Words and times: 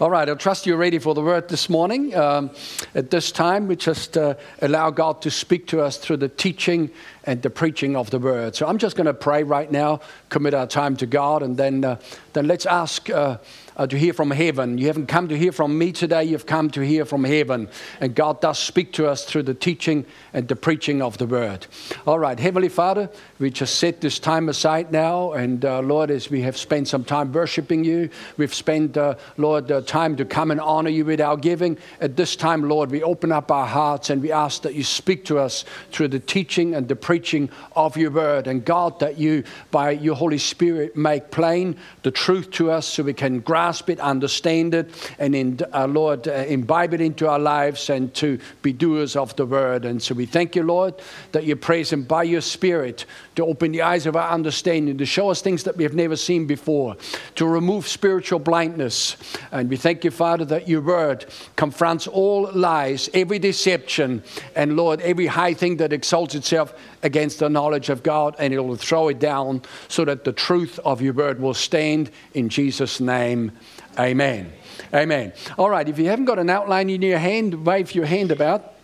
All 0.00 0.10
right, 0.10 0.28
I 0.28 0.34
trust 0.34 0.66
you're 0.66 0.76
ready 0.76 0.98
for 0.98 1.14
the 1.14 1.22
word 1.22 1.48
this 1.48 1.68
morning. 1.68 2.14
Um, 2.14 2.50
at 2.94 3.10
this 3.10 3.32
time, 3.32 3.66
we 3.66 3.74
just 3.74 4.16
uh, 4.16 4.34
allow 4.60 4.90
God 4.90 5.20
to 5.22 5.30
speak 5.30 5.66
to 5.68 5.80
us 5.80 5.96
through 5.96 6.18
the 6.18 6.28
teaching 6.28 6.90
and 7.24 7.42
the 7.42 7.50
preaching 7.50 7.96
of 7.96 8.10
the 8.10 8.18
word. 8.18 8.54
So 8.54 8.66
I'm 8.66 8.78
just 8.78 8.96
going 8.96 9.06
to 9.06 9.14
pray 9.14 9.42
right 9.42 9.70
now, 9.70 10.00
commit 10.28 10.54
our 10.54 10.66
time 10.66 10.96
to 10.98 11.06
God, 11.06 11.42
and 11.42 11.56
then, 11.56 11.84
uh, 11.84 12.00
then 12.32 12.46
let's 12.46 12.66
ask 12.66 13.10
uh, 13.10 13.38
uh, 13.76 13.86
to 13.86 13.98
hear 13.98 14.12
from 14.12 14.30
heaven. 14.30 14.78
You 14.78 14.86
haven't 14.86 15.06
come 15.06 15.28
to 15.28 15.38
hear 15.38 15.52
from 15.52 15.78
me 15.78 15.92
today, 15.92 16.24
you've 16.24 16.46
come 16.46 16.70
to 16.70 16.80
hear 16.80 17.04
from 17.04 17.24
heaven. 17.24 17.68
And 18.00 18.14
God 18.14 18.40
does 18.40 18.58
speak 18.58 18.92
to 18.94 19.08
us 19.08 19.24
through 19.24 19.44
the 19.44 19.54
teaching 19.54 20.04
and 20.32 20.48
the 20.48 20.56
preaching 20.56 21.00
of 21.00 21.18
the 21.18 21.26
word. 21.26 21.66
All 22.06 22.18
right, 22.18 22.38
Heavenly 22.38 22.68
Father, 22.68 23.10
we 23.38 23.50
just 23.50 23.76
set 23.76 24.00
this 24.00 24.18
time 24.18 24.48
aside 24.48 24.92
now. 24.92 25.32
And 25.32 25.64
uh, 25.64 25.80
Lord, 25.80 26.10
as 26.10 26.30
we 26.30 26.42
have 26.42 26.56
spent 26.56 26.88
some 26.88 27.04
time 27.04 27.32
worshiping 27.32 27.84
you, 27.84 28.10
we've 28.36 28.54
spent, 28.54 28.96
uh, 28.96 29.14
Lord, 29.36 29.70
time 29.86 30.16
to 30.16 30.24
come 30.24 30.50
and 30.50 30.60
honor 30.60 30.90
you 30.90 31.04
with 31.04 31.20
our 31.20 31.36
giving. 31.36 31.78
At 32.00 32.16
this 32.16 32.36
time, 32.36 32.68
Lord, 32.68 32.90
we 32.90 33.02
open 33.02 33.32
up 33.32 33.50
our 33.50 33.66
hearts 33.66 34.10
and 34.10 34.20
we 34.20 34.32
ask 34.32 34.62
that 34.62 34.74
you 34.74 34.84
speak 34.84 35.24
to 35.26 35.38
us 35.38 35.64
through 35.90 36.08
the 36.08 36.20
teaching 36.20 36.74
and 36.74 36.88
the 36.88 36.96
preaching 36.96 37.48
of 37.74 37.96
your 37.96 38.10
word. 38.10 38.46
And 38.46 38.64
God, 38.64 39.00
that 39.00 39.18
you, 39.18 39.44
by 39.70 39.92
your 39.92 40.16
Holy 40.16 40.38
Spirit, 40.38 40.96
make 40.96 41.30
plain 41.30 41.76
the 42.02 42.10
truth 42.10 42.50
to 42.52 42.70
us 42.70 42.86
so 42.86 43.02
we 43.02 43.14
can 43.14 43.40
grasp 43.40 43.61
grasp 43.62 43.90
it, 43.90 44.00
understand 44.00 44.74
it, 44.74 44.90
and 45.20 45.36
in, 45.36 45.56
uh, 45.72 45.86
Lord, 45.86 46.26
uh, 46.26 46.32
imbibe 46.48 46.94
it 46.94 47.00
into 47.00 47.28
our 47.28 47.38
lives 47.38 47.90
and 47.90 48.12
to 48.14 48.36
be 48.60 48.72
doers 48.72 49.14
of 49.14 49.36
the 49.36 49.46
word. 49.46 49.84
And 49.84 50.02
so 50.02 50.16
we 50.16 50.26
thank 50.26 50.56
you, 50.56 50.64
Lord, 50.64 50.94
that 51.30 51.44
you're 51.44 51.56
present 51.56 52.08
by 52.08 52.24
your 52.24 52.40
Spirit 52.40 53.06
to 53.36 53.46
open 53.46 53.70
the 53.70 53.82
eyes 53.82 54.04
of 54.06 54.16
our 54.16 54.30
understanding, 54.32 54.98
to 54.98 55.06
show 55.06 55.30
us 55.30 55.42
things 55.42 55.62
that 55.62 55.76
we 55.76 55.84
have 55.84 55.94
never 55.94 56.16
seen 56.16 56.44
before, 56.44 56.96
to 57.36 57.46
remove 57.46 57.86
spiritual 57.86 58.40
blindness. 58.40 59.16
And 59.52 59.70
we 59.70 59.76
thank 59.76 60.02
you, 60.02 60.10
Father, 60.10 60.44
that 60.46 60.66
your 60.66 60.80
word 60.80 61.26
confronts 61.54 62.08
all 62.08 62.50
lies, 62.52 63.08
every 63.14 63.38
deception, 63.38 64.24
and 64.56 64.76
Lord, 64.76 65.00
every 65.02 65.28
high 65.28 65.54
thing 65.54 65.76
that 65.76 65.92
exalts 65.92 66.34
itself 66.34 66.74
against 67.02 67.38
the 67.38 67.48
knowledge 67.48 67.88
of 67.88 68.02
God, 68.02 68.36
and 68.38 68.52
it 68.52 68.60
will 68.60 68.76
throw 68.76 69.08
it 69.08 69.18
down 69.18 69.62
so 69.88 70.04
that 70.04 70.24
the 70.24 70.32
truth 70.32 70.78
of 70.84 71.02
your 71.02 71.12
word 71.12 71.40
will 71.40 71.54
stand 71.54 72.10
in 72.34 72.48
Jesus' 72.48 73.00
name. 73.00 73.52
Amen. 73.98 74.52
Amen. 74.94 75.32
All 75.58 75.70
right, 75.70 75.88
if 75.88 75.98
you 75.98 76.06
haven't 76.06 76.26
got 76.26 76.38
an 76.38 76.50
outline 76.50 76.90
in 76.90 77.02
your 77.02 77.18
hand, 77.18 77.66
wave 77.66 77.94
your 77.94 78.06
hand 78.06 78.30
about. 78.30 78.74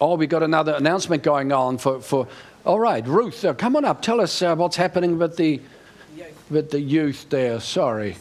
Oh, 0.00 0.16
we 0.16 0.26
got 0.26 0.42
another 0.42 0.72
announcement 0.74 1.22
going 1.22 1.52
on 1.52 1.78
for. 1.78 2.00
for 2.00 2.26
all 2.64 2.78
right, 2.78 3.06
Ruth, 3.06 3.42
uh, 3.44 3.54
come 3.54 3.74
on 3.76 3.86
up. 3.86 4.02
Tell 4.02 4.20
us 4.20 4.42
uh, 4.42 4.54
what's 4.54 4.76
happening 4.76 5.18
with 5.18 5.36
the, 5.36 5.60
with 6.50 6.70
the 6.70 6.80
youth 6.80 7.26
there. 7.30 7.58
Sorry. 7.58 8.16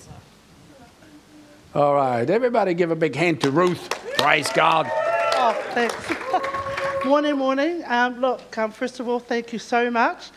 All 1.76 1.94
right, 1.94 2.30
everybody 2.30 2.74
give 2.74 2.90
a 2.90 2.96
big 2.96 3.16
hand 3.16 3.42
to 3.42 3.52
Ruth. 3.52 3.90
Praise 4.18 4.50
God. 4.54 4.90
Oh, 5.36 5.54
thanks. 5.74 6.56
morning, 7.06 7.38
morning. 7.38 7.84
Um, 7.86 8.20
look, 8.20 8.58
um, 8.58 8.72
first 8.72 9.00
of 9.00 9.08
all, 9.08 9.20
thank 9.20 9.54
you 9.54 9.60
so 9.60 9.90
much 9.90 10.32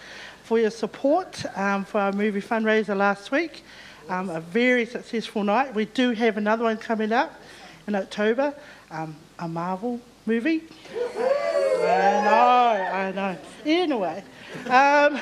for 0.45 0.59
your 0.59 0.71
support 0.71 1.45
um, 1.57 1.85
for 1.85 2.01
our 2.01 2.13
movie 2.13 2.41
fundraiser 2.41 2.97
last 2.97 3.31
week. 3.33 3.65
Um, 4.09 4.31
a 4.31 4.41
very 4.41 4.87
successful 4.87 5.45
night. 5.45 5.75
We 5.75 5.87
do 5.87 6.11
have 6.13 6.37
another 6.37 6.65
one 6.65 6.77
coming 6.77 7.13
up 7.13 7.41
in 7.87 7.95
October, 7.95 8.55
um, 8.91 9.17
a 9.39 9.49
Marvel 9.49 10.01
movie. 10.25 10.63
I 10.95 12.23
know, 12.25 12.89
I 12.93 13.13
know. 13.13 13.39
Anyway, 13.67 14.23
um, 14.69 15.19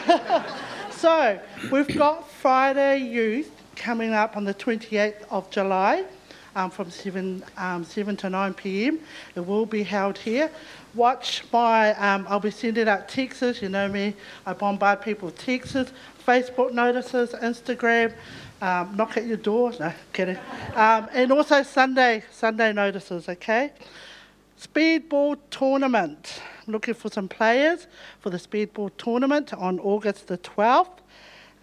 so 0.91 1.41
we've 1.73 1.97
got 1.97 2.31
Friday 2.31 2.99
Youth 2.99 3.51
coming 3.77 4.13
up 4.13 4.37
on 4.37 4.45
the 4.45 4.55
28th 4.55 5.25
of 5.31 5.51
July. 5.51 6.05
Um, 6.57 6.71
from 6.71 6.91
7, 6.91 7.45
um, 7.57 7.85
7 7.85 8.17
to 8.17 8.31
9 8.31 8.55
p.m. 8.55 8.99
It 9.37 9.47
will 9.47 9.67
be 9.67 9.85
held 9.85 10.19
here 10.19 10.51
watch 10.95 11.45
my, 11.53 11.95
um, 11.95 12.27
I'll 12.29 12.41
be 12.41 12.51
sending 12.51 12.89
out 12.89 13.09
texts, 13.09 13.63
you 13.63 13.69
know 13.69 13.89
me, 13.89 14.15
I 14.45 14.53
bombard 14.53 15.03
people 15.03 15.27
with 15.27 15.39
texts, 15.39 15.93
Facebook 16.27 16.73
notices, 16.73 17.31
Instagram, 17.31 18.13
um, 18.61 18.97
knock 18.97 19.17
at 19.17 19.27
your 19.27 19.37
door, 19.37 19.73
no, 19.79 19.93
kidding. 20.13 20.39
Um, 20.75 21.09
and 21.13 21.33
also 21.33 21.63
Sunday, 21.63 22.25
Sunday 22.31 22.73
notices, 22.73 23.29
okay? 23.29 23.73
Speedball 24.61 25.39
tournament. 25.51 26.43
Looking 26.67 26.95
for 26.95 27.11
some 27.11 27.27
players 27.27 27.87
for 28.21 28.31
the 28.31 28.37
speedball 28.37 28.91
tournament 28.99 29.55
on 29.55 29.81
August 29.81 30.29
the 30.29 30.39
12th. 30.39 30.99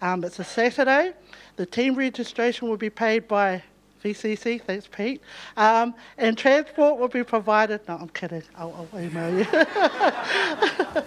Um, 0.02 0.24
it's 0.24 0.38
a 0.38 0.44
Saturday. 0.44 1.12
The 1.56 1.64
team 1.64 1.94
registration 1.94 2.68
will 2.68 2.76
be 2.76 2.90
paid 2.90 3.28
by 3.28 3.62
VCC, 4.02 4.62
thanks 4.62 4.86
Pete. 4.86 5.20
Um, 5.56 5.94
and 6.16 6.36
transport 6.36 6.98
will 6.98 7.08
be 7.08 7.24
provided. 7.24 7.80
No, 7.88 7.96
I'm 7.96 8.08
kidding. 8.08 8.42
I'll, 8.56 8.88
I'll 8.92 9.00
email 9.00 9.38
you. 9.38 9.46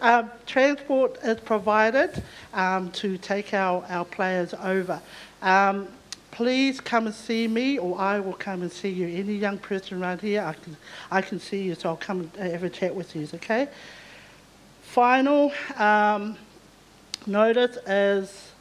um, 0.00 0.30
transport 0.46 1.18
is 1.22 1.40
provided 1.40 2.22
um, 2.52 2.90
to 2.92 3.16
take 3.18 3.54
our, 3.54 3.84
our 3.88 4.04
players 4.04 4.54
over. 4.54 5.00
Um, 5.42 5.88
please 6.30 6.80
come 6.80 7.06
and 7.06 7.14
see 7.14 7.46
me, 7.46 7.78
or 7.78 7.98
I 7.98 8.20
will 8.20 8.32
come 8.32 8.62
and 8.62 8.70
see 8.70 8.90
you. 8.90 9.06
Any 9.06 9.34
young 9.34 9.58
person 9.58 10.02
around 10.02 10.20
here, 10.20 10.42
I 10.42 10.52
can, 10.52 10.76
I 11.10 11.22
can 11.22 11.38
see 11.38 11.62
you, 11.62 11.74
so 11.74 11.90
I'll 11.90 11.96
come 11.96 12.30
and 12.36 12.52
have 12.52 12.64
a 12.64 12.70
chat 12.70 12.94
with 12.94 13.14
you, 13.14 13.28
okay? 13.34 13.68
Final 14.82 15.52
um, 15.76 16.36
notice 17.26 17.76
is 17.86 18.53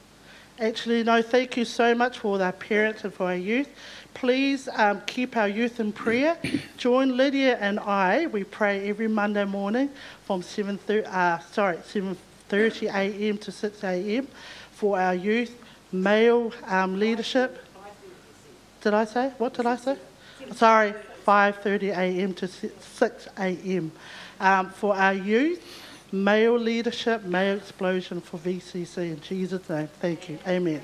Actually, 0.63 1.03
no, 1.03 1.21
thank 1.21 1.57
you 1.57 1.65
so 1.65 1.93
much 1.93 2.19
for 2.19 2.41
our 2.41 2.53
parents 2.53 3.03
and 3.03 3.13
for 3.13 3.25
our 3.25 3.35
youth. 3.35 3.67
Please 4.13 4.69
um, 4.75 5.01
keep 5.05 5.35
our 5.35 5.49
youth 5.49 5.81
in 5.81 5.91
prayer. 5.91 6.37
Join 6.77 7.17
Lydia 7.17 7.57
and 7.57 7.81
I. 7.81 8.27
We 8.27 8.45
pray 8.45 8.87
every 8.87 9.09
Monday 9.09 9.43
morning 9.43 9.89
from 10.23 10.41
7 10.41 10.79
uh, 10.89 11.39
sorry, 11.39 11.75
7.30 11.79 12.93
a.m. 12.93 13.37
to 13.39 13.51
6 13.51 13.83
a.m. 13.83 14.27
for 14.71 14.97
our 14.97 15.13
youth 15.13 15.53
male 15.91 16.53
um, 16.63 16.97
leadership. 16.97 17.61
Did 18.79 18.93
I 18.93 19.03
say? 19.03 19.33
What 19.39 19.55
did 19.55 19.65
I 19.65 19.75
say? 19.75 19.97
Sorry, 20.53 20.93
5.30 21.27 21.89
a.m. 21.89 22.33
to 22.35 22.47
6 22.47 23.27
a.m. 23.37 23.91
Um, 24.39 24.69
for 24.69 24.95
our 24.95 25.13
youth 25.13 25.61
male 26.13 26.57
leadership, 26.57 27.23
male 27.23 27.57
explosion 27.57 28.21
for 28.21 28.37
VCC. 28.37 28.97
In 28.97 29.19
Jesus' 29.19 29.67
name, 29.67 29.87
thank 29.99 30.29
you. 30.29 30.37
Amen. 30.47 30.81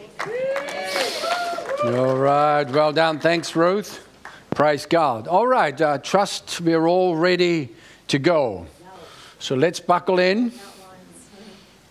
All 1.85 2.17
right, 2.17 2.69
well 2.69 2.91
done. 2.91 3.19
Thanks, 3.19 3.55
Ruth. 3.55 4.05
Praise 4.49 4.87
God. 4.87 5.27
All 5.27 5.47
right, 5.47 5.79
uh, 5.79 5.99
trust 5.99 6.59
we're 6.61 6.87
all 6.87 7.15
ready 7.15 7.69
to 8.07 8.17
go. 8.17 8.65
So 9.37 9.55
let's 9.55 9.79
buckle 9.79 10.19
in. 10.19 10.51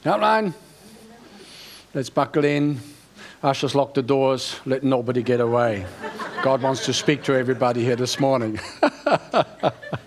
Outline. 0.05 0.53
Let's 1.95 2.11
buckle 2.11 2.45
in. 2.45 2.81
Ushers 3.43 3.75
lock 3.75 3.95
the 3.95 4.03
doors. 4.03 4.57
Let 4.67 4.83
nobody 4.83 5.23
get 5.23 5.41
away. 5.41 5.87
God 6.43 6.61
wants 6.61 6.85
to 6.87 6.93
speak 6.93 7.23
to 7.25 7.35
everybody 7.35 7.85
here 7.85 7.97
this 7.97 8.19
morning. 8.19 8.59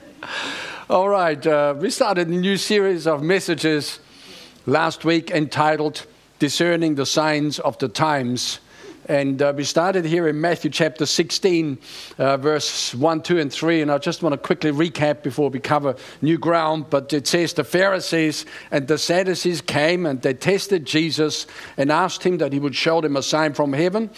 All 0.91 1.07
right, 1.07 1.47
uh, 1.47 1.73
we 1.77 1.89
started 1.89 2.27
a 2.27 2.31
new 2.31 2.57
series 2.57 3.07
of 3.07 3.23
messages 3.23 4.01
last 4.65 5.05
week 5.05 5.31
entitled 5.31 6.05
Discerning 6.37 6.95
the 6.95 7.05
Signs 7.05 7.59
of 7.59 7.77
the 7.77 7.87
Times. 7.87 8.59
And 9.05 9.41
uh, 9.41 9.53
we 9.55 9.63
started 9.63 10.03
here 10.03 10.27
in 10.27 10.41
Matthew 10.41 10.69
chapter 10.69 11.05
16, 11.05 11.77
uh, 12.17 12.35
verse 12.35 12.93
1, 12.93 13.21
2, 13.21 13.39
and 13.39 13.53
3. 13.53 13.83
And 13.83 13.89
I 13.89 13.99
just 13.99 14.21
want 14.21 14.33
to 14.33 14.37
quickly 14.37 14.73
recap 14.73 15.23
before 15.23 15.49
we 15.49 15.61
cover 15.61 15.95
new 16.21 16.37
ground. 16.37 16.87
But 16.89 17.13
it 17.13 17.25
says 17.25 17.53
the 17.53 17.63
Pharisees 17.63 18.45
and 18.69 18.85
the 18.85 18.97
Sadducees 18.97 19.61
came 19.61 20.05
and 20.05 20.21
they 20.21 20.33
tested 20.33 20.83
Jesus 20.83 21.47
and 21.77 21.89
asked 21.89 22.23
him 22.23 22.39
that 22.39 22.51
he 22.51 22.59
would 22.59 22.75
show 22.75 22.99
them 22.99 23.15
a 23.15 23.23
sign 23.23 23.53
from 23.53 23.71
heaven. 23.71 24.09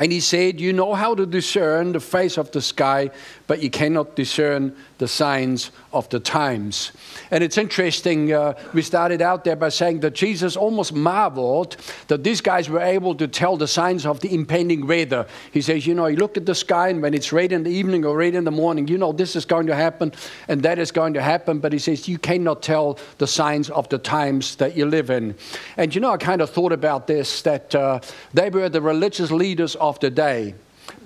And 0.00 0.12
he 0.12 0.20
said, 0.20 0.60
You 0.60 0.72
know 0.72 0.94
how 0.94 1.14
to 1.14 1.26
discern 1.26 1.92
the 1.92 2.00
face 2.00 2.38
of 2.38 2.50
the 2.52 2.62
sky, 2.62 3.10
but 3.46 3.60
you 3.62 3.70
cannot 3.70 4.14
discern 4.14 4.76
the 4.98 5.08
signs 5.08 5.70
of 5.92 6.08
the 6.10 6.20
times. 6.20 6.92
And 7.30 7.42
it's 7.42 7.58
interesting, 7.58 8.32
uh, 8.32 8.54
we 8.74 8.82
started 8.82 9.22
out 9.22 9.44
there 9.44 9.56
by 9.56 9.70
saying 9.70 10.00
that 10.00 10.14
Jesus 10.14 10.56
almost 10.56 10.92
marveled 10.92 11.76
that 12.08 12.24
these 12.24 12.40
guys 12.40 12.68
were 12.68 12.80
able 12.80 13.14
to 13.16 13.26
tell 13.26 13.56
the 13.56 13.66
signs 13.66 14.06
of 14.06 14.20
the 14.20 14.32
impending 14.34 14.86
weather. 14.86 15.26
He 15.52 15.62
says, 15.62 15.86
You 15.86 15.94
know, 15.94 16.06
you 16.06 16.16
look 16.16 16.36
at 16.36 16.46
the 16.46 16.54
sky, 16.54 16.88
and 16.88 17.02
when 17.02 17.14
it's 17.14 17.32
red 17.32 17.52
in 17.52 17.64
the 17.64 17.70
evening 17.70 18.04
or 18.04 18.16
red 18.16 18.34
in 18.34 18.44
the 18.44 18.50
morning, 18.50 18.86
you 18.86 18.98
know 18.98 19.12
this 19.12 19.34
is 19.34 19.44
going 19.44 19.66
to 19.66 19.74
happen 19.74 20.12
and 20.46 20.62
that 20.62 20.78
is 20.78 20.92
going 20.92 21.14
to 21.14 21.22
happen. 21.22 21.58
But 21.58 21.72
he 21.72 21.78
says, 21.78 22.06
You 22.06 22.18
cannot 22.18 22.62
tell 22.62 22.98
the 23.18 23.26
signs 23.26 23.70
of 23.70 23.88
the 23.88 23.98
times 23.98 24.56
that 24.56 24.76
you 24.76 24.86
live 24.86 25.10
in. 25.10 25.34
And 25.76 25.94
you 25.94 26.00
know, 26.00 26.12
I 26.12 26.18
kind 26.18 26.40
of 26.40 26.50
thought 26.50 26.72
about 26.72 27.06
this 27.06 27.42
that 27.42 27.74
uh, 27.74 28.00
they 28.32 28.50
were 28.50 28.68
the 28.68 28.82
religious 28.82 29.30
leaders 29.30 29.74
of 29.76 29.87
the 30.00 30.10
day, 30.10 30.54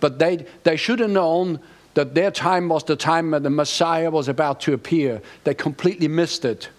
but 0.00 0.18
they, 0.18 0.46
they 0.64 0.76
should 0.76 1.00
have 1.00 1.10
known 1.10 1.60
that 1.94 2.14
their 2.14 2.30
time 2.30 2.68
was 2.68 2.84
the 2.84 2.96
time 2.96 3.32
when 3.32 3.42
the 3.42 3.50
Messiah 3.50 4.10
was 4.10 4.28
about 4.28 4.60
to 4.62 4.72
appear. 4.72 5.20
They 5.44 5.54
completely 5.54 6.08
missed 6.08 6.44
it. 6.44 6.70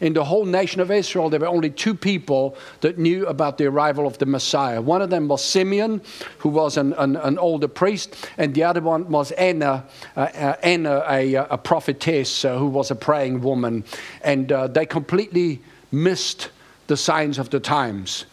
in 0.00 0.12
the 0.12 0.24
whole 0.24 0.44
nation 0.44 0.80
of 0.80 0.90
Israel, 0.90 1.28
there 1.28 1.40
were 1.40 1.48
only 1.48 1.70
two 1.70 1.94
people 1.94 2.56
that 2.80 2.98
knew 2.98 3.26
about 3.26 3.58
the 3.58 3.66
arrival 3.66 4.06
of 4.06 4.16
the 4.18 4.26
Messiah. 4.26 4.80
One 4.80 5.02
of 5.02 5.10
them 5.10 5.26
was 5.26 5.42
Simeon, 5.42 6.00
who 6.38 6.50
was 6.50 6.76
an, 6.76 6.92
an, 6.94 7.16
an 7.16 7.38
older 7.38 7.68
priest, 7.68 8.28
and 8.36 8.54
the 8.54 8.62
other 8.62 8.80
one 8.80 9.10
was 9.10 9.32
Anna, 9.32 9.84
uh, 10.16 10.20
uh, 10.20 10.56
Anna 10.62 11.04
a, 11.08 11.34
a, 11.34 11.58
prophetess 11.58 12.44
uh, 12.44 12.56
who 12.56 12.68
was 12.68 12.90
a 12.90 12.94
praying 12.94 13.40
woman. 13.40 13.84
And 14.22 14.52
uh, 14.52 14.68
they 14.68 14.86
completely 14.86 15.60
missed 15.90 16.50
the 16.86 16.96
signs 16.96 17.38
of 17.38 17.50
the 17.50 17.60
times. 17.60 18.26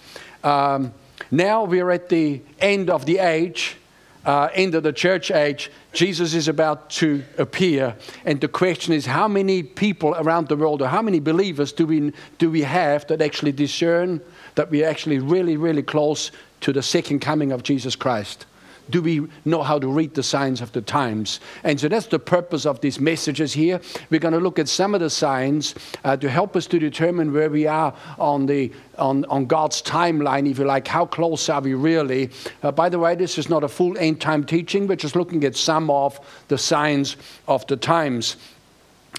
Um, 0.43 0.93
now 1.31 1.63
we're 1.63 1.91
at 1.91 2.09
the 2.09 2.41
end 2.59 2.89
of 2.89 3.05
the 3.05 3.19
age 3.19 3.77
uh, 4.25 4.49
end 4.53 4.73
of 4.73 4.83
the 4.83 4.91
church 4.91 5.29
age, 5.29 5.71
Jesus 5.93 6.33
is 6.33 6.47
about 6.47 6.89
to 6.89 7.23
appear. 7.37 7.95
And 8.25 8.41
the 8.41 8.47
question 8.47 8.93
is 8.93 9.05
how 9.05 9.27
many 9.27 9.61
people 9.61 10.15
around 10.15 10.47
the 10.47 10.55
world, 10.55 10.81
or 10.81 10.87
how 10.87 11.01
many 11.01 11.19
believers 11.19 11.71
do 11.71 11.85
we, 11.85 12.11
do 12.37 12.49
we 12.49 12.63
have 12.63 13.05
that 13.07 13.21
actually 13.21 13.51
discern 13.51 14.19
that 14.55 14.71
we're 14.71 14.87
actually 14.87 15.19
really, 15.19 15.57
really 15.57 15.83
close 15.83 16.31
to 16.61 16.73
the 16.73 16.81
second 16.81 17.19
coming 17.19 17.51
of 17.51 17.63
Jesus 17.63 17.95
Christ? 17.95 18.45
Do 18.89 19.01
we 19.01 19.27
know 19.45 19.63
how 19.63 19.79
to 19.79 19.87
read 19.87 20.13
the 20.13 20.23
signs 20.23 20.61
of 20.61 20.71
the 20.71 20.81
times? 20.81 21.39
And 21.63 21.79
so 21.79 21.87
that's 21.87 22.07
the 22.07 22.19
purpose 22.19 22.65
of 22.65 22.81
these 22.81 22.99
messages 22.99 23.53
here. 23.53 23.81
We're 24.09 24.19
going 24.19 24.33
to 24.33 24.39
look 24.39 24.59
at 24.59 24.69
some 24.69 24.93
of 24.93 25.01
the 25.01 25.09
signs 25.09 25.75
uh, 26.03 26.17
to 26.17 26.29
help 26.29 26.55
us 26.55 26.67
to 26.67 26.79
determine 26.79 27.33
where 27.33 27.49
we 27.49 27.67
are 27.67 27.93
on, 28.19 28.45
the, 28.45 28.71
on, 28.97 29.25
on 29.25 29.45
God's 29.45 29.81
timeline, 29.81 30.49
if 30.49 30.59
you 30.59 30.65
like. 30.65 30.87
How 30.87 31.05
close 31.05 31.49
are 31.49 31.61
we 31.61 31.73
really? 31.73 32.29
Uh, 32.63 32.71
by 32.71 32.89
the 32.89 32.99
way, 32.99 33.15
this 33.15 33.37
is 33.37 33.49
not 33.49 33.63
a 33.63 33.67
full 33.67 33.97
end 33.97 34.21
time 34.21 34.43
teaching, 34.43 34.87
we're 34.87 34.95
just 34.95 35.15
looking 35.15 35.43
at 35.43 35.55
some 35.55 35.89
of 35.89 36.19
the 36.47 36.57
signs 36.57 37.17
of 37.47 37.65
the 37.67 37.77
times. 37.77 38.37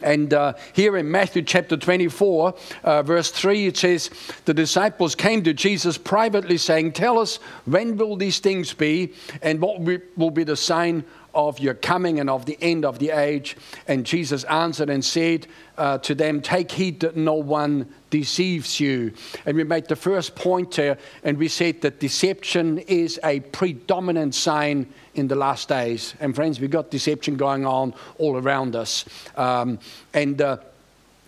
And 0.03 0.35
uh, 0.35 0.55
here 0.73 0.97
in 0.97 1.11
Matthew 1.11 1.43
chapter 1.43 1.77
24, 1.77 2.55
uh, 2.85 3.03
verse 3.03 3.31
3, 3.31 3.69
it 3.69 3.77
says, 3.77 4.11
The 4.45 4.55
disciples 4.55 5.15
came 5.15 5.43
to 5.45 5.55
Jesus 5.55 5.97
privately, 5.97 6.59
saying, 6.59 6.93
Tell 6.93 7.19
us, 7.19 7.37
when 7.65 7.97
will 7.97 8.17
these 8.17 8.39
things 8.39 8.75
be, 8.75 9.15
and 9.43 9.61
what 9.61 9.81
will 9.81 10.31
be 10.31 10.45
the 10.45 10.57
sign 10.57 11.05
of 11.37 11.61
your 11.61 11.75
coming 11.75 12.19
and 12.19 12.29
of 12.29 12.47
the 12.47 12.59
end 12.61 12.85
of 12.85 12.99
the 12.99 13.11
age. 13.11 13.57
And 13.87 14.05
Jesus 14.05 14.43
answered 14.45 14.91
and 14.91 15.05
said 15.05 15.47
uh, 15.79 15.99
to 15.99 16.15
them, 16.15 16.41
Take 16.41 16.73
heed 16.73 17.01
that 17.01 17.17
no 17.17 17.35
one 17.35 17.93
deceives 18.11 18.81
you. 18.81 19.13
And 19.45 19.57
we 19.57 19.63
made 19.63 19.87
the 19.87 19.97
first 19.97 20.35
point 20.35 20.75
here, 20.75 20.99
and 21.23 21.37
we 21.39 21.49
said 21.49 21.83
that 21.83 22.01
deception 22.01 22.79
is 22.79 23.21
a 23.23 23.41
predominant 23.41 24.35
sign 24.35 24.93
in 25.15 25.29
the 25.29 25.37
last 25.37 25.69
days. 25.69 26.15
And 26.19 26.35
friends, 26.35 26.59
we've 26.59 26.71
got 26.71 26.91
deception 26.91 27.37
going 27.37 27.67
on 27.67 27.95
all 28.19 28.37
around 28.37 28.75
us. 28.75 29.05
Um, 29.37 29.79
and 30.15 30.41
uh, 30.41 30.57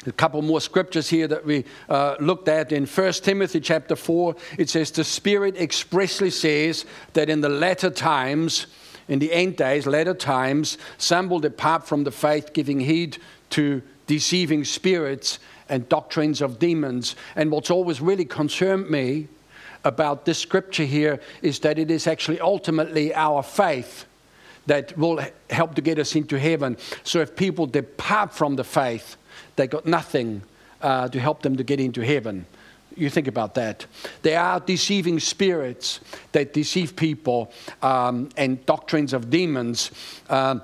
a 0.07 0.13
couple 0.13 0.41
more 0.43 0.61
scriptures 0.61 1.09
here 1.09 1.27
that 1.29 1.45
we 1.45 1.65
uh, 1.89 2.17
looked 2.21 2.49
at 2.49 2.73
in 2.73 2.87
1 2.87 3.13
Timothy 3.15 3.61
chapter 3.61 3.97
4. 3.97 4.35
It 4.57 4.71
says, 4.71 4.91
The 4.91 5.05
Spirit 5.05 5.57
expressly 5.57 6.31
says 6.31 6.87
that 7.13 7.29
in 7.29 7.41
the 7.41 7.49
latter 7.49 7.91
times, 7.91 8.67
in 9.09 9.19
the 9.19 9.33
end 9.33 9.57
days, 9.57 9.87
later 9.87 10.15
times, 10.15 10.79
some 10.99 11.29
will 11.29 11.41
depart 11.41 11.87
from 11.87 12.05
the 12.05 12.11
faith, 12.11 12.53
giving 12.53 12.81
heed 12.81 13.19
to 13.51 13.83
deceiving 14.07 14.65
spirits 14.65 15.39
and 15.69 15.89
doctrines 15.89 16.41
of 16.41 16.59
demons. 16.59 17.17
And 17.35 17.51
what's 17.51 17.71
always 17.71 18.01
really 18.01 18.25
concerned 18.25 18.91
me 18.91 19.29
about 19.85 20.25
this 20.25 20.39
scripture 20.39 20.85
here 20.85 21.21
is 21.43 21.61
that 21.61 21.79
it 21.79 21.91
is 21.91 22.07
actually 22.07 22.41
ultimately 22.41 23.15
our 23.15 23.43
faith 23.43 24.05
that 24.67 24.97
will 24.99 25.21
help 25.49 25.75
to 25.75 25.81
get 25.81 25.99
us 25.99 26.15
into 26.15 26.39
heaven. 26.39 26.77
So 27.03 27.21
if 27.21 27.35
people 27.35 27.67
depart 27.67 28.35
from 28.35 28.57
the 28.57 28.65
faith, 28.65 29.17
they 29.57 29.67
got 29.67 29.87
nothing 29.87 30.43
uh, 30.83 31.09
to 31.09 31.19
help 31.19 31.43
them 31.43 31.57
to 31.57 31.65
get 31.65 31.81
into 31.81 32.05
heaven. 32.05 32.45
You 32.99 33.11
think 33.11 33.29
about 33.29 33.55
that. 33.55 33.87
There 34.23 34.41
are 34.41 34.59
deceiving 34.59 35.21
spirits 35.21 36.01
that 36.33 36.53
deceive 36.53 36.97
people 36.97 37.53
um, 37.81 38.29
and 38.37 38.65
doctrines 38.67 39.13
of 39.13 39.31
demons. 39.31 39.93
Um, 40.29 40.63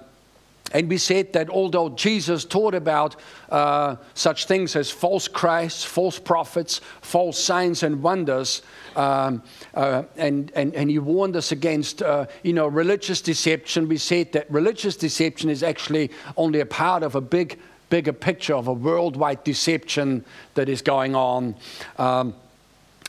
and 0.73 0.89
we 0.89 0.99
said 0.99 1.33
that 1.35 1.51
although 1.51 1.91
Jesus 1.91 2.45
taught 2.45 2.75
about 2.75 3.15
uh, 3.51 3.95
such 4.15 4.47
things 4.47 4.75
as 4.75 4.91
false 4.91 5.29
Christs, 5.29 5.85
false 5.85 6.19
prophets, 6.19 6.81
false 7.01 7.39
signs 7.39 7.85
and 7.85 8.03
wonders, 8.03 8.63
um, 8.97 9.43
uh, 9.75 10.03
and, 10.17 10.51
and, 10.57 10.75
and 10.75 10.91
he 10.91 10.99
warned 10.99 11.37
us 11.37 11.53
against, 11.53 12.03
uh, 12.03 12.27
you 12.43 12.53
know, 12.53 12.67
religious 12.67 13.21
deception. 13.21 13.89
We 13.89 13.99
said 13.99 14.33
that 14.33 14.51
religious 14.51 14.97
deception 14.97 15.51
is 15.51 15.63
actually 15.63 16.11
only 16.37 16.59
a 16.59 16.67
part 16.67 17.05
of 17.05 17.15
a 17.15 17.21
big 17.21 17.61
bigger 17.95 18.13
picture 18.13 18.57
of 18.57 18.67
a 18.67 18.73
worldwide 18.73 19.45
deception 19.45 20.25
that 20.55 20.69
is 20.69 20.83
going 20.83 21.15
on. 21.15 21.55
Um, 21.97 22.35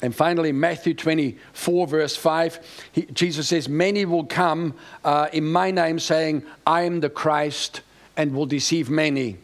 and 0.04 0.14
finally, 0.14 0.52
Matthew 0.52 0.94
24, 0.94 1.88
verse 1.88 2.16
5, 2.16 2.60
he, 2.92 3.02
Jesus 3.06 3.48
says, 3.48 3.68
Many 3.68 4.06
will 4.06 4.26
come 4.26 4.76
uh, 5.04 5.28
in 5.34 5.52
my 5.52 5.72
name 5.72 5.98
saying, 5.98 6.44
I 6.68 6.84
am 6.84 7.00
the 7.00 7.10
Christ, 7.10 7.82
and 8.16 8.36
will 8.36 8.46
deceive 8.46 8.88
many. 8.88 9.38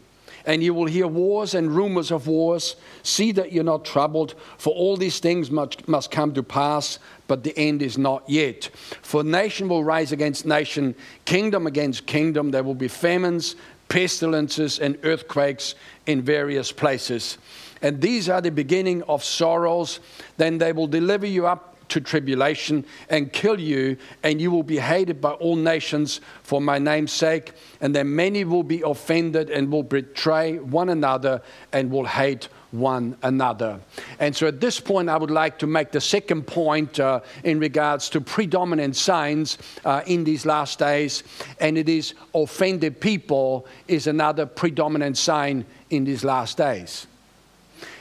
And 0.45 0.63
you 0.63 0.75
will 0.75 0.85
hear 0.85 1.07
wars 1.07 1.55
and 1.55 1.75
rumors 1.75 2.11
of 2.11 2.27
wars. 2.27 2.75
See 3.01 3.31
that 3.31 3.51
you're 3.51 3.63
not 3.63 3.83
troubled, 3.83 4.35
for 4.59 4.75
all 4.75 4.95
these 4.95 5.19
things 5.19 5.49
must, 5.49 5.87
must 5.87 6.11
come 6.11 6.35
to 6.35 6.43
pass, 6.43 6.99
but 7.27 7.43
the 7.43 7.57
end 7.57 7.81
is 7.81 7.97
not 7.97 8.29
yet. 8.29 8.69
For 9.01 9.23
nation 9.23 9.69
will 9.69 9.83
rise 9.83 10.11
against 10.11 10.45
nation, 10.45 10.93
kingdom 11.25 11.65
against 11.65 12.05
kingdom. 12.05 12.51
There 12.51 12.63
will 12.63 12.75
be 12.75 12.87
famines, 12.87 13.55
pestilences, 13.91 14.79
and 14.79 14.97
earthquakes 15.03 15.75
in 16.05 16.21
various 16.21 16.71
places. 16.71 17.37
And 17.81 17.99
these 17.99 18.29
are 18.29 18.39
the 18.39 18.49
beginning 18.49 19.03
of 19.03 19.21
sorrows. 19.21 19.99
Then 20.37 20.59
they 20.59 20.71
will 20.71 20.87
deliver 20.87 21.25
you 21.25 21.45
up 21.45 21.75
to 21.89 21.99
tribulation 21.99 22.85
and 23.09 23.33
kill 23.33 23.59
you, 23.59 23.97
and 24.23 24.39
you 24.39 24.49
will 24.49 24.63
be 24.63 24.79
hated 24.79 25.19
by 25.19 25.31
all 25.31 25.57
nations 25.57 26.21
for 26.41 26.61
my 26.61 26.79
name's 26.79 27.11
sake. 27.11 27.51
And 27.81 27.93
then 27.93 28.15
many 28.15 28.45
will 28.45 28.63
be 28.63 28.81
offended 28.81 29.49
and 29.49 29.69
will 29.69 29.83
betray 29.83 30.57
one 30.59 30.87
another 30.87 31.41
and 31.73 31.91
will 31.91 32.05
hate 32.05 32.47
one 32.71 33.17
another. 33.21 33.79
And 34.19 34.35
so 34.35 34.47
at 34.47 34.59
this 34.59 34.79
point, 34.79 35.09
I 35.09 35.17
would 35.17 35.31
like 35.31 35.59
to 35.59 35.67
make 35.67 35.91
the 35.91 36.01
second 36.01 36.47
point 36.47 36.99
uh, 36.99 37.19
in 37.43 37.59
regards 37.59 38.09
to 38.09 38.21
predominant 38.21 38.95
signs 38.95 39.57
uh, 39.85 40.01
in 40.05 40.23
these 40.23 40.45
last 40.45 40.79
days, 40.79 41.23
and 41.59 41.77
it 41.77 41.89
is 41.89 42.13
offended 42.33 42.99
people 42.99 43.65
is 43.87 44.07
another 44.07 44.45
predominant 44.45 45.17
sign 45.17 45.65
in 45.89 46.05
these 46.05 46.23
last 46.23 46.57
days. 46.57 47.07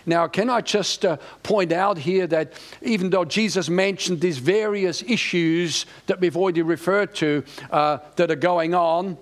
Now, 0.06 0.26
can 0.28 0.48
I 0.48 0.60
just 0.60 1.04
uh, 1.04 1.18
point 1.42 1.72
out 1.72 1.98
here 1.98 2.26
that 2.28 2.54
even 2.82 3.10
though 3.10 3.24
Jesus 3.24 3.68
mentioned 3.68 4.20
these 4.20 4.38
various 4.38 5.02
issues 5.02 5.86
that 6.06 6.20
we've 6.20 6.36
already 6.36 6.62
referred 6.62 7.14
to 7.16 7.44
uh, 7.70 7.98
that 8.16 8.30
are 8.30 8.36
going 8.36 8.74
on, 8.74 9.18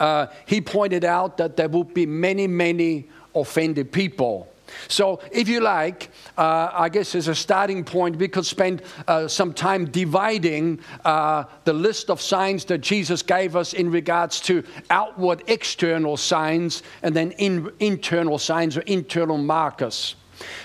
uh, 0.00 0.26
he 0.46 0.60
pointed 0.60 1.04
out 1.04 1.36
that 1.36 1.56
there 1.56 1.68
will 1.68 1.84
be 1.84 2.06
many, 2.06 2.46
many 2.46 3.08
offended 3.34 3.92
people. 3.92 4.51
So, 4.88 5.20
if 5.30 5.48
you 5.48 5.60
like, 5.60 6.10
uh, 6.36 6.70
I 6.72 6.88
guess 6.88 7.14
as 7.14 7.28
a 7.28 7.34
starting 7.34 7.84
point, 7.84 8.16
we 8.16 8.28
could 8.28 8.46
spend 8.46 8.82
uh, 9.06 9.28
some 9.28 9.52
time 9.52 9.86
dividing 9.86 10.80
uh, 11.04 11.44
the 11.64 11.72
list 11.72 12.10
of 12.10 12.20
signs 12.20 12.64
that 12.66 12.78
Jesus 12.78 13.22
gave 13.22 13.56
us 13.56 13.72
in 13.72 13.90
regards 13.90 14.40
to 14.42 14.64
outward 14.90 15.42
external 15.46 16.16
signs 16.16 16.82
and 17.02 17.14
then 17.14 17.32
in, 17.32 17.70
internal 17.80 18.38
signs 18.38 18.76
or 18.76 18.82
internal 18.82 19.38
markers. 19.38 20.16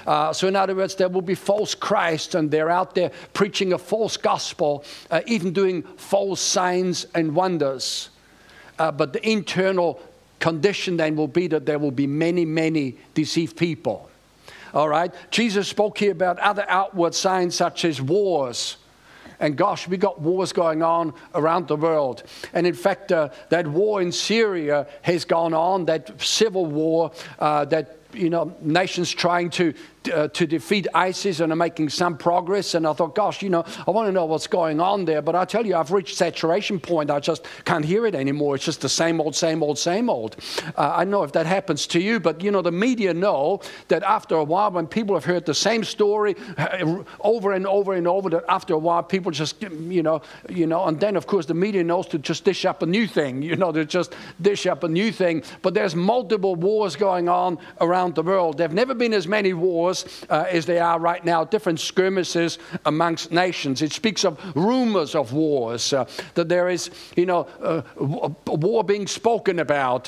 Uh, 0.05 0.33
so, 0.33 0.47
in 0.47 0.55
other 0.55 0.75
words, 0.75 0.95
there 0.95 1.09
will 1.09 1.21
be 1.21 1.35
false 1.35 1.75
Christs, 1.75 2.35
and 2.35 2.49
they're 2.49 2.69
out 2.69 2.95
there 2.95 3.11
preaching 3.33 3.73
a 3.73 3.77
false 3.77 4.17
gospel, 4.17 4.83
uh, 5.11 5.21
even 5.25 5.53
doing 5.53 5.83
false 5.83 6.41
signs 6.41 7.05
and 7.13 7.35
wonders. 7.35 8.09
Uh, 8.79 8.91
but 8.91 9.11
the 9.11 9.27
internal 9.27 9.99
condition 10.39 10.97
then 10.97 11.15
will 11.15 11.27
be 11.27 11.47
that 11.47 11.65
there 11.65 11.79
will 11.79 11.91
be 11.91 12.07
many, 12.07 12.45
many 12.45 12.97
deceived 13.13 13.57
people. 13.57 14.09
All 14.73 14.89
right? 14.89 15.13
Jesus 15.31 15.67
spoke 15.67 15.97
here 15.97 16.11
about 16.11 16.39
other 16.39 16.65
outward 16.67 17.15
signs 17.15 17.55
such 17.55 17.85
as 17.85 18.01
wars. 18.01 18.77
And 19.39 19.55
gosh, 19.55 19.87
we 19.87 19.97
got 19.97 20.19
wars 20.19 20.51
going 20.51 20.81
on 20.81 21.13
around 21.35 21.67
the 21.67 21.75
world. 21.75 22.23
And 22.53 22.65
in 22.65 22.73
fact, 22.73 23.11
uh, 23.11 23.29
that 23.49 23.67
war 23.67 24.01
in 24.01 24.11
Syria 24.11 24.87
has 25.03 25.25
gone 25.25 25.53
on, 25.53 25.85
that 25.85 26.19
civil 26.21 26.65
war, 26.65 27.11
uh, 27.39 27.65
that 27.65 27.97
you 28.13 28.29
know, 28.29 28.55
nations 28.61 29.11
trying 29.11 29.49
to 29.51 29.73
uh, 30.09 30.27
to 30.29 30.47
defeat 30.47 30.87
ISIS 30.93 31.39
and 31.39 31.51
are 31.51 31.55
making 31.55 31.89
some 31.89 32.17
progress. 32.17 32.73
And 32.73 32.87
I 32.87 32.93
thought, 32.93 33.15
gosh, 33.15 33.41
you 33.41 33.49
know, 33.49 33.63
I 33.87 33.91
want 33.91 34.07
to 34.07 34.11
know 34.11 34.25
what's 34.25 34.47
going 34.47 34.79
on 34.79 35.05
there. 35.05 35.21
But 35.21 35.35
I 35.35 35.45
tell 35.45 35.65
you, 35.65 35.75
I've 35.75 35.91
reached 35.91 36.17
saturation 36.17 36.79
point. 36.79 37.11
I 37.11 37.19
just 37.19 37.45
can't 37.65 37.85
hear 37.85 38.05
it 38.05 38.15
anymore. 38.15 38.55
It's 38.55 38.65
just 38.65 38.81
the 38.81 38.89
same 38.89 39.19
old, 39.19 39.35
same 39.35 39.63
old, 39.63 39.77
same 39.77 40.09
old. 40.09 40.35
Uh, 40.75 40.93
I 40.95 41.03
know 41.03 41.23
if 41.23 41.31
that 41.33 41.45
happens 41.45 41.87
to 41.87 41.99
you, 41.99 42.19
but 42.19 42.43
you 42.43 42.51
know, 42.51 42.61
the 42.61 42.71
media 42.71 43.13
know 43.13 43.61
that 43.87 44.03
after 44.03 44.35
a 44.35 44.43
while, 44.43 44.71
when 44.71 44.87
people 44.87 45.15
have 45.15 45.25
heard 45.25 45.45
the 45.45 45.53
same 45.53 45.83
story 45.83 46.35
uh, 46.57 47.03
over 47.21 47.53
and 47.53 47.65
over 47.67 47.93
and 47.93 48.07
over, 48.07 48.29
that 48.29 48.43
after 48.49 48.73
a 48.73 48.77
while, 48.77 49.03
people 49.03 49.31
just, 49.31 49.61
you 49.61 50.03
know, 50.03 50.21
you 50.49 50.67
know, 50.67 50.85
and 50.85 50.99
then 50.99 51.15
of 51.15 51.27
course 51.27 51.45
the 51.45 51.53
media 51.53 51.83
knows 51.83 52.07
to 52.07 52.17
just 52.17 52.43
dish 52.45 52.65
up 52.65 52.81
a 52.81 52.85
new 52.85 53.07
thing. 53.07 53.41
You 53.47 53.55
know, 53.55 53.71
to 53.71 53.85
just 53.85 54.13
dish 54.41 54.67
up 54.67 54.83
a 54.83 54.89
new 54.89 55.09
thing. 55.09 55.41
But 55.61 55.73
there's 55.73 55.95
multiple 55.95 56.55
wars 56.55 56.97
going 56.97 57.29
on 57.29 57.57
around 57.79 58.15
the 58.15 58.23
world. 58.23 58.57
There've 58.57 58.73
never 58.73 58.93
been 58.93 59.13
as 59.13 59.25
many 59.25 59.53
wars 59.53 59.96
uh, 60.29 60.45
as 60.49 60.65
there 60.65 60.83
are 60.83 60.99
right 60.99 61.23
now. 61.23 61.43
Different 61.43 61.79
skirmishes 61.79 62.59
amongst 62.85 63.31
nations. 63.31 63.81
It 63.81 63.93
speaks 63.93 64.25
of 64.25 64.39
rumors 64.55 65.15
of 65.15 65.33
wars. 65.33 65.93
Uh, 65.93 66.05
that 66.33 66.49
there 66.49 66.69
is, 66.69 66.89
you 67.15 67.25
know, 67.25 67.47
uh, 67.61 67.81
war 68.47 68.83
being 68.83 69.07
spoken 69.07 69.59
about. 69.59 70.07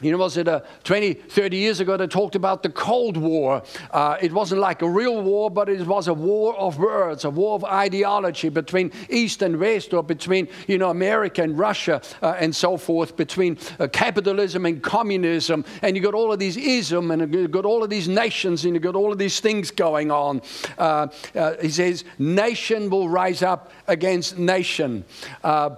Uh, 0.00 0.04
you 0.04 0.12
know, 0.12 0.18
was 0.18 0.36
it 0.36 0.48
uh, 0.48 0.60
20, 0.84 1.14
30 1.14 1.56
years 1.56 1.80
ago 1.80 1.96
they 1.96 2.06
talked 2.06 2.34
about 2.34 2.62
the 2.62 2.68
Cold 2.70 3.16
War? 3.16 3.62
Uh, 3.90 4.16
it 4.20 4.32
wasn't 4.32 4.60
like 4.60 4.82
a 4.82 4.88
real 4.88 5.22
war, 5.22 5.50
but 5.50 5.68
it 5.68 5.86
was 5.86 6.08
a 6.08 6.14
war 6.14 6.56
of 6.56 6.78
words, 6.78 7.24
a 7.24 7.30
war 7.30 7.54
of 7.54 7.64
ideology 7.64 8.48
between 8.48 8.92
East 9.08 9.42
and 9.42 9.58
West, 9.58 9.92
or 9.94 10.02
between, 10.02 10.48
you 10.66 10.78
know, 10.78 10.90
America 10.90 11.42
and 11.42 11.58
Russia 11.58 12.00
uh, 12.22 12.36
and 12.38 12.54
so 12.54 12.76
forth, 12.76 13.16
between 13.16 13.58
uh, 13.78 13.88
capitalism 13.88 14.66
and 14.66 14.82
communism. 14.82 15.64
And 15.82 15.96
you 15.96 16.02
got 16.02 16.14
all 16.14 16.32
of 16.32 16.38
these 16.38 16.56
ism, 16.56 17.10
and 17.10 17.32
you 17.34 17.48
got 17.48 17.64
all 17.64 17.82
of 17.82 17.90
these 17.90 18.08
nations, 18.08 18.64
and 18.64 18.74
you 18.74 18.80
got 18.80 18.96
all 18.96 19.12
of 19.12 19.18
these 19.18 19.40
things 19.40 19.70
going 19.70 20.10
on. 20.10 20.42
Uh, 20.78 21.08
uh, 21.34 21.54
he 21.60 21.70
says, 21.70 22.04
nation 22.18 22.90
will 22.90 23.08
rise 23.08 23.42
up 23.42 23.72
against 23.86 24.38
nation. 24.38 25.04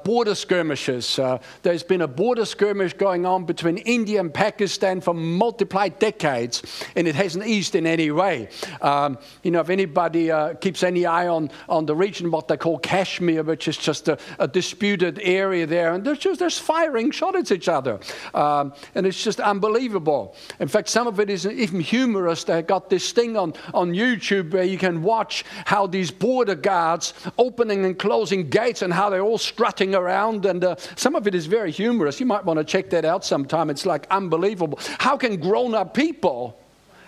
border 0.05 0.35
skirmishes. 0.35 1.19
there's 1.63 1.83
been 1.83 2.03
a 2.03 2.09
border 2.09 2.45
skirmish 2.45 2.93
going 2.95 3.27
on 3.27 3.45
between 3.45 3.79
India 3.79 4.12
India 4.13 4.21
and 4.21 4.35
Pakistan 4.35 5.01
for 5.01 5.15
multiplied 5.15 5.99
decades, 5.99 6.63
and 6.97 7.09
it 7.09 7.15
hasn't 7.15 7.47
eased 7.47 7.75
in 7.75 7.87
any 7.87 8.11
way. 8.11 8.49
Um, 8.83 9.19
you 9.43 9.51
know, 9.51 9.61
if 9.61 9.71
anybody 9.71 10.31
uh, 10.31 10.55
keeps 10.55 10.83
any 10.83 11.07
eye 11.07 11.29
on, 11.29 11.51
on 11.67 11.87
the 11.87 11.95
region, 11.95 12.31
what 12.31 12.47
they 12.47 12.59
call 12.59 12.79
Kashmir, 12.79 13.43
which 13.43 13.69
is 13.69 13.79
just 13.79 14.09
a, 14.09 14.19
a 14.39 14.47
disputed 14.47 15.19
area 15.23 15.67
there, 15.67 15.95
and 15.95 16.05
there's 16.05 16.19
just 16.19 16.41
there's 16.41 16.59
firing 16.59 17.11
shot 17.11 17.35
at 17.37 17.51
each 17.51 17.69
other, 17.69 18.01
um, 18.35 18.75
and 18.95 19.07
it's 19.07 19.25
just 19.25 19.41
unbelievable. 19.41 20.35
In 20.61 20.69
fact, 20.69 20.89
some 20.89 21.07
of 21.07 21.19
it 21.19 21.31
is 21.31 21.47
even 21.47 21.81
humorous. 21.81 22.45
They 22.45 22.61
got 22.61 22.91
this 22.91 23.13
thing 23.13 23.39
on, 23.39 23.55
on 23.73 23.93
YouTube 23.93 24.53
where 24.53 24.65
you 24.65 24.77
can 24.77 25.03
watch 25.03 25.45
how 25.65 25.87
these 25.87 26.11
border 26.11 26.55
guards 26.55 27.15
opening 27.39 27.87
and 27.87 27.99
closing 27.99 28.51
gates 28.51 28.83
and 28.83 28.93
how 28.93 29.09
they're 29.09 29.23
all 29.23 29.39
strutting 29.39 29.95
around, 29.95 30.45
and 30.45 30.63
uh, 30.65 30.77
some 30.97 31.15
of 31.15 31.27
it 31.27 31.35
is 31.35 31.47
very 31.47 31.73
humorous. 31.73 32.21
You 32.21 32.27
might 32.27 32.45
want 32.45 32.59
to 32.59 32.65
check 32.65 32.91
that 32.91 33.07
out 33.07 33.25
sometime. 33.25 33.71
It's 33.71 33.87
like 33.87 34.02
like 34.03 34.11
unbelievable. 34.11 34.79
How 34.99 35.17
can 35.17 35.37
grown 35.37 35.75
up 35.75 35.95
people, 35.95 36.59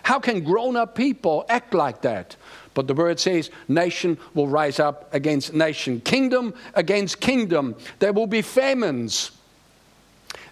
how 0.02 0.18
can 0.18 0.44
grown 0.44 0.76
up 0.76 0.94
people 0.94 1.44
act 1.48 1.74
like 1.74 2.02
that? 2.02 2.36
But 2.74 2.86
the 2.86 2.94
word 2.94 3.20
says, 3.20 3.50
nation 3.68 4.18
will 4.34 4.48
rise 4.48 4.80
up 4.80 5.12
against 5.14 5.54
nation, 5.54 6.00
kingdom 6.00 6.54
against 6.74 7.20
kingdom. 7.20 7.76
There 8.00 8.12
will 8.12 8.26
be 8.26 8.42
famines 8.42 9.30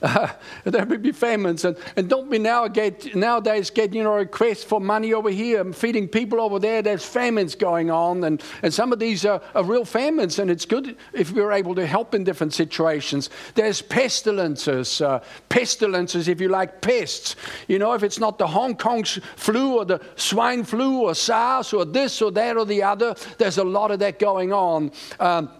uh, 0.04 0.28
there 0.64 0.84
will 0.84 0.98
be 0.98 1.12
famines. 1.12 1.64
And, 1.64 1.76
and 1.96 2.08
don't 2.08 2.28
be 2.28 2.38
now 2.38 2.66
get, 2.66 3.14
nowadays 3.14 3.70
getting 3.70 3.94
you 3.94 4.02
know, 4.02 4.14
requests 4.14 4.64
for 4.64 4.80
money 4.80 5.12
over 5.14 5.30
here 5.30 5.60
and 5.60 5.74
feeding 5.74 6.08
people 6.08 6.40
over 6.40 6.58
there. 6.58 6.82
There's 6.82 7.04
famines 7.04 7.54
going 7.54 7.90
on. 7.90 8.24
And, 8.24 8.42
and 8.62 8.74
some 8.74 8.92
of 8.92 8.98
these 8.98 9.24
are, 9.24 9.40
are 9.54 9.62
real 9.62 9.84
famines. 9.84 10.40
And 10.40 10.50
it's 10.50 10.64
good 10.64 10.96
if 11.12 11.32
we're 11.32 11.52
able 11.52 11.76
to 11.76 11.86
help 11.86 12.14
in 12.14 12.24
different 12.24 12.52
situations. 12.52 13.30
There's 13.54 13.80
pestilences, 13.80 15.00
uh, 15.00 15.22
pestilences, 15.48 16.26
if 16.26 16.40
you 16.40 16.48
like, 16.48 16.80
pests. 16.80 17.36
You 17.68 17.78
know, 17.78 17.92
if 17.92 18.02
it's 18.02 18.18
not 18.18 18.38
the 18.38 18.46
Hong 18.46 18.74
Kong 18.76 19.04
flu 19.04 19.78
or 19.78 19.84
the 19.84 20.00
swine 20.16 20.64
flu 20.64 21.02
or 21.02 21.14
SARS 21.14 21.72
or 21.72 21.84
this 21.84 22.20
or 22.20 22.32
that 22.32 22.56
or 22.56 22.64
the 22.64 22.82
other, 22.82 23.14
there's 23.38 23.58
a 23.58 23.64
lot 23.64 23.92
of 23.92 24.00
that 24.00 24.18
going 24.18 24.52
on. 24.52 24.90
Um, 25.20 25.50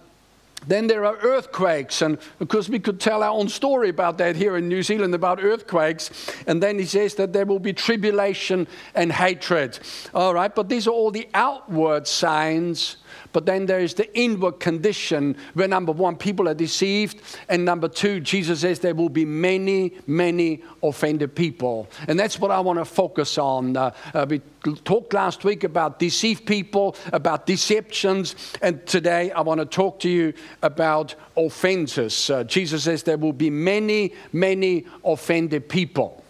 then 0.66 0.86
there 0.86 1.04
are 1.04 1.16
earthquakes, 1.16 2.02
and 2.02 2.18
of 2.40 2.48
course, 2.48 2.68
we 2.68 2.78
could 2.78 3.00
tell 3.00 3.22
our 3.22 3.30
own 3.30 3.48
story 3.48 3.88
about 3.88 4.18
that 4.18 4.36
here 4.36 4.56
in 4.56 4.68
New 4.68 4.82
Zealand 4.82 5.14
about 5.14 5.42
earthquakes. 5.42 6.10
And 6.46 6.62
then 6.62 6.78
he 6.78 6.84
says 6.84 7.14
that 7.16 7.32
there 7.32 7.46
will 7.46 7.58
be 7.58 7.72
tribulation 7.72 8.66
and 8.94 9.12
hatred. 9.12 9.78
All 10.14 10.34
right, 10.34 10.54
but 10.54 10.68
these 10.68 10.86
are 10.86 10.90
all 10.90 11.10
the 11.10 11.28
outward 11.34 12.06
signs 12.06 12.96
but 13.32 13.46
then 13.46 13.66
there 13.66 13.80
is 13.80 13.94
the 13.94 14.12
inward 14.18 14.60
condition 14.60 15.36
where 15.54 15.68
number 15.68 15.92
one, 15.92 16.16
people 16.16 16.48
are 16.48 16.54
deceived. 16.54 17.20
And 17.48 17.64
number 17.64 17.88
two, 17.88 18.20
Jesus 18.20 18.60
says 18.60 18.80
there 18.80 18.94
will 18.94 19.08
be 19.08 19.24
many, 19.24 19.92
many 20.06 20.62
offended 20.82 21.34
people. 21.34 21.88
And 22.08 22.18
that's 22.18 22.38
what 22.38 22.50
I 22.50 22.60
want 22.60 22.78
to 22.78 22.84
focus 22.84 23.38
on. 23.38 23.76
Uh, 23.76 23.94
uh, 24.14 24.26
we 24.28 24.40
talked 24.84 25.12
last 25.12 25.44
week 25.44 25.64
about 25.64 25.98
deceived 25.98 26.46
people, 26.46 26.96
about 27.12 27.46
deceptions. 27.46 28.36
And 28.60 28.86
today 28.86 29.30
I 29.32 29.40
want 29.40 29.60
to 29.60 29.66
talk 29.66 30.00
to 30.00 30.08
you 30.08 30.32
about 30.62 31.14
offenses. 31.36 32.30
Uh, 32.30 32.44
Jesus 32.44 32.84
says 32.84 33.02
there 33.02 33.18
will 33.18 33.32
be 33.32 33.50
many, 33.50 34.14
many 34.32 34.86
offended 35.04 35.68
people. 35.68 36.21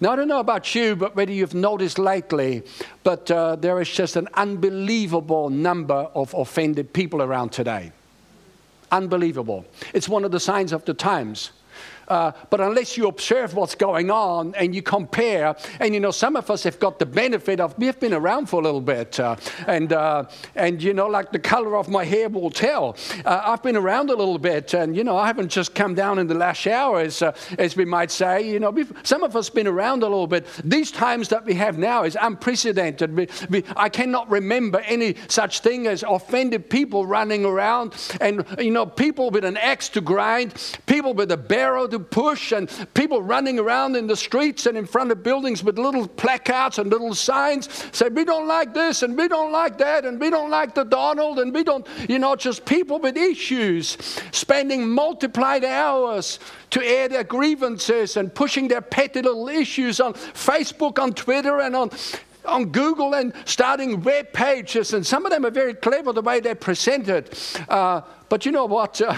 Now, 0.00 0.12
I 0.12 0.16
don't 0.16 0.28
know 0.28 0.40
about 0.40 0.74
you, 0.74 0.96
but 0.96 1.16
whether 1.16 1.32
you've 1.32 1.54
noticed 1.54 1.98
lately, 1.98 2.62
but 3.02 3.30
uh, 3.30 3.56
there 3.56 3.80
is 3.80 3.90
just 3.90 4.16
an 4.16 4.28
unbelievable 4.34 5.50
number 5.50 6.08
of 6.14 6.34
offended 6.34 6.92
people 6.92 7.22
around 7.22 7.50
today. 7.50 7.92
Unbelievable. 8.90 9.64
It's 9.92 10.08
one 10.08 10.24
of 10.24 10.30
the 10.30 10.40
signs 10.40 10.72
of 10.72 10.84
the 10.84 10.94
times. 10.94 11.50
Uh, 12.08 12.32
but 12.50 12.60
unless 12.60 12.96
you 12.96 13.06
observe 13.06 13.54
what's 13.54 13.74
going 13.74 14.10
on 14.10 14.54
and 14.54 14.74
you 14.74 14.82
compare, 14.82 15.54
and 15.80 15.94
you 15.94 16.00
know, 16.00 16.10
some 16.10 16.36
of 16.36 16.50
us 16.50 16.62
have 16.62 16.78
got 16.78 16.98
the 16.98 17.06
benefit 17.06 17.60
of, 17.60 17.76
we've 17.78 18.00
been 18.00 18.14
around 18.14 18.46
for 18.46 18.60
a 18.60 18.64
little 18.64 18.80
bit, 18.80 19.20
uh, 19.20 19.36
and, 19.66 19.92
uh, 19.92 20.24
and 20.54 20.82
you 20.82 20.94
know, 20.94 21.06
like 21.06 21.32
the 21.32 21.38
color 21.38 21.76
of 21.76 21.88
my 21.88 22.04
hair 22.04 22.28
will 22.28 22.50
tell. 22.50 22.96
Uh, 23.24 23.42
I've 23.44 23.62
been 23.62 23.76
around 23.76 24.10
a 24.10 24.14
little 24.14 24.38
bit, 24.38 24.74
and 24.74 24.96
you 24.96 25.04
know, 25.04 25.16
I 25.16 25.26
haven't 25.26 25.50
just 25.50 25.74
come 25.74 25.94
down 25.94 26.18
in 26.18 26.26
the 26.26 26.34
last 26.34 26.58
shower, 26.58 27.00
as, 27.00 27.22
uh, 27.22 27.32
as 27.58 27.76
we 27.76 27.84
might 27.84 28.10
say. 28.10 28.48
You 28.48 28.60
know, 28.60 28.74
some 29.02 29.22
of 29.22 29.36
us 29.36 29.50
been 29.50 29.66
around 29.66 30.02
a 30.02 30.06
little 30.06 30.26
bit. 30.26 30.46
These 30.64 30.90
times 30.90 31.28
that 31.28 31.44
we 31.44 31.54
have 31.54 31.78
now 31.78 32.04
is 32.04 32.16
unprecedented. 32.20 33.14
We, 33.14 33.28
we, 33.50 33.64
I 33.76 33.88
cannot 33.88 34.30
remember 34.30 34.80
any 34.80 35.16
such 35.28 35.60
thing 35.60 35.86
as 35.86 36.02
offended 36.02 36.70
people 36.70 37.06
running 37.06 37.44
around, 37.44 37.94
and 38.20 38.44
you 38.58 38.70
know, 38.70 38.86
people 38.86 39.30
with 39.30 39.44
an 39.44 39.56
axe 39.56 39.88
to 39.90 40.00
grind, 40.00 40.54
people 40.86 41.14
with 41.14 41.30
a 41.32 41.36
barrel 41.36 41.88
to 41.88 41.97
push, 41.98 42.52
and 42.52 42.70
people 42.94 43.22
running 43.22 43.58
around 43.58 43.96
in 43.96 44.06
the 44.06 44.16
streets 44.16 44.66
and 44.66 44.76
in 44.76 44.86
front 44.86 45.10
of 45.10 45.22
buildings 45.22 45.62
with 45.62 45.78
little 45.78 46.06
placards 46.06 46.78
and 46.78 46.90
little 46.90 47.14
signs 47.14 47.68
say, 47.92 48.08
We 48.08 48.24
don't 48.24 48.46
like 48.46 48.74
this, 48.74 49.02
and 49.02 49.16
we 49.16 49.28
don't 49.28 49.52
like 49.52 49.78
that, 49.78 50.04
and 50.04 50.20
we 50.20 50.30
don't 50.30 50.50
like 50.50 50.74
the 50.74 50.84
Donald, 50.84 51.38
and 51.38 51.54
we 51.54 51.64
don't, 51.64 51.86
you 52.08 52.18
know, 52.18 52.36
just 52.36 52.64
people 52.64 52.98
with 52.98 53.16
issues 53.16 53.98
spending 54.32 54.88
multiplied 54.88 55.64
hours 55.64 56.38
to 56.70 56.84
air 56.84 57.08
their 57.08 57.24
grievances 57.24 58.16
and 58.16 58.34
pushing 58.34 58.68
their 58.68 58.82
petty 58.82 59.22
little 59.22 59.48
issues 59.48 60.00
on 60.00 60.14
Facebook, 60.14 60.98
on 60.98 61.12
Twitter, 61.12 61.60
and 61.60 61.74
on 61.74 61.90
on 62.48 62.66
Google 62.66 63.14
and 63.14 63.32
starting 63.44 64.02
web 64.02 64.32
pages, 64.32 64.94
and 64.94 65.06
some 65.06 65.26
of 65.26 65.32
them 65.32 65.44
are 65.44 65.50
very 65.50 65.74
clever 65.74 66.12
the 66.12 66.22
way 66.22 66.40
they're 66.40 66.54
presented. 66.54 67.30
Uh, 67.68 68.02
but 68.28 68.44
you 68.44 68.52
know 68.52 68.66
what? 68.66 69.00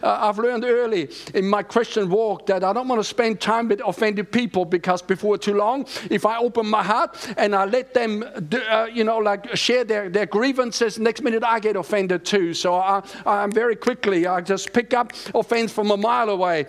Uh, 0.00 0.28
I've 0.28 0.38
learned 0.38 0.64
early 0.64 1.08
in 1.34 1.48
my 1.48 1.62
Christian 1.62 2.08
walk 2.08 2.46
that 2.46 2.62
I 2.62 2.72
don't 2.72 2.88
want 2.88 3.00
to 3.00 3.04
spend 3.04 3.40
time 3.40 3.68
with 3.68 3.80
offended 3.84 4.30
people 4.30 4.64
because 4.64 5.02
before 5.02 5.38
too 5.38 5.54
long, 5.54 5.86
if 6.10 6.24
I 6.24 6.38
open 6.38 6.66
my 6.66 6.82
heart 6.82 7.16
and 7.36 7.54
I 7.54 7.64
let 7.64 7.94
them, 7.94 8.24
uh, 8.68 8.86
you 8.92 9.04
know, 9.04 9.18
like 9.18 9.56
share 9.56 9.84
their, 9.84 10.08
their 10.08 10.26
grievances, 10.26 10.98
next 10.98 11.22
minute 11.22 11.42
I 11.42 11.58
get 11.58 11.76
offended 11.76 12.24
too. 12.24 12.54
So 12.54 12.74
I, 12.74 13.02
I'm 13.26 13.50
very 13.50 13.76
quickly, 13.76 14.26
I 14.26 14.40
just 14.40 14.72
pick 14.72 14.94
up 14.94 15.12
offense 15.34 15.72
from 15.72 15.90
a 15.90 15.96
mile 15.96 16.30
away. 16.30 16.66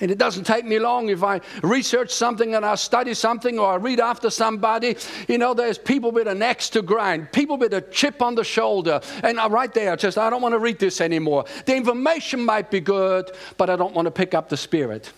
And 0.00 0.10
it 0.10 0.18
doesn't 0.18 0.44
take 0.44 0.64
me 0.64 0.78
long 0.78 1.08
if 1.08 1.22
I 1.22 1.40
research 1.62 2.10
something 2.10 2.54
and 2.54 2.64
I 2.64 2.74
study 2.74 3.14
something 3.14 3.58
or 3.58 3.72
I 3.72 3.76
read 3.76 4.00
after 4.00 4.30
somebody. 4.30 4.96
You 5.28 5.38
know, 5.38 5.54
there's 5.54 5.78
people 5.78 6.10
with 6.10 6.26
an 6.26 6.42
axe 6.42 6.68
to 6.70 6.82
grind, 6.82 7.32
people 7.32 7.56
with 7.56 7.72
a 7.74 7.80
chip 7.80 8.20
on 8.20 8.34
the 8.34 8.44
shoulder. 8.44 9.00
And 9.22 9.38
I'm 9.38 9.52
right 9.52 9.72
there, 9.72 9.96
just, 9.96 10.18
I 10.18 10.30
don't 10.30 10.42
want 10.42 10.54
to 10.54 10.58
read 10.58 10.78
this 10.78 11.00
anymore. 11.00 11.44
The 11.66 11.76
information 11.76 12.44
might 12.44 12.70
be 12.70 12.80
good, 12.80 13.30
but 13.56 13.70
I 13.70 13.76
don't 13.76 13.94
want 13.94 14.06
to 14.06 14.12
pick 14.12 14.34
up 14.34 14.48
the 14.48 14.56
spirit. 14.56 15.12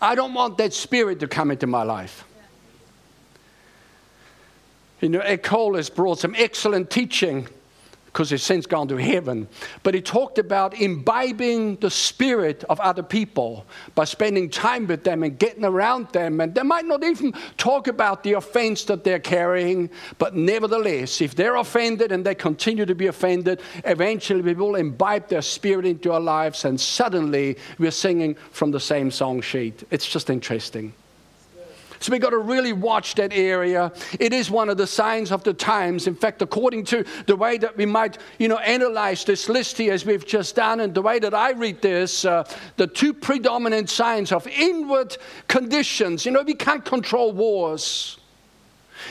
I 0.00 0.14
don't 0.14 0.32
want 0.32 0.56
that 0.58 0.72
spirit 0.72 1.20
to 1.20 1.28
come 1.28 1.50
into 1.50 1.66
my 1.66 1.82
life. 1.82 2.24
You 5.00 5.08
know, 5.08 5.20
Eckhart 5.20 5.76
has 5.76 5.90
brought 5.90 6.18
some 6.18 6.34
excellent 6.36 6.90
teaching 6.90 7.48
because 8.12 8.30
he's 8.30 8.42
since 8.42 8.66
gone 8.66 8.88
to 8.88 8.96
heaven. 8.96 9.48
But 9.82 9.94
he 9.94 10.02
talked 10.02 10.38
about 10.38 10.74
imbibing 10.74 11.76
the 11.76 11.90
spirit 11.90 12.64
of 12.68 12.80
other 12.80 13.02
people 13.02 13.66
by 13.94 14.04
spending 14.04 14.50
time 14.50 14.86
with 14.86 15.04
them 15.04 15.22
and 15.22 15.38
getting 15.38 15.64
around 15.64 16.08
them. 16.08 16.40
And 16.40 16.54
they 16.54 16.62
might 16.62 16.86
not 16.86 17.04
even 17.04 17.32
talk 17.56 17.86
about 17.86 18.22
the 18.24 18.32
offense 18.32 18.84
that 18.84 19.04
they're 19.04 19.20
carrying, 19.20 19.90
but 20.18 20.34
nevertheless, 20.34 21.20
if 21.20 21.34
they're 21.34 21.56
offended 21.56 22.10
and 22.10 22.24
they 22.24 22.34
continue 22.34 22.84
to 22.84 22.94
be 22.94 23.06
offended, 23.06 23.60
eventually 23.84 24.42
we 24.42 24.54
will 24.54 24.74
imbibe 24.74 25.28
their 25.28 25.42
spirit 25.42 25.86
into 25.86 26.12
our 26.12 26.20
lives, 26.20 26.64
and 26.64 26.80
suddenly 26.80 27.56
we're 27.78 27.90
singing 27.90 28.34
from 28.50 28.70
the 28.70 28.80
same 28.80 29.10
song 29.10 29.40
sheet. 29.40 29.84
It's 29.90 30.08
just 30.08 30.30
interesting. 30.30 30.92
So 32.00 32.12
we've 32.12 32.20
got 32.20 32.30
to 32.30 32.38
really 32.38 32.72
watch 32.72 33.14
that 33.16 33.32
area. 33.34 33.92
It 34.18 34.32
is 34.32 34.50
one 34.50 34.70
of 34.70 34.78
the 34.78 34.86
signs 34.86 35.30
of 35.30 35.44
the 35.44 35.52
times. 35.52 36.06
In 36.06 36.14
fact, 36.14 36.40
according 36.40 36.84
to 36.86 37.04
the 37.26 37.36
way 37.36 37.58
that 37.58 37.76
we 37.76 37.84
might, 37.84 38.16
you 38.38 38.48
know, 38.48 38.58
analyze 38.58 39.24
this 39.24 39.48
list 39.50 39.76
here 39.76 39.92
as 39.92 40.06
we've 40.06 40.26
just 40.26 40.56
done, 40.56 40.80
and 40.80 40.94
the 40.94 41.02
way 41.02 41.18
that 41.18 41.34
I 41.34 41.52
read 41.52 41.82
this, 41.82 42.24
uh, 42.24 42.44
the 42.76 42.86
two 42.86 43.12
predominant 43.12 43.90
signs 43.90 44.32
of 44.32 44.46
inward 44.46 45.16
conditions. 45.46 46.24
You 46.24 46.32
know, 46.32 46.42
we 46.42 46.54
can't 46.54 46.84
control 46.84 47.32
wars. 47.32 48.19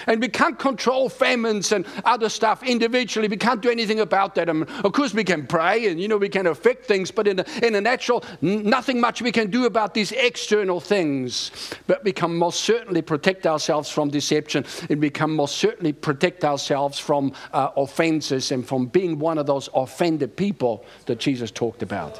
And 0.07 0.21
we 0.21 0.27
can't 0.27 0.57
control 0.57 1.09
famines 1.09 1.71
and 1.71 1.85
other 2.05 2.29
stuff 2.29 2.63
individually. 2.63 3.27
We 3.27 3.37
can't 3.37 3.61
do 3.61 3.69
anything 3.69 3.99
about 3.99 4.35
that. 4.35 4.47
Mean, 4.47 4.67
of 4.83 4.93
course, 4.93 5.13
we 5.13 5.23
can 5.23 5.47
pray 5.47 5.87
and, 5.87 5.99
you 5.99 6.07
know, 6.07 6.17
we 6.17 6.29
can 6.29 6.47
affect 6.47 6.85
things, 6.85 7.11
but 7.11 7.27
in 7.27 7.39
a, 7.39 7.45
in 7.63 7.75
a 7.75 7.81
natural, 7.81 8.23
nothing 8.41 8.99
much 8.99 9.21
we 9.21 9.31
can 9.31 9.49
do 9.49 9.65
about 9.65 9.93
these 9.93 10.11
external 10.11 10.79
things. 10.79 11.51
But 11.87 12.03
we 12.03 12.11
can 12.11 12.35
most 12.35 12.61
certainly 12.61 13.01
protect 13.01 13.45
ourselves 13.45 13.89
from 13.89 14.09
deception 14.09 14.65
and 14.89 15.01
we 15.01 15.09
can 15.09 15.31
most 15.31 15.57
certainly 15.57 15.93
protect 15.93 16.43
ourselves 16.43 16.99
from 16.99 17.33
uh, 17.53 17.69
offenses 17.75 18.51
and 18.51 18.67
from 18.67 18.87
being 18.87 19.19
one 19.19 19.37
of 19.37 19.45
those 19.45 19.69
offended 19.73 20.35
people 20.35 20.85
that 21.05 21.19
Jesus 21.19 21.51
talked 21.51 21.83
about. 21.83 22.19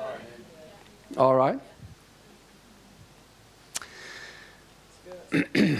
All 1.17 1.35
right? 1.35 1.59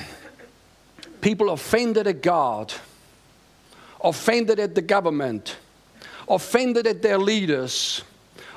people 1.21 1.49
offended 1.49 2.07
at 2.07 2.21
God, 2.21 2.73
offended 4.03 4.59
at 4.59 4.75
the 4.75 4.81
government, 4.81 5.57
offended 6.27 6.87
at 6.87 7.01
their 7.01 7.17
leaders, 7.17 8.03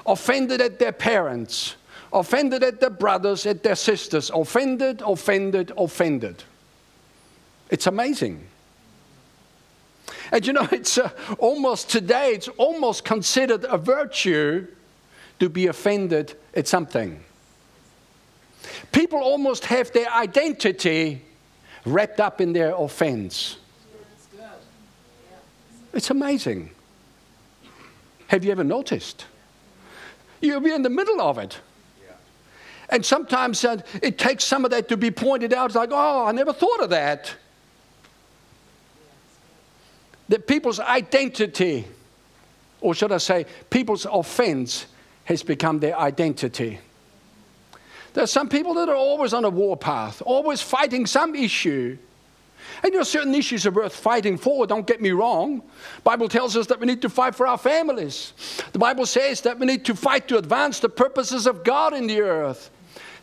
offended 0.06 0.60
at 0.60 0.78
their 0.78 0.92
parents, 0.92 1.76
offended 2.12 2.62
at 2.62 2.80
their 2.80 2.90
brothers, 2.90 3.46
at 3.46 3.62
their 3.62 3.74
sisters, 3.74 4.30
offended, 4.30 5.02
offended, 5.04 5.72
offended. 5.76 6.44
It's 7.70 7.86
amazing. 7.86 8.46
And 10.30 10.46
you 10.46 10.52
know, 10.52 10.68
it's 10.72 10.98
uh, 10.98 11.10
almost 11.38 11.90
today, 11.90 12.30
it's 12.30 12.48
almost 12.48 13.04
considered 13.04 13.64
a 13.64 13.78
virtue 13.78 14.66
to 15.40 15.48
be 15.48 15.66
offended 15.66 16.36
at 16.54 16.68
something. 16.68 17.22
People 18.92 19.18
almost 19.18 19.64
have 19.64 19.92
their 19.92 20.10
identity 20.12 21.22
wrapped 21.84 22.20
up 22.20 22.40
in 22.40 22.52
their 22.52 22.74
offense. 22.74 23.56
It's 25.92 26.10
amazing. 26.10 26.70
Have 28.28 28.44
you 28.44 28.52
ever 28.52 28.64
noticed? 28.64 29.26
You'll 30.40 30.60
be 30.60 30.72
in 30.72 30.82
the 30.82 30.90
middle 30.90 31.20
of 31.20 31.38
it. 31.38 31.60
And 32.88 33.04
sometimes 33.04 33.64
uh, 33.64 33.80
it 34.02 34.18
takes 34.18 34.44
some 34.44 34.66
of 34.66 34.70
that 34.70 34.88
to 34.90 34.98
be 34.98 35.10
pointed 35.10 35.54
out. 35.54 35.66
It's 35.66 35.74
like, 35.74 35.90
oh, 35.92 36.26
I 36.26 36.32
never 36.32 36.52
thought 36.52 36.80
of 36.80 36.90
that. 36.90 37.34
That 40.28 40.46
people's 40.46 40.78
identity, 40.78 41.86
or 42.82 42.94
should 42.94 43.12
I 43.12 43.18
say, 43.18 43.46
people's 43.70 44.06
offense, 44.10 44.86
has 45.24 45.42
become 45.42 45.78
their 45.78 45.98
identity. 45.98 46.80
There 48.14 48.24
are 48.24 48.28
some 48.28 48.48
people 48.48 48.74
that 48.74 48.88
are 48.88 48.96
always 48.96 49.32
on 49.32 49.44
a 49.44 49.50
warpath, 49.50 50.22
always 50.24 50.60
fighting 50.60 51.06
some 51.06 51.34
issue. 51.34 51.96
And 52.82 52.92
you 52.92 52.98
know, 52.98 53.04
certain 53.04 53.34
issues 53.34 53.66
are 53.66 53.70
worth 53.70 53.94
fighting 53.94 54.36
for, 54.36 54.66
don't 54.66 54.86
get 54.86 55.00
me 55.00 55.10
wrong. 55.12 55.62
Bible 56.04 56.28
tells 56.28 56.56
us 56.56 56.66
that 56.66 56.80
we 56.80 56.86
need 56.86 57.02
to 57.02 57.08
fight 57.08 57.34
for 57.34 57.46
our 57.46 57.58
families. 57.58 58.32
The 58.72 58.78
Bible 58.78 59.06
says 59.06 59.40
that 59.42 59.58
we 59.58 59.66
need 59.66 59.84
to 59.86 59.94
fight 59.94 60.28
to 60.28 60.38
advance 60.38 60.80
the 60.80 60.88
purposes 60.88 61.46
of 61.46 61.64
God 61.64 61.94
in 61.94 62.06
the 62.06 62.20
earth. 62.20 62.70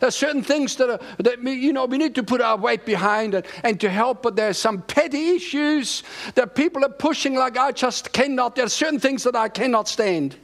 There 0.00 0.08
are 0.08 0.12
certain 0.12 0.42
things 0.42 0.76
that, 0.76 0.88
are, 0.88 1.00
that 1.18 1.42
we, 1.42 1.52
you 1.52 1.74
know, 1.74 1.84
we 1.84 1.98
need 1.98 2.14
to 2.14 2.22
put 2.22 2.40
our 2.40 2.56
weight 2.56 2.86
behind 2.86 3.34
and, 3.34 3.46
and 3.62 3.78
to 3.80 3.90
help, 3.90 4.22
but 4.22 4.34
there 4.34 4.48
are 4.48 4.54
some 4.54 4.80
petty 4.80 5.28
issues 5.30 6.02
that 6.36 6.54
people 6.54 6.84
are 6.84 6.90
pushing 6.90 7.34
like 7.34 7.58
I 7.58 7.72
just 7.72 8.12
cannot. 8.12 8.56
There 8.56 8.64
are 8.64 8.70
certain 8.70 8.98
things 8.98 9.24
that 9.24 9.36
I 9.36 9.50
cannot 9.50 9.88
stand. 9.88 10.36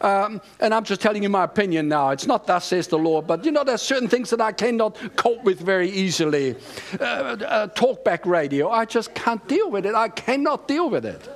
Um, 0.00 0.40
and 0.60 0.74
I'm 0.74 0.84
just 0.84 1.00
telling 1.00 1.22
you 1.22 1.28
my 1.28 1.44
opinion 1.44 1.88
now. 1.88 2.10
It's 2.10 2.26
not 2.26 2.46
thus 2.46 2.66
says 2.66 2.88
the 2.88 2.98
Lord, 2.98 3.26
but 3.26 3.44
you 3.44 3.50
know, 3.50 3.64
there's 3.64 3.82
certain 3.82 4.08
things 4.08 4.30
that 4.30 4.40
I 4.40 4.52
cannot 4.52 4.98
cope 5.16 5.42
with 5.44 5.60
very 5.60 5.90
easily. 5.90 6.56
Uh, 7.00 7.04
uh, 7.04 7.68
talkback 7.68 8.26
radio, 8.26 8.70
I 8.70 8.84
just 8.84 9.14
can't 9.14 9.46
deal 9.48 9.70
with 9.70 9.86
it. 9.86 9.94
I 9.94 10.08
cannot 10.08 10.68
deal 10.68 10.90
with 10.90 11.04
it. 11.04 11.28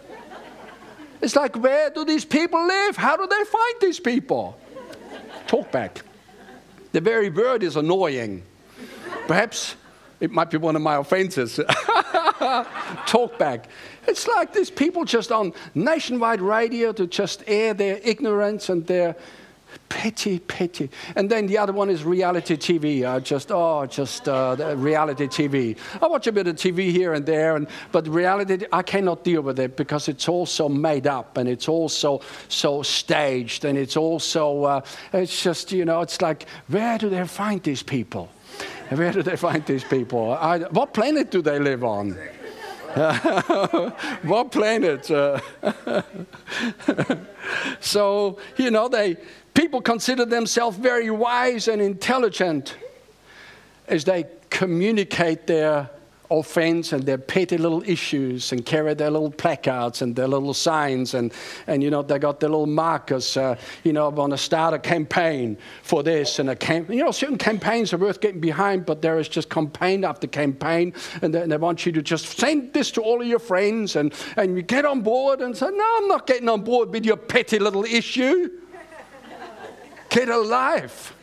It's 1.22 1.36
like, 1.36 1.56
where 1.56 1.90
do 1.90 2.04
these 2.04 2.24
people 2.24 2.66
live? 2.66 2.96
How 2.96 3.16
do 3.16 3.26
they 3.26 3.44
find 3.44 3.74
these 3.80 4.00
people? 4.00 4.58
Talkback. 5.46 6.02
The 6.92 7.00
very 7.00 7.28
word 7.30 7.62
is 7.62 7.76
annoying. 7.76 8.42
Perhaps 9.26 9.76
it 10.18 10.30
might 10.30 10.50
be 10.50 10.56
one 10.56 10.76
of 10.76 10.82
my 10.82 10.96
offenses. 10.96 11.60
Talkback. 13.06 13.64
It's 14.08 14.26
like 14.26 14.54
these 14.54 14.70
people 14.70 15.04
just 15.04 15.30
on 15.30 15.52
nationwide 15.74 16.40
radio 16.40 16.90
to 16.92 17.06
just 17.06 17.44
air 17.46 17.74
their 17.74 18.00
ignorance 18.02 18.70
and 18.70 18.86
their 18.86 19.14
petty, 19.90 20.38
petty. 20.38 20.88
And 21.16 21.28
then 21.28 21.46
the 21.46 21.58
other 21.58 21.74
one 21.74 21.90
is 21.90 22.02
reality 22.02 22.56
TV. 22.56 23.06
I 23.06 23.20
just, 23.20 23.52
oh, 23.52 23.84
just 23.84 24.26
uh, 24.26 24.74
reality 24.76 25.26
TV. 25.26 25.76
I 26.00 26.06
watch 26.06 26.26
a 26.28 26.32
bit 26.32 26.46
of 26.46 26.56
TV 26.56 26.90
here 26.90 27.12
and 27.12 27.26
there, 27.26 27.56
and, 27.56 27.66
but 27.92 28.08
reality, 28.08 28.64
I 28.72 28.82
cannot 28.82 29.22
deal 29.22 29.42
with 29.42 29.58
it 29.58 29.76
because 29.76 30.08
it's 30.08 30.26
all 30.26 30.46
so 30.46 30.66
made 30.66 31.06
up 31.06 31.36
and 31.36 31.46
it's 31.46 31.68
all 31.68 31.90
so, 31.90 32.22
so 32.48 32.82
staged 32.82 33.66
and 33.66 33.76
it's 33.76 33.98
also, 33.98 34.64
uh, 34.64 34.80
it's 35.12 35.42
just, 35.42 35.72
you 35.72 35.84
know, 35.84 36.00
it's 36.00 36.22
like, 36.22 36.46
where 36.68 36.96
do 36.96 37.10
they 37.10 37.26
find 37.26 37.62
these 37.62 37.82
people? 37.82 38.30
Where 38.94 39.12
do 39.12 39.22
they 39.22 39.36
find 39.36 39.64
these 39.66 39.84
people? 39.84 40.32
I, 40.32 40.58
what 40.60 40.92
planet 40.92 41.30
do 41.30 41.42
they 41.42 41.60
live 41.60 41.84
on? 41.84 42.16
what 44.22 44.50
planet? 44.50 45.08
So, 47.80 48.38
you 48.56 48.70
know, 48.70 48.88
they, 48.88 49.16
people 49.54 49.80
consider 49.80 50.24
themselves 50.24 50.76
very 50.76 51.10
wise 51.10 51.66
and 51.66 51.82
intelligent 51.82 52.76
as 53.88 54.04
they 54.04 54.26
communicate 54.50 55.46
their 55.46 55.90
offense 56.30 56.92
and 56.92 57.04
their 57.04 57.18
petty 57.18 57.58
little 57.58 57.82
issues 57.82 58.52
and 58.52 58.64
carry 58.64 58.94
their 58.94 59.10
little 59.10 59.30
placards 59.30 60.00
and 60.00 60.14
their 60.14 60.28
little 60.28 60.54
signs 60.54 61.14
and, 61.14 61.32
and 61.66 61.82
you 61.82 61.90
know 61.90 62.02
they 62.02 62.18
got 62.18 62.38
their 62.38 62.48
little 62.48 62.66
markers 62.66 63.36
uh, 63.36 63.56
you 63.82 63.92
know 63.92 64.08
want 64.10 64.30
to 64.30 64.38
start 64.38 64.72
a 64.72 64.78
campaign 64.78 65.58
for 65.82 66.02
this 66.02 66.38
and 66.38 66.48
a 66.48 66.56
camp 66.56 66.88
you 66.88 67.02
know 67.02 67.10
certain 67.10 67.38
campaigns 67.38 67.92
are 67.92 67.98
worth 67.98 68.20
getting 68.20 68.40
behind 68.40 68.86
but 68.86 69.02
there 69.02 69.18
is 69.18 69.28
just 69.28 69.50
campaign 69.50 70.04
after 70.04 70.26
campaign 70.26 70.92
and 71.22 71.34
they, 71.34 71.42
and 71.42 71.50
they 71.50 71.56
want 71.56 71.84
you 71.84 71.92
to 71.92 72.02
just 72.02 72.38
send 72.38 72.72
this 72.72 72.90
to 72.90 73.00
all 73.00 73.20
of 73.20 73.26
your 73.26 73.40
friends 73.40 73.96
and, 73.96 74.14
and 74.36 74.56
you 74.56 74.62
get 74.62 74.84
on 74.84 75.00
board 75.00 75.40
and 75.40 75.56
say 75.56 75.68
no 75.70 75.96
I'm 75.98 76.08
not 76.08 76.26
getting 76.26 76.48
on 76.48 76.62
board 76.62 76.90
with 76.90 77.04
your 77.04 77.16
petty 77.16 77.58
little 77.58 77.84
issue. 77.84 78.50
Get 80.10 80.28
a 80.28 80.38
life 80.38 81.14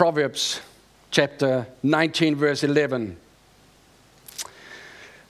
Proverbs 0.00 0.62
chapter 1.10 1.66
19, 1.82 2.34
verse 2.34 2.64
11. 2.64 3.18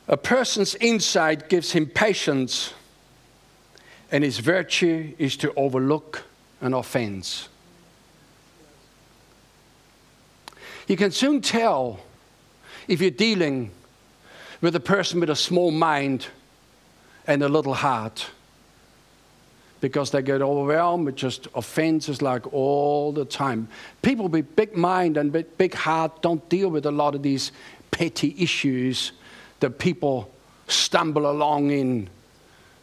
A 0.07 0.17
person's 0.17 0.77
insight 0.77 1.49
gives 1.49 1.73
him 1.73 1.87
patience, 1.87 2.73
and 4.13 4.23
his 4.23 4.39
virtue 4.39 5.13
is 5.19 5.37
to 5.39 5.53
overlook 5.55 6.23
an 6.61 6.73
offense. 6.73 7.49
You 10.87 10.97
can 10.97 11.11
soon 11.11 11.41
tell 11.41 11.99
if 12.87 13.01
you're 13.01 13.11
dealing 13.11 13.73
with 14.61 14.77
a 14.77 14.81
person 14.81 15.19
with 15.19 15.31
a 15.31 15.35
small 15.35 15.73
mind 15.73 16.29
and 17.27 17.43
a 17.43 17.49
little 17.49 17.75
heart 17.75 18.31
because 19.81 20.11
they 20.11 20.23
get 20.23 20.43
overwhelmed 20.43 21.07
with 21.07 21.17
just 21.17 21.49
offenses 21.55 22.21
like 22.21 22.53
all 22.53 23.13
the 23.13 23.25
time. 23.25 23.69
People 24.03 24.29
with 24.29 24.55
big 24.57 24.77
mind 24.77 25.17
and 25.17 25.33
big 25.57 25.75
heart 25.75 26.23
don't 26.23 26.47
deal 26.49 26.69
with 26.69 26.87
a 26.87 26.91
lot 26.91 27.15
of 27.15 27.23
these 27.23 27.53
petty 27.91 28.35
issues 28.39 29.13
that 29.61 29.79
people 29.79 30.31
stumble 30.69 31.31
along 31.31 31.71
in 31.71 32.09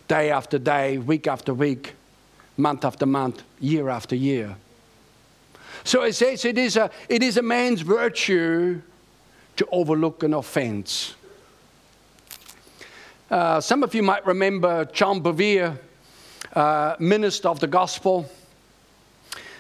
day 0.07 0.31
after 0.31 0.57
day, 0.57 0.97
week 0.97 1.27
after 1.27 1.53
week, 1.53 1.93
month 2.55 2.85
after 2.85 3.05
month, 3.05 3.43
year 3.59 3.89
after 3.89 4.15
year. 4.15 4.55
So 5.83 6.03
it 6.03 6.13
says 6.13 6.45
it 6.45 6.57
is 6.57 6.77
a, 6.77 6.89
it 7.07 7.21
is 7.23 7.37
a 7.37 7.41
man's 7.41 7.81
virtue 7.81 8.81
to 9.57 9.67
overlook 9.71 10.23
an 10.23 10.33
offense. 10.33 11.15
Uh, 13.29 13.59
some 13.59 13.83
of 13.83 13.93
you 13.93 14.03
might 14.03 14.25
remember 14.25 14.85
John 14.85 15.21
Bevere, 15.21 15.77
uh, 16.53 16.95
minister 16.99 17.49
of 17.49 17.59
the 17.59 17.67
gospel. 17.67 18.29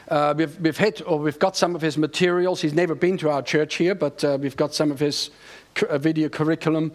Uh, 0.07 0.33
we've, 0.37 0.59
we've, 0.61 0.77
had, 0.77 1.01
or 1.01 1.19
we've 1.19 1.39
got 1.39 1.57
some 1.57 1.75
of 1.75 1.81
his 1.81 1.97
materials. 1.97 2.61
He's 2.61 2.73
never 2.73 2.95
been 2.95 3.17
to 3.17 3.29
our 3.29 3.41
church 3.41 3.75
here, 3.75 3.93
but 3.93 4.23
uh, 4.23 4.37
we've 4.39 4.55
got 4.55 4.73
some 4.73 4.89
of 4.89 4.99
his 4.99 5.31
cu- 5.75 5.97
video 5.97 6.29
curriculum. 6.29 6.93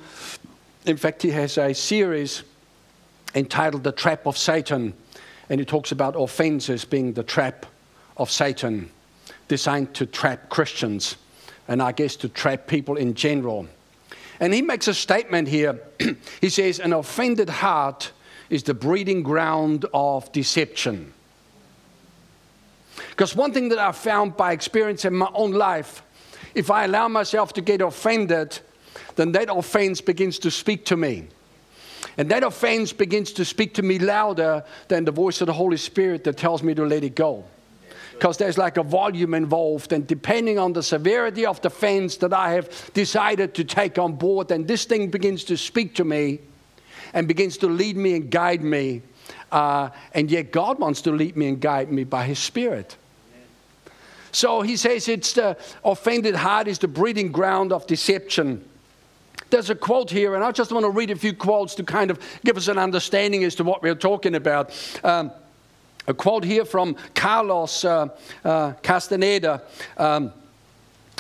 In 0.87 0.97
fact, 0.97 1.23
he 1.23 1.31
has 1.31 1.59
a 1.59 1.75
series 1.75 2.43
entitled 3.35 3.85
The 3.85 3.93
Trap 3.93 4.27
of 4.27 4.39
Satan, 4.39 4.95
and 5.51 5.61
he 5.61 5.67
talks 5.67 5.93
about 5.93 6.15
offenses 6.17 6.85
being 6.85 7.13
the 7.13 7.23
trap 7.23 7.67
of 8.17 8.31
Satan, 8.31 8.91
designed 9.49 9.95
to 9.95 10.07
trap 10.07 10.49
Christians, 10.49 11.17
and 11.69 11.83
I 11.83 11.93
guess 11.93 12.17
to 12.17 12.29
trap 12.29 12.67
people 12.67 12.97
in 12.97 13.15
general. 13.15 13.67
And 14.41 14.53
he 14.53 14.63
makes 14.63 14.89
a 14.89 14.95
statement 14.95 15.49
here. 15.49 15.79
he 16.41 16.49
says, 16.49 16.81
An 16.81 16.93
offended 16.93 17.49
heart 17.49 18.11
is 18.53 18.63
the 18.65 18.75
breeding 18.75 19.23
ground 19.23 19.87
of 19.95 20.31
deception. 20.31 21.11
Because 23.09 23.35
one 23.35 23.55
thing 23.55 23.71
that 23.71 23.79
I've 23.79 23.97
found 23.97 24.37
by 24.37 24.53
experience 24.53 25.07
in 25.07 25.15
my 25.15 25.31
own 25.33 25.53
life, 25.53 26.03
if 26.55 26.71
I 26.71 26.85
allow 26.85 27.09
myself 27.09 27.55
to 27.55 27.63
get 27.63 27.81
offended, 27.81 28.59
then 29.17 29.33
that 29.33 29.49
offense 29.51 30.03
begins 30.03 30.39
to 30.41 30.51
speak 30.51 30.85
to 30.87 30.99
me. 30.99 31.29
And 32.19 32.31
that 32.31 32.45
offense 32.45 32.93
begins 32.93 33.33
to 33.33 33.45
speak 33.47 33.73
to 33.75 33.83
me 33.83 33.99
louder 33.99 34.65
than 34.89 35.07
the 35.07 35.13
voice 35.13 35.41
of 35.41 35.47
the 35.47 35.55
Holy 35.55 35.79
Spirit 35.79 36.25
that 36.25 36.37
tells 36.37 36.63
me 36.63 36.75
to 36.75 36.85
let 36.85 37.05
it 37.05 37.15
go. 37.15 37.45
Because 38.13 38.37
there's 38.37 38.59
like 38.59 38.77
a 38.77 38.83
volume 38.83 39.33
involved, 39.33 39.95
and 39.95 40.07
depending 40.07 40.59
on 40.59 40.75
the 40.75 40.83
severity 40.83 41.47
of 41.47 41.63
the 41.63 41.69
offense 41.69 42.19
that 42.19 42.35
I 42.35 42.51
have 42.51 42.93
decided 42.93 43.55
to 43.55 43.65
take 43.65 43.99
on 43.99 44.13
board, 44.13 44.49
then 44.49 44.67
this 44.67 44.85
thing 44.85 45.11
begins 45.11 45.43
to 45.45 45.57
speak 45.57 45.95
to 45.95 46.05
me 46.05 46.41
and 47.13 47.29
begins 47.29 47.57
to 47.59 47.67
lead 47.67 47.97
me 47.97 48.15
and 48.15 48.31
guide 48.31 48.63
me. 48.63 49.03
Uh, 49.51 49.91
and 50.15 50.31
yet, 50.31 50.51
God 50.51 50.79
wants 50.79 51.03
to 51.03 51.13
lead 51.13 51.37
me 51.37 51.49
and 51.49 51.61
guide 51.61 51.93
me 51.93 52.05
by 52.05 52.25
His 52.25 52.39
Spirit. 52.39 52.97
So 54.33 54.63
he 54.63 54.77
says 54.77 55.09
it's 55.09 55.35
the 55.35 55.59
offended 55.85 56.35
heart 56.35 56.67
is 56.67 56.79
the 56.79 56.89
breeding 56.89 57.31
ground 57.31 57.71
of 57.71 57.87
deception. 57.87 58.67
There's 59.51 59.69
a 59.69 59.75
quote 59.75 60.11
here, 60.11 60.35
and 60.35 60.43
I 60.43 60.51
just 60.51 60.73
want 60.73 60.85
to 60.85 60.91
read 60.91 61.11
a 61.11 61.17
few 61.17 61.35
quotes 61.35 61.75
to 61.75 61.83
kind 61.83 62.11
of 62.11 62.19
give 62.43 62.57
us 62.57 62.69
an 62.69 62.79
understanding 62.79 63.45
as 63.45 63.55
to 63.57 63.65
what 63.65 63.83
we're 63.83 63.95
talking 63.95 64.35
about. 64.35 64.71
Um, 65.05 65.31
a 66.09 66.15
quote 66.15 66.45
here 66.45 66.65
from 66.65 66.97
Carlos 67.15 67.85
uh, 67.85 68.09
uh, 68.43 68.73
Castaneda. 68.83 69.63
Um, 69.99 70.33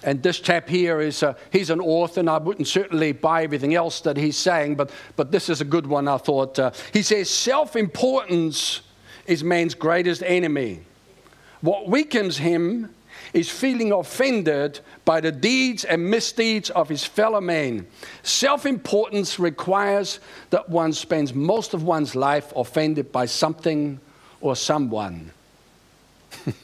and 0.04 0.22
this 0.22 0.40
chap 0.40 0.68
here 0.68 1.00
is 1.00 1.22
uh, 1.22 1.34
he's 1.50 1.70
an 1.70 1.80
author, 1.80 2.20
and 2.20 2.30
I 2.30 2.38
wouldn't 2.38 2.68
certainly 2.68 3.12
buy 3.12 3.44
everything 3.44 3.74
else 3.74 4.00
that 4.00 4.16
he's 4.16 4.36
saying, 4.36 4.74
but, 4.76 4.90
but 5.16 5.30
this 5.30 5.48
is 5.48 5.60
a 5.60 5.64
good 5.64 5.86
one, 5.86 6.08
I 6.08 6.16
thought. 6.16 6.58
Uh, 6.58 6.72
he 6.92 7.02
says, 7.02 7.30
Self 7.30 7.76
importance 7.76 8.80
is 9.26 9.44
man's 9.44 9.74
greatest 9.74 10.22
enemy. 10.24 10.80
What 11.60 11.88
weakens 11.88 12.38
him 12.38 12.92
is 13.32 13.48
feeling 13.48 13.92
offended 13.92 14.80
by 15.04 15.20
the 15.20 15.32
deeds 15.32 15.84
and 15.84 16.10
misdeeds 16.10 16.70
of 16.70 16.88
his 16.88 17.04
fellow 17.04 17.40
man. 17.40 17.86
Self 18.22 18.66
importance 18.66 19.38
requires 19.38 20.20
that 20.50 20.68
one 20.68 20.92
spends 20.92 21.32
most 21.32 21.74
of 21.74 21.82
one's 21.82 22.14
life 22.14 22.52
offended 22.56 23.12
by 23.12 23.26
something 23.26 24.00
or 24.40 24.56
someone. 24.56 25.30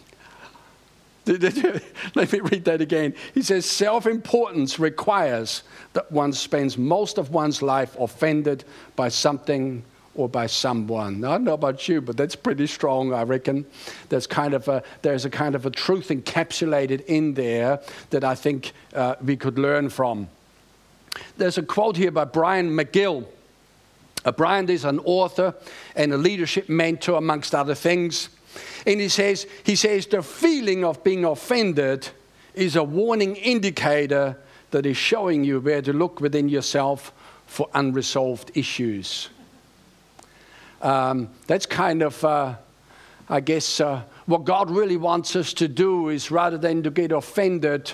Let 2.14 2.32
me 2.32 2.40
read 2.40 2.64
that 2.64 2.80
again. 2.80 3.14
He 3.34 3.42
says, 3.42 3.66
Self 3.66 4.06
importance 4.06 4.78
requires 4.78 5.62
that 5.92 6.10
one 6.10 6.32
spends 6.32 6.78
most 6.78 7.18
of 7.18 7.30
one's 7.30 7.60
life 7.60 7.96
offended 7.98 8.64
by 8.96 9.08
something 9.08 9.82
or 10.14 10.28
by 10.28 10.46
someone. 10.46 11.24
I 11.24 11.32
don't 11.32 11.44
know 11.44 11.52
about 11.52 11.88
you, 11.88 12.00
but 12.00 12.16
that's 12.16 12.34
pretty 12.34 12.66
strong, 12.66 13.12
I 13.12 13.22
reckon. 13.22 13.64
There's, 14.08 14.26
kind 14.26 14.52
of 14.52 14.66
a, 14.66 14.82
there's 15.02 15.24
a 15.24 15.30
kind 15.30 15.54
of 15.54 15.64
a 15.64 15.70
truth 15.70 16.08
encapsulated 16.08 17.04
in 17.06 17.34
there 17.34 17.80
that 18.10 18.24
I 18.24 18.34
think 18.34 18.72
uh, 18.94 19.14
we 19.22 19.36
could 19.36 19.58
learn 19.58 19.90
from. 19.90 20.28
There's 21.36 21.56
a 21.56 21.62
quote 21.62 21.96
here 21.96 22.10
by 22.10 22.24
Brian 22.24 22.70
McGill. 22.70 23.26
Uh, 24.24 24.32
Brian 24.32 24.68
is 24.68 24.84
an 24.84 24.98
author 25.00 25.54
and 25.94 26.12
a 26.12 26.16
leadership 26.16 26.68
mentor, 26.68 27.16
amongst 27.16 27.54
other 27.54 27.74
things. 27.74 28.28
And 28.86 29.00
he 29.00 29.08
says, 29.08 29.46
he 29.64 29.76
says, 29.76 30.06
the 30.06 30.22
feeling 30.22 30.84
of 30.84 31.02
being 31.04 31.24
offended 31.24 32.08
is 32.54 32.76
a 32.76 32.84
warning 32.84 33.36
indicator 33.36 34.36
that 34.70 34.86
is 34.86 34.96
showing 34.96 35.44
you 35.44 35.60
where 35.60 35.82
to 35.82 35.92
look 35.92 36.20
within 36.20 36.48
yourself 36.48 37.12
for 37.46 37.68
unresolved 37.74 38.50
issues. 38.54 39.30
Um, 40.82 41.30
that's 41.46 41.66
kind 41.66 42.02
of, 42.02 42.24
uh, 42.24 42.54
I 43.28 43.40
guess, 43.40 43.80
uh, 43.80 44.02
what 44.26 44.44
God 44.44 44.70
really 44.70 44.96
wants 44.96 45.34
us 45.34 45.52
to 45.54 45.68
do 45.68 46.08
is 46.08 46.30
rather 46.30 46.58
than 46.58 46.82
to 46.82 46.90
get 46.90 47.12
offended 47.12 47.92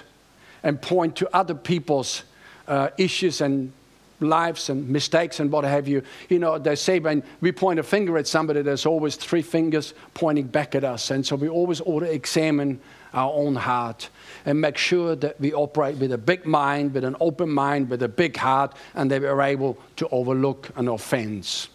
and 0.62 0.80
point 0.80 1.16
to 1.16 1.36
other 1.36 1.54
people's 1.54 2.24
uh, 2.66 2.90
issues 2.98 3.40
and 3.40 3.72
lives 4.20 4.70
and 4.70 4.88
mistakes 4.88 5.40
and 5.40 5.50
what 5.50 5.64
have 5.64 5.88
you. 5.88 6.02
You 6.28 6.38
know, 6.38 6.58
they 6.58 6.76
say 6.76 6.98
when 6.98 7.22
we 7.40 7.52
point 7.52 7.78
a 7.78 7.82
finger 7.82 8.16
at 8.18 8.26
somebody, 8.26 8.62
there's 8.62 8.86
always 8.86 9.16
three 9.16 9.42
fingers 9.42 9.94
pointing 10.14 10.46
back 10.46 10.74
at 10.74 10.84
us. 10.84 11.10
And 11.10 11.26
so 11.26 11.36
we 11.36 11.48
always 11.48 11.80
ought 11.80 12.00
to 12.00 12.12
examine 12.12 12.80
our 13.12 13.32
own 13.32 13.54
heart 13.54 14.08
and 14.44 14.60
make 14.60 14.76
sure 14.76 15.14
that 15.16 15.40
we 15.40 15.52
operate 15.52 15.96
with 15.96 16.12
a 16.12 16.18
big 16.18 16.44
mind, 16.46 16.94
with 16.94 17.04
an 17.04 17.16
open 17.20 17.48
mind, 17.48 17.88
with 17.88 18.02
a 18.02 18.08
big 18.08 18.36
heart, 18.36 18.74
and 18.94 19.10
that 19.10 19.22
we're 19.22 19.40
able 19.40 19.78
to 19.96 20.08
overlook 20.08 20.70
an 20.76 20.88
offense. 20.88 21.68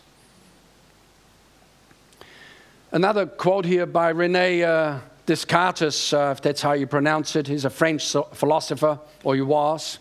Another 2.91 3.25
quote 3.25 3.65
here 3.65 3.86
by 3.86 4.10
Rene 4.10 4.63
uh, 4.63 4.99
Descartes, 5.28 6.12
uh, 6.12 6.32
if 6.32 6.41
that's 6.41 6.62
how 6.62 6.73
you 6.73 6.88
pronounce 6.88 7.36
it. 7.36 7.47
He's 7.47 7.65
a 7.65 7.69
French 7.69 8.15
philosopher, 8.34 8.99
or 9.23 9.36
he 9.36 9.41
was. 9.41 9.99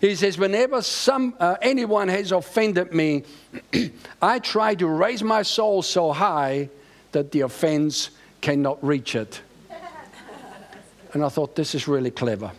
He 0.00 0.14
says, 0.14 0.38
Whenever 0.38 0.82
some, 0.82 1.34
uh, 1.40 1.56
anyone 1.62 2.08
has 2.08 2.32
offended 2.32 2.92
me, 2.92 3.24
I 4.22 4.38
try 4.38 4.74
to 4.74 4.86
raise 4.86 5.22
my 5.22 5.42
soul 5.42 5.82
so 5.82 6.12
high 6.12 6.68
that 7.12 7.32
the 7.32 7.42
offense 7.42 8.10
cannot 8.40 8.82
reach 8.84 9.14
it. 9.14 9.40
and 11.12 11.24
I 11.24 11.28
thought, 11.28 11.56
this 11.56 11.74
is 11.74 11.88
really 11.88 12.10
clever. 12.10 12.52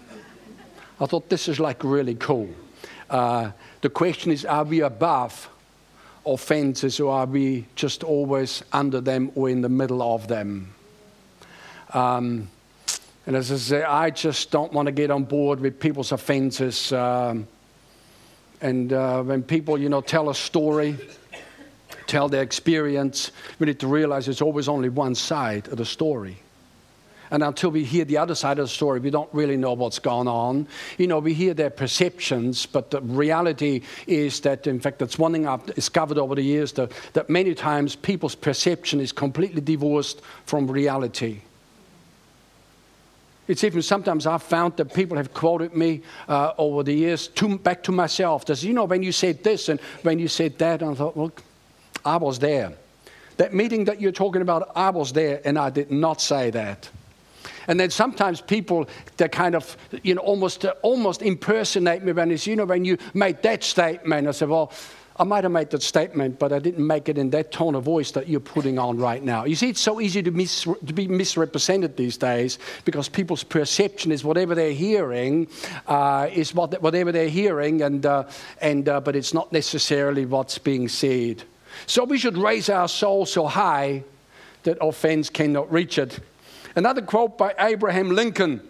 I 1.00 1.06
thought, 1.06 1.30
this 1.30 1.48
is 1.48 1.60
like 1.60 1.84
really 1.84 2.16
cool. 2.16 2.50
Uh, 3.10 3.52
the 3.82 3.90
question 3.90 4.32
is, 4.32 4.44
are 4.46 4.64
we 4.64 4.82
above 4.82 5.50
offenses, 6.26 7.00
or 7.00 7.14
are 7.14 7.26
we 7.26 7.66
just 7.76 8.04
always 8.04 8.64
under 8.74 9.00
them 9.00 9.32
or 9.36 9.50
in 9.50 9.62
the 9.62 9.70
middle 9.70 10.02
of 10.02 10.28
them? 10.28 10.74
Um, 11.94 12.50
and 13.28 13.36
as 13.36 13.52
I 13.52 13.58
say, 13.58 13.84
I 13.84 14.10
just 14.10 14.52
don't 14.52 14.72
want 14.72 14.86
to 14.86 14.94
get 14.94 15.12
on 15.12 15.26
board 15.26 15.60
with 15.60 15.82
people's 15.82 16.14
offenses. 16.14 16.94
Um, 16.94 17.46
and 18.62 18.94
uh, 18.94 19.22
when 19.22 19.44
people, 19.44 19.78
you 19.78 19.90
know, 19.90 20.00
tell 20.00 20.30
a 20.30 20.34
story, 20.34 20.98
tell 22.08 22.30
their 22.30 22.42
experience, 22.42 23.34
we 23.60 23.66
need 23.66 23.82
to 23.82 23.88
realize 23.88 24.30
it's 24.30 24.42
always 24.42 24.70
only 24.70 24.88
one 24.88 25.14
side 25.14 25.68
of 25.68 25.78
the 25.78 25.84
story. 25.84 26.38
And 27.30 27.44
until 27.44 27.70
we 27.70 27.84
hear 27.84 28.06
the 28.06 28.18
other 28.18 28.34
side 28.34 28.60
of 28.60 28.64
the 28.64 28.70
story, 28.70 29.02
we 29.02 29.10
don't 29.10 29.30
really 29.34 29.58
know 29.58 29.74
what's 29.74 30.00
gone 30.00 30.30
on. 30.30 30.66
You 30.98 31.08
know, 31.08 31.20
we 31.20 31.34
hear 31.34 31.54
their 31.54 31.70
perceptions, 31.70 32.66
but 32.66 32.92
the 32.92 33.02
reality 33.02 33.82
is 34.08 34.40
that, 34.40 34.68
in 34.68 34.80
fact, 34.80 35.00
that's 35.00 35.20
one 35.20 35.34
thing 35.34 35.46
I've 35.46 35.66
discovered 35.66 36.18
over 36.18 36.34
the 36.34 36.42
years 36.42 36.72
that, 36.74 36.94
that 37.12 37.30
many 37.30 37.54
times 37.54 37.98
people's 37.98 38.36
perception 38.36 39.02
is 39.02 39.12
completely 39.12 39.60
divorced 39.60 40.22
from 40.46 40.72
reality. 40.72 41.42
It's 43.48 43.64
even 43.64 43.82
sometimes 43.82 44.26
I've 44.26 44.44
found 44.44 44.76
that 44.78 44.94
people 44.94 45.18
have 45.18 45.34
quoted 45.34 45.76
me 45.76 46.02
uh, 46.28 46.54
over 46.58 46.84
the 46.84 46.94
years 46.94 47.28
to, 47.30 47.58
back 47.58 47.84
to 47.84 47.92
myself. 47.92 48.46
That, 48.46 48.62
you 48.62 48.74
know, 48.74 48.86
when 48.86 49.04
you 49.04 49.12
said 49.12 49.44
this 49.44 49.70
and 49.70 49.80
when 50.04 50.20
you 50.20 50.28
said 50.28 50.58
that, 50.60 50.82
and 50.82 50.92
I 50.92 50.96
thought, 50.96 51.16
look, 51.16 51.42
I 52.04 52.18
was 52.18 52.40
there. 52.40 52.74
That 53.38 53.54
meeting 53.54 53.86
that 53.86 54.02
you're 54.02 54.12
talking 54.12 54.42
about, 54.42 54.72
I 54.76 54.90
was 54.90 55.14
there, 55.14 55.42
and 55.46 55.58
I 55.58 55.70
did 55.70 55.92
not 55.92 56.22
say 56.22 56.50
that. 56.50 56.90
And 57.68 57.80
then 57.80 57.90
sometimes 57.90 58.42
people, 58.42 58.88
they 59.18 59.28
kind 59.28 59.56
of, 59.56 59.78
you 60.04 60.16
know, 60.16 60.22
almost, 60.22 60.66
uh, 60.66 60.74
almost 60.82 61.22
impersonate 61.22 62.04
me 62.04 62.14
when 62.14 62.32
it's, 62.32 62.48
you 62.48 62.56
know, 62.56 62.66
when 62.66 62.86
you 62.86 62.98
made 63.14 63.42
that 63.44 63.64
statement. 63.64 64.28
I 64.28 64.32
said, 64.32 64.50
well, 64.50 64.72
I 65.20 65.24
might 65.24 65.44
have 65.44 65.52
made 65.52 65.72
that 65.72 65.82
statement, 65.82 66.38
but 66.38 66.54
I 66.54 66.60
didn't 66.60 66.86
make 66.86 67.10
it 67.10 67.18
in 67.18 67.32
that 67.32 67.52
tone 67.52 67.74
of 67.74 67.84
voice 67.84 68.12
that 68.12 68.30
you're 68.30 68.40
putting 68.40 68.78
on 68.78 68.98
right 68.98 69.24
now. 69.24 69.46
You 69.46 69.56
see, 69.56 69.70
it's 69.70 69.82
so 69.82 70.00
easy 70.00 70.22
to, 70.22 70.30
mis- 70.30 70.64
to 70.64 70.94
be 70.94 71.08
misrepresented 71.08 71.98
these 71.98 72.18
days 72.18 72.60
because 72.86 73.10
people's 73.10 73.44
perception 73.44 74.12
is 74.12 74.24
whatever 74.24 74.54
they're 74.54 74.74
hearing 74.74 75.48
uh, 75.88 76.30
is 76.32 76.54
what, 76.54 76.80
whatever 76.84 77.12
they're 77.12 77.30
hearing, 77.30 77.82
and, 77.82 78.06
uh, 78.06 78.26
and, 78.62 78.88
uh, 78.88 79.02
but 79.02 79.16
it's 79.16 79.34
not 79.34 79.52
necessarily 79.52 80.26
what's 80.26 80.60
being 80.60 80.88
said. 80.88 81.44
So 81.88 82.04
we 82.04 82.20
should 82.20 82.38
raise 82.38 82.70
our 82.70 82.88
soul 82.88 83.26
so 83.26 83.48
high 83.48 84.04
that 84.64 84.78
offense 84.82 85.32
cannot 85.32 85.72
reach 85.72 85.98
it. 85.98 86.20
Another 86.76 87.02
quote 87.02 87.40
by 87.40 87.56
Abraham 87.58 88.12
Lincoln. 88.12 88.62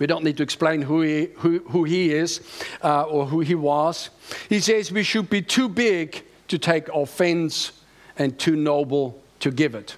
We 0.00 0.06
don't 0.06 0.24
need 0.24 0.38
to 0.38 0.42
explain 0.42 0.80
who 0.82 1.02
he, 1.02 1.28
who, 1.36 1.58
who 1.68 1.84
he 1.84 2.10
is 2.10 2.40
uh, 2.82 3.02
or 3.02 3.26
who 3.26 3.40
he 3.40 3.54
was. 3.54 4.08
He 4.48 4.58
says 4.58 4.90
we 4.90 5.02
should 5.02 5.28
be 5.28 5.42
too 5.42 5.68
big 5.68 6.24
to 6.48 6.58
take 6.58 6.88
offense 6.88 7.72
and 8.16 8.36
too 8.38 8.56
noble 8.56 9.22
to 9.40 9.50
give 9.50 9.74
it. 9.74 9.96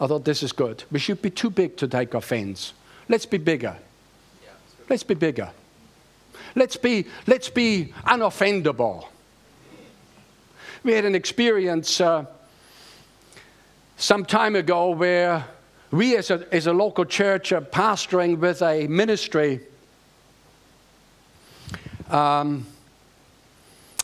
I 0.00 0.08
thought 0.08 0.24
this 0.24 0.42
is 0.42 0.52
good. 0.52 0.82
We 0.90 0.98
should 0.98 1.22
be 1.22 1.30
too 1.30 1.50
big 1.50 1.76
to 1.78 1.88
take 1.88 2.14
offense. 2.14 2.74
Let's 3.08 3.26
be 3.26 3.38
bigger. 3.38 3.76
Let's 4.90 5.04
be 5.04 5.14
bigger. 5.14 5.50
Let's 6.56 6.76
be, 6.76 7.06
let's 7.28 7.48
be 7.48 7.94
unoffendable. 8.06 9.06
We 10.82 10.92
had 10.92 11.04
an 11.04 11.14
experience 11.14 12.00
uh, 12.00 12.26
some 13.96 14.24
time 14.24 14.56
ago 14.56 14.90
where 14.90 15.44
we, 15.90 16.16
as 16.16 16.30
a, 16.30 16.46
as 16.52 16.66
a 16.66 16.72
local 16.72 17.04
church, 17.04 17.52
are 17.52 17.60
pastoring 17.60 18.38
with 18.38 18.62
a 18.62 18.86
ministry. 18.86 19.60
Um, 22.10 22.66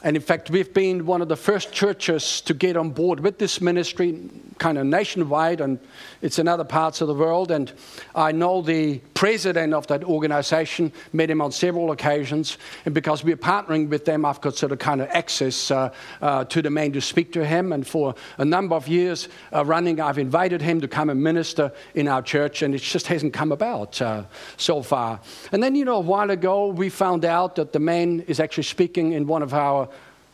and 0.05 0.17
in 0.17 0.23
fact, 0.23 0.51
we've 0.51 0.75
been 0.75 1.07
one 1.07 1.23
of 1.23 1.29
the 1.29 1.37
first 1.37 1.73
churches 1.73 2.41
to 2.43 2.55
get 2.55 2.77
on 2.77 2.91
board 2.91 3.21
with 3.21 3.39
this 3.39 3.61
ministry, 3.61 4.29
kind 4.59 4.77
of 4.77 4.87
nationwide, 4.87 5.61
and 5.61 5.79
it's 6.23 6.41
in 6.41 6.49
other 6.49 6.65
parts 6.65 7.01
of 7.01 7.09
the 7.09 7.15
world. 7.15 7.53
And 7.53 7.73
I 8.15 8.33
know 8.33 8.63
the 8.63 8.99
president 9.23 9.73
of 9.73 9.87
that 9.87 10.03
organization, 10.03 10.93
met 11.13 11.31
him 11.31 11.41
on 11.41 11.53
several 11.53 11.93
occasions. 11.93 12.59
And 12.85 12.93
because 12.93 13.23
we're 13.23 13.37
partnering 13.37 13.89
with 13.89 14.05
them, 14.05 14.25
I've 14.25 14.41
got 14.41 14.57
sort 14.57 14.73
of 14.73 14.81
kind 14.81 15.01
of 15.01 15.09
access 15.11 15.71
uh, 15.71 15.95
uh, 16.21 16.45
to 16.47 16.61
the 16.61 16.71
man 16.71 16.91
to 16.95 17.01
speak 17.01 17.33
to 17.35 17.47
him. 17.47 17.73
And 17.73 17.87
for 17.87 18.17
a 18.39 18.45
number 18.45 18.75
of 18.75 18.89
years 18.89 19.29
uh, 19.53 19.65
running, 19.65 20.01
I've 20.01 20.19
invited 20.19 20.61
him 20.61 20.81
to 20.81 20.89
come 20.89 21.09
and 21.09 21.23
minister 21.23 21.71
in 21.95 22.09
our 22.09 22.21
church, 22.21 22.63
and 22.63 22.75
it 22.75 22.83
just 22.83 23.07
hasn't 23.07 23.33
come 23.33 23.53
about 23.53 24.03
uh, 24.03 24.25
so 24.57 24.83
far. 24.83 25.21
And 25.53 25.63
then, 25.63 25.77
you 25.77 25.85
know, 25.85 25.99
a 25.99 26.01
while 26.01 26.33
ago, 26.33 26.67
we 26.67 26.89
found 26.89 27.25
out 27.25 27.55
that 27.55 27.73
the 27.73 27.79
man 27.79 28.25
is 28.27 28.41
actually 28.41 28.65
speaking 28.65 29.13
in 29.13 29.29
one 29.29 29.45
of 29.45 29.55
our 29.55 29.89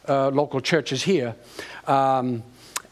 uh, 0.09 0.31
local 0.31 0.63
churches 0.63 1.03
here. 1.03 1.35
Um, 1.87 2.43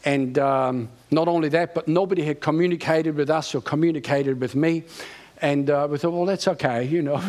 and 0.05 0.37
um, 0.37 0.89
not 1.09 1.27
only 1.27 1.49
that, 1.49 1.73
but 1.73 1.87
nobody 1.87 2.23
had 2.23 2.39
communicated 2.39 3.15
with 3.15 3.31
us 3.31 3.55
or 3.55 3.61
communicated 3.61 4.39
with 4.39 4.55
me. 4.55 4.83
And 5.39 5.69
uh, 5.69 5.87
we 5.89 5.99
thought, 5.99 6.13
well, 6.13 6.25
that's 6.25 6.47
okay, 6.47 6.83
you 6.83 7.03
know. 7.03 7.21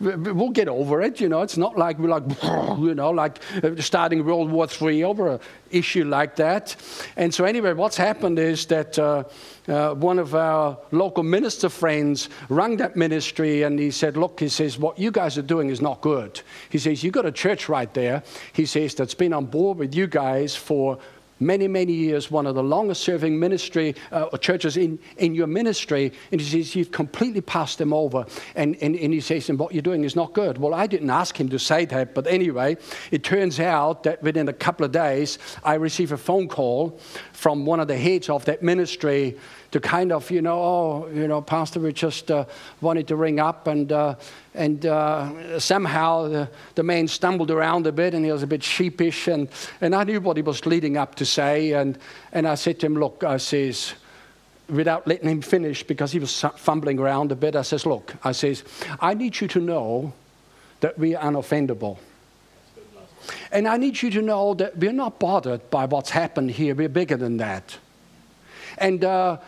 we'll 0.00 0.50
get 0.50 0.68
over 0.68 1.02
it, 1.02 1.20
you 1.20 1.28
know. 1.28 1.42
It's 1.42 1.56
not 1.56 1.76
like 1.76 1.98
we're 1.98 2.08
like, 2.08 2.22
you 2.78 2.94
know, 2.94 3.10
like 3.10 3.38
uh, 3.64 3.74
starting 3.78 4.24
World 4.24 4.50
War 4.52 4.68
III 4.80 5.04
over 5.04 5.32
an 5.32 5.40
issue 5.72 6.04
like 6.04 6.36
that. 6.36 6.76
And 7.16 7.34
so, 7.34 7.44
anyway, 7.44 7.72
what's 7.72 7.96
happened 7.96 8.38
is 8.38 8.66
that 8.66 8.98
uh, 8.98 9.24
uh, 9.66 9.94
one 9.94 10.20
of 10.20 10.36
our 10.36 10.78
local 10.92 11.24
minister 11.24 11.68
friends 11.68 12.28
rang 12.48 12.76
that 12.76 12.94
ministry 12.94 13.62
and 13.62 13.78
he 13.78 13.90
said, 13.90 14.16
look, 14.16 14.38
he 14.38 14.48
says, 14.48 14.78
what 14.78 14.96
you 14.96 15.10
guys 15.10 15.36
are 15.36 15.42
doing 15.42 15.70
is 15.70 15.80
not 15.80 16.00
good. 16.02 16.40
He 16.68 16.78
says, 16.78 17.02
you've 17.02 17.14
got 17.14 17.26
a 17.26 17.32
church 17.32 17.68
right 17.68 17.92
there. 17.94 18.22
He 18.52 18.64
says, 18.64 18.94
that's 18.94 19.14
been 19.14 19.32
on 19.32 19.46
board 19.46 19.78
with 19.78 19.94
you 19.94 20.06
guys 20.06 20.54
for 20.54 20.98
many, 21.40 21.66
many 21.66 21.92
years, 21.92 22.30
one 22.30 22.46
of 22.46 22.54
the 22.54 22.62
longest 22.62 23.02
serving 23.02 23.38
ministry 23.38 23.94
uh, 24.12 24.36
churches 24.38 24.76
in, 24.76 24.98
in 25.16 25.34
your 25.34 25.46
ministry. 25.46 26.12
And 26.30 26.40
he 26.40 26.46
says, 26.46 26.76
You've 26.76 26.92
completely 26.92 27.40
passed 27.40 27.78
them 27.78 27.92
over. 27.92 28.26
And, 28.54 28.76
and, 28.80 28.94
and 28.94 29.12
he 29.12 29.20
says, 29.20 29.48
And 29.48 29.58
what 29.58 29.72
you're 29.72 29.82
doing 29.82 30.04
is 30.04 30.14
not 30.14 30.34
good. 30.34 30.58
Well, 30.58 30.74
I 30.74 30.86
didn't 30.86 31.10
ask 31.10 31.38
him 31.38 31.48
to 31.48 31.58
say 31.58 31.86
that. 31.86 32.14
But 32.14 32.26
anyway, 32.26 32.76
it 33.10 33.24
turns 33.24 33.58
out 33.58 34.04
that 34.04 34.22
within 34.22 34.48
a 34.48 34.52
couple 34.52 34.84
of 34.84 34.92
days, 34.92 35.38
I 35.64 35.74
received 35.74 36.12
a 36.12 36.16
phone 36.16 36.48
call 36.48 36.98
from 37.32 37.66
one 37.66 37.80
of 37.80 37.88
the 37.88 37.96
heads 37.96 38.28
of 38.28 38.44
that 38.44 38.62
ministry 38.62 39.38
to 39.72 39.80
kind 39.80 40.12
of, 40.12 40.30
you 40.30 40.42
know, 40.42 40.60
oh, 40.60 41.08
you 41.12 41.28
know, 41.28 41.40
Pastor, 41.40 41.80
we 41.80 41.92
just 41.92 42.30
uh, 42.30 42.44
wanted 42.80 43.06
to 43.08 43.16
ring 43.16 43.38
up, 43.38 43.66
and 43.66 43.92
uh, 43.92 44.14
and 44.54 44.84
uh, 44.84 45.60
somehow 45.60 46.28
the, 46.28 46.48
the, 46.74 46.82
man 46.82 47.06
stumbled 47.08 47.50
around 47.50 47.86
a 47.86 47.92
bit, 47.92 48.14
and 48.14 48.24
he 48.24 48.32
was 48.32 48.42
a 48.42 48.46
bit 48.46 48.62
sheepish, 48.62 49.28
and 49.28 49.48
and 49.80 49.94
I 49.94 50.04
knew 50.04 50.20
what 50.20 50.36
he 50.36 50.42
was 50.42 50.66
leading 50.66 50.96
up 50.96 51.14
to 51.16 51.26
say, 51.26 51.72
and 51.72 51.98
and 52.32 52.48
I 52.48 52.56
said 52.56 52.80
to 52.80 52.86
him, 52.86 52.94
look, 52.94 53.24
I 53.24 53.36
says. 53.36 53.94
Without 54.68 55.04
letting 55.04 55.28
him 55.28 55.42
finish, 55.42 55.82
because 55.82 56.12
he 56.12 56.20
was 56.20 56.44
fumbling 56.54 57.00
around 57.00 57.32
a 57.32 57.34
bit, 57.34 57.56
I 57.56 57.62
says, 57.62 57.84
"Look, 57.84 58.14
I 58.22 58.30
says, 58.30 58.62
I 59.00 59.14
need 59.14 59.40
you 59.40 59.48
to 59.48 59.58
know 59.58 60.12
that 60.78 60.98
we 60.98 61.14
are 61.14 61.30
unoffendable. 61.30 61.98
And 63.52 63.68
I 63.68 63.76
need 63.76 64.00
you 64.00 64.10
to 64.10 64.22
know 64.22 64.54
that 64.54 64.76
we're 64.76 64.92
not 64.92 65.18
bothered 65.18 65.70
by 65.70 65.86
what's 65.86 66.10
happened 66.10 66.52
here. 66.52 66.74
We're 66.74 66.88
bigger 66.88 67.16
than 67.16 67.38
that. 67.38 67.76
And 68.78 69.04
uh, 69.04 69.38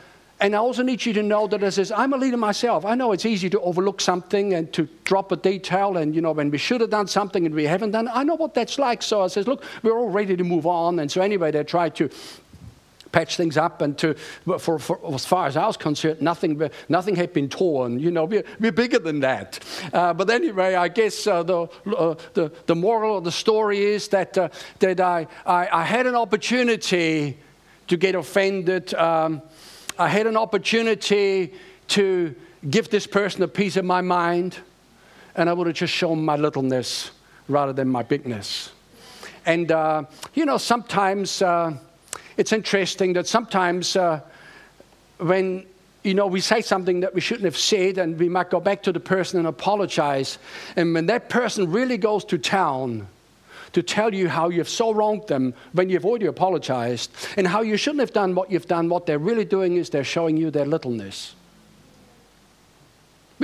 and 0.42 0.56
I 0.56 0.58
also 0.58 0.82
need 0.82 1.06
you 1.06 1.12
to 1.12 1.22
know 1.22 1.46
that 1.46 1.62
as 1.62 1.92
I'm 1.92 2.12
a 2.12 2.16
leader 2.16 2.36
myself. 2.36 2.84
I 2.84 2.96
know 2.96 3.12
it's 3.12 3.24
easy 3.24 3.48
to 3.50 3.60
overlook 3.60 4.00
something 4.00 4.54
and 4.54 4.72
to 4.72 4.88
drop 5.04 5.30
a 5.30 5.36
detail, 5.36 5.96
and 5.96 6.16
you 6.16 6.20
know, 6.20 6.32
when 6.32 6.50
we 6.50 6.58
should 6.58 6.80
have 6.80 6.90
done 6.90 7.06
something 7.06 7.46
and 7.46 7.54
we 7.54 7.64
haven't 7.64 7.92
done, 7.92 8.08
I 8.12 8.24
know 8.24 8.34
what 8.34 8.52
that's 8.52 8.76
like. 8.76 9.02
So 9.02 9.22
I 9.22 9.28
says, 9.28 9.46
look, 9.46 9.62
we're 9.84 9.96
all 9.96 10.10
ready 10.10 10.36
to 10.36 10.42
move 10.42 10.66
on. 10.66 10.98
And 10.98 11.08
so 11.10 11.20
anyway, 11.20 11.52
they 11.52 11.62
tried 11.62 11.94
to 11.96 12.10
patch 13.12 13.36
things 13.36 13.56
up 13.56 13.82
and 13.82 13.96
to 13.98 14.14
for, 14.58 14.80
for, 14.80 15.14
as 15.14 15.24
far 15.24 15.46
as 15.46 15.56
I 15.56 15.66
was 15.66 15.76
concerned 15.76 16.22
nothing 16.22 16.70
nothing 16.88 17.14
had 17.14 17.34
been 17.34 17.50
torn 17.50 17.98
you 17.98 18.10
know 18.10 18.24
we're, 18.24 18.42
we're 18.58 18.72
bigger 18.72 18.98
than 18.98 19.20
that 19.20 19.58
uh, 19.92 20.14
but 20.14 20.30
anyway 20.30 20.76
I 20.76 20.88
guess 20.88 21.26
uh, 21.26 21.42
the, 21.42 21.64
uh, 21.94 22.14
the, 22.32 22.50
the 22.64 22.74
moral 22.74 23.18
of 23.18 23.24
the 23.24 23.30
story 23.30 23.80
is 23.80 24.08
that 24.08 24.38
uh, 24.38 24.48
that 24.78 24.98
I, 24.98 25.26
I, 25.44 25.68
I, 25.70 25.84
had 25.84 26.06
an 26.06 26.14
opportunity 26.14 27.36
to 27.88 27.96
get 27.98 28.14
offended 28.14 28.94
um, 28.94 29.42
I 29.98 30.08
had 30.08 30.26
an 30.26 30.36
opportunity 30.36 31.52
to 31.88 32.34
give 32.70 32.88
this 32.90 33.06
person 33.06 33.42
a 33.42 33.48
piece 33.48 33.76
of 33.76 33.84
my 33.84 34.00
mind, 34.00 34.58
and 35.34 35.48
I 35.48 35.52
would 35.52 35.66
have 35.66 35.76
just 35.76 35.92
shown 35.92 36.24
my 36.24 36.36
littleness 36.36 37.10
rather 37.48 37.72
than 37.72 37.88
my 37.88 38.02
bigness. 38.02 38.70
And, 39.44 39.72
uh, 39.72 40.04
you 40.34 40.46
know, 40.46 40.58
sometimes 40.58 41.42
uh, 41.42 41.74
it's 42.36 42.52
interesting 42.52 43.12
that 43.14 43.26
sometimes 43.26 43.96
uh, 43.96 44.20
when, 45.18 45.66
you 46.02 46.14
know, 46.14 46.26
we 46.26 46.40
say 46.40 46.60
something 46.62 47.00
that 47.00 47.14
we 47.14 47.20
shouldn't 47.20 47.44
have 47.44 47.58
said, 47.58 47.98
and 47.98 48.18
we 48.18 48.28
might 48.28 48.50
go 48.50 48.60
back 48.60 48.82
to 48.84 48.92
the 48.92 49.00
person 49.00 49.38
and 49.38 49.48
apologize. 49.48 50.38
And 50.76 50.94
when 50.94 51.06
that 51.06 51.28
person 51.28 51.70
really 51.70 51.98
goes 51.98 52.24
to 52.26 52.38
town, 52.38 53.08
to 53.72 53.82
tell 53.82 54.14
you 54.14 54.28
how 54.28 54.48
you've 54.48 54.68
so 54.68 54.92
wronged 54.92 55.26
them 55.28 55.54
when 55.72 55.88
you've 55.88 56.04
already 56.04 56.26
apologized 56.26 57.10
and 57.36 57.46
how 57.46 57.62
you 57.62 57.76
shouldn't 57.76 58.00
have 58.00 58.12
done 58.12 58.34
what 58.34 58.50
you've 58.50 58.66
done. 58.66 58.88
What 58.88 59.06
they're 59.06 59.18
really 59.18 59.44
doing 59.44 59.76
is 59.76 59.90
they're 59.90 60.04
showing 60.04 60.36
you 60.36 60.50
their 60.50 60.66
littleness. 60.66 61.34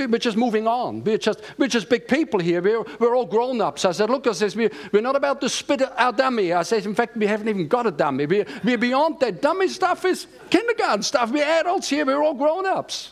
We're 0.06 0.18
just 0.18 0.36
moving 0.36 0.68
on. 0.68 1.02
We're 1.02 1.18
just, 1.18 1.40
we're 1.56 1.66
just 1.66 1.88
big 1.88 2.06
people 2.06 2.38
here. 2.38 2.62
We're, 2.62 2.84
we're 3.00 3.16
all 3.16 3.26
grown 3.26 3.60
ups. 3.60 3.84
I 3.84 3.92
said, 3.92 4.10
Look, 4.10 4.26
I 4.28 4.32
says, 4.32 4.54
we're, 4.54 4.70
we're 4.92 5.02
not 5.02 5.16
about 5.16 5.40
to 5.40 5.48
spit 5.48 5.82
our 5.82 6.12
dummy. 6.12 6.52
I 6.52 6.62
said, 6.62 6.86
In 6.86 6.94
fact, 6.94 7.16
we 7.16 7.26
haven't 7.26 7.48
even 7.48 7.66
got 7.66 7.86
a 7.86 7.90
dummy. 7.90 8.26
We're, 8.26 8.46
we're 8.62 8.78
beyond 8.78 9.18
that. 9.20 9.42
Dummy 9.42 9.66
stuff 9.66 10.04
is 10.04 10.28
kindergarten 10.50 11.02
stuff. 11.02 11.32
We're 11.32 11.44
adults 11.44 11.88
here. 11.88 12.06
We're 12.06 12.22
all 12.22 12.34
grown 12.34 12.64
ups. 12.66 13.10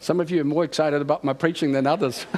Some 0.00 0.20
of 0.20 0.30
you 0.30 0.40
are 0.40 0.44
more 0.44 0.64
excited 0.64 1.02
about 1.02 1.24
my 1.24 1.32
preaching 1.32 1.72
than 1.72 1.86
others. 1.86 2.24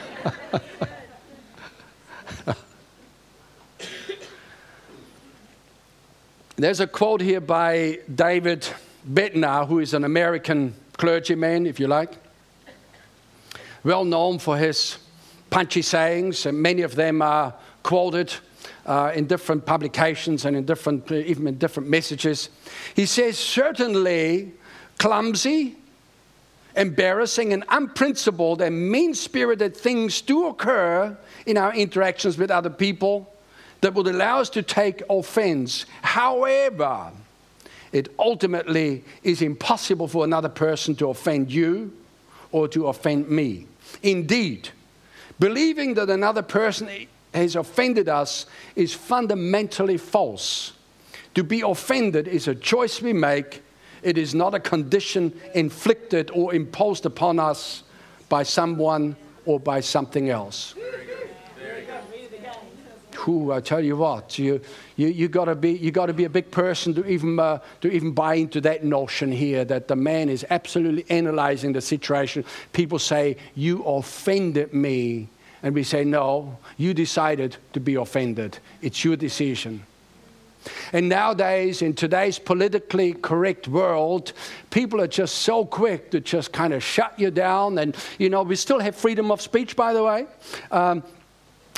There's 6.57 6.81
a 6.81 6.87
quote 6.87 7.21
here 7.21 7.41
by 7.41 8.01
David 8.15 8.69
Bednar, 9.11 9.67
who 9.67 9.79
is 9.79 9.95
an 9.95 10.05
American 10.05 10.75
clergyman, 10.97 11.67
if 11.67 11.81
you 11.81 11.87
like, 11.87 12.13
well 13.83 14.05
known 14.05 14.39
for 14.39 14.59
his 14.59 14.99
punchy 15.49 15.83
sayings, 15.83 16.47
and 16.47 16.61
many 16.61 16.83
of 16.83 16.95
them 16.95 17.23
are 17.23 17.55
quoted 17.83 18.33
uh, 18.85 19.13
in 19.15 19.27
different 19.27 19.65
publications 19.65 20.45
and 20.45 20.57
in 20.57 20.65
different, 20.65 21.11
even 21.11 21.47
in 21.47 21.57
different 21.57 21.89
messages. 21.89 22.51
He 22.95 23.07
says, 23.07 23.39
Certainly, 23.39 24.53
clumsy, 24.99 25.77
embarrassing 26.77 27.53
and 27.53 27.65
unprincipled 27.69 28.63
and 28.63 28.91
mean 28.91 29.15
spirited 29.15 29.77
things 29.77 30.21
do 30.21 30.47
occur 30.47 31.17
in 31.47 31.57
our 31.57 31.75
interactions 31.75 32.39
with 32.39 32.51
other 32.51 32.71
people 32.71 33.33
that 33.81 33.95
would 33.95 34.07
allow 34.07 34.41
us 34.41 34.51
to 34.51 34.63
take 34.63 35.03
offense. 35.09 35.87
However, 36.03 37.11
it 37.93 38.13
ultimately 38.19 39.05
is 39.23 39.43
impossible 39.43 40.07
for 40.07 40.25
another 40.25 40.49
person 40.49 40.95
to 40.97 41.11
offend 41.11 41.51
you 41.51 41.93
or 42.53 42.69
to 42.69 42.87
offend 42.89 43.29
me. 43.29 43.67
Indeed, 44.03 44.69
believing 45.39 45.95
that 45.95 46.11
another 46.11 46.43
person 46.43 46.89
has 47.35 47.57
offended 47.57 48.09
us 48.09 48.47
is 48.77 48.93
fundamentally 48.93 49.97
false. 49.97 50.73
To 51.35 51.45
be 51.45 51.63
offended 51.63 52.29
is 52.29 52.49
a 52.49 52.55
choice 52.55 53.01
we 53.01 53.13
make 53.13 53.63
it 54.03 54.19
is 54.19 54.35
not 54.35 54.55
a 54.55 54.61
condition 54.61 55.33
inflicted 55.55 56.31
or 56.33 56.55
imposed 56.55 57.07
upon 57.07 57.39
us 57.39 57.83
by 58.29 58.43
someone 58.43 59.17
or 59.45 59.61
by 59.61 59.81
something 59.81 60.31
else. 60.31 60.75
who 63.21 63.53
I 63.53 63.61
tell 63.61 63.81
you 63.81 63.97
what, 63.97 64.39
you 64.39 64.61
you 64.97 65.09
you 65.09 65.29
got 65.29 65.45
to 65.45 65.55
be 65.55 65.73
you 65.73 65.91
got 65.91 66.07
to 66.07 66.15
be 66.15 66.25
a 66.25 66.31
big 66.31 66.51
person 66.51 66.95
to 66.95 67.07
even 67.07 67.39
uh, 67.39 67.59
to 67.83 67.91
even 67.91 68.13
buy 68.13 68.35
into 68.35 68.61
that 68.63 68.83
notion 68.83 69.31
here 69.31 69.65
that 69.67 69.89
the 69.89 69.97
man 69.97 70.29
is 70.29 70.47
absolutely 70.49 71.05
analyzing 71.11 71.73
the 71.73 71.81
situation. 71.81 72.45
People 72.73 72.99
say 72.99 73.37
you 73.55 73.83
offended 73.85 74.73
me, 74.73 75.29
and 75.63 75.75
we 75.75 75.83
say 75.83 76.05
no, 76.05 76.59
you 76.79 76.95
decided 76.95 77.57
to 77.75 77.81
be 77.81 77.95
offended. 77.97 78.59
It's 78.81 79.05
your 79.05 79.17
decision. 79.17 79.85
And 80.93 81.09
nowadays, 81.09 81.83
in 81.83 81.95
today's 81.95 82.39
politically 82.39 83.15
correct 83.15 83.69
world, 83.69 84.33
people 84.71 85.01
are 85.01 85.07
just 85.07 85.37
so 85.37 85.65
quick 85.65 86.11
to 86.11 86.21
just 86.21 86.53
kind 86.53 86.73
of 86.73 86.83
shut 86.83 87.19
you 87.19 87.31
down. 87.31 87.79
And, 87.79 87.97
you 88.19 88.29
know, 88.29 88.43
we 88.43 88.57
still 88.57 88.81
have 88.81 88.95
freedom 88.95 89.31
of 89.31 89.41
speech, 89.41 89.77
by 89.77 89.93
the 89.93 90.03
way. 90.03 90.27
Um, 90.71 91.03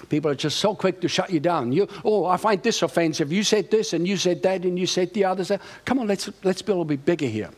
People 0.09 0.31
are 0.31 0.35
just 0.35 0.59
so 0.59 0.75
quick 0.75 1.01
to 1.03 1.09
shut 1.09 1.31
you 1.31 1.41
down. 1.41 1.73
You, 1.73 1.89
oh, 2.05 2.27
I 2.27 2.37
find 2.37 2.63
this 2.63 2.83
offensive. 2.83 3.33
You 3.33 3.45
said 3.45 3.71
this 3.71 3.93
and 3.93 4.07
you 4.07 4.17
said 4.17 4.43
that 4.43 4.65
and 4.65 4.79
you 4.79 4.87
said 4.87 5.15
the 5.15 5.25
other. 5.25 5.59
Come 5.85 6.01
on, 6.01 6.07
let's, 6.07 6.29
let's 6.43 6.63
be 6.63 6.73
a 6.73 6.75
little 6.75 6.85
bit 6.85 7.05
bigger 7.05 7.27
here. 7.27 7.51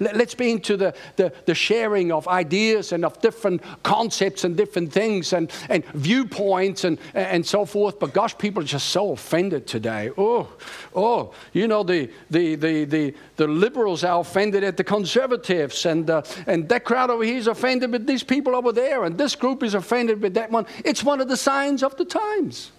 Let's 0.00 0.34
be 0.34 0.50
into 0.50 0.78
the, 0.78 0.94
the, 1.16 1.30
the, 1.44 1.54
sharing 1.54 2.10
of 2.10 2.26
ideas 2.26 2.92
and 2.92 3.04
of 3.04 3.20
different 3.20 3.62
concepts 3.82 4.44
and 4.44 4.56
different 4.56 4.90
things 4.90 5.34
and, 5.34 5.52
and 5.68 5.84
viewpoints 5.92 6.84
and, 6.84 6.98
and 7.12 7.44
so 7.44 7.66
forth. 7.66 7.98
But 7.98 8.14
gosh, 8.14 8.36
people 8.38 8.62
are 8.62 8.66
just 8.66 8.88
so 8.88 9.12
offended 9.12 9.66
today. 9.66 10.10
Oh, 10.16 10.48
oh, 10.94 11.34
you 11.52 11.68
know, 11.68 11.82
the, 11.82 12.10
the, 12.30 12.54
the, 12.54 12.84
the, 12.84 13.14
the 13.36 13.46
liberals 13.46 14.02
are 14.02 14.20
offended 14.20 14.64
at 14.64 14.78
the 14.78 14.84
conservatives, 14.84 15.84
and, 15.84 16.08
uh, 16.08 16.22
and 16.46 16.66
that 16.70 16.84
crowd 16.84 17.10
over 17.10 17.22
here 17.22 17.36
is 17.36 17.46
offended 17.46 17.92
with 17.92 18.06
these 18.06 18.22
people 18.22 18.56
over 18.56 18.72
there, 18.72 19.04
and 19.04 19.18
this 19.18 19.36
group 19.36 19.62
is 19.62 19.74
offended 19.74 20.22
with 20.22 20.32
that 20.34 20.50
one. 20.50 20.66
It's 20.82 21.04
one 21.04 21.20
of 21.20 21.28
the 21.28 21.36
signs 21.36 21.82
of 21.82 21.96
the 21.98 22.06
times. 22.06 22.72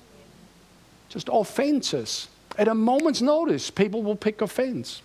Just 1.10 1.30
offenses. 1.32 2.30
At 2.58 2.68
a 2.68 2.76
moment's 2.76 3.22
notice, 3.22 3.70
people 3.70 4.02
will 4.02 4.16
pick 4.16 4.42
offense. 4.42 5.02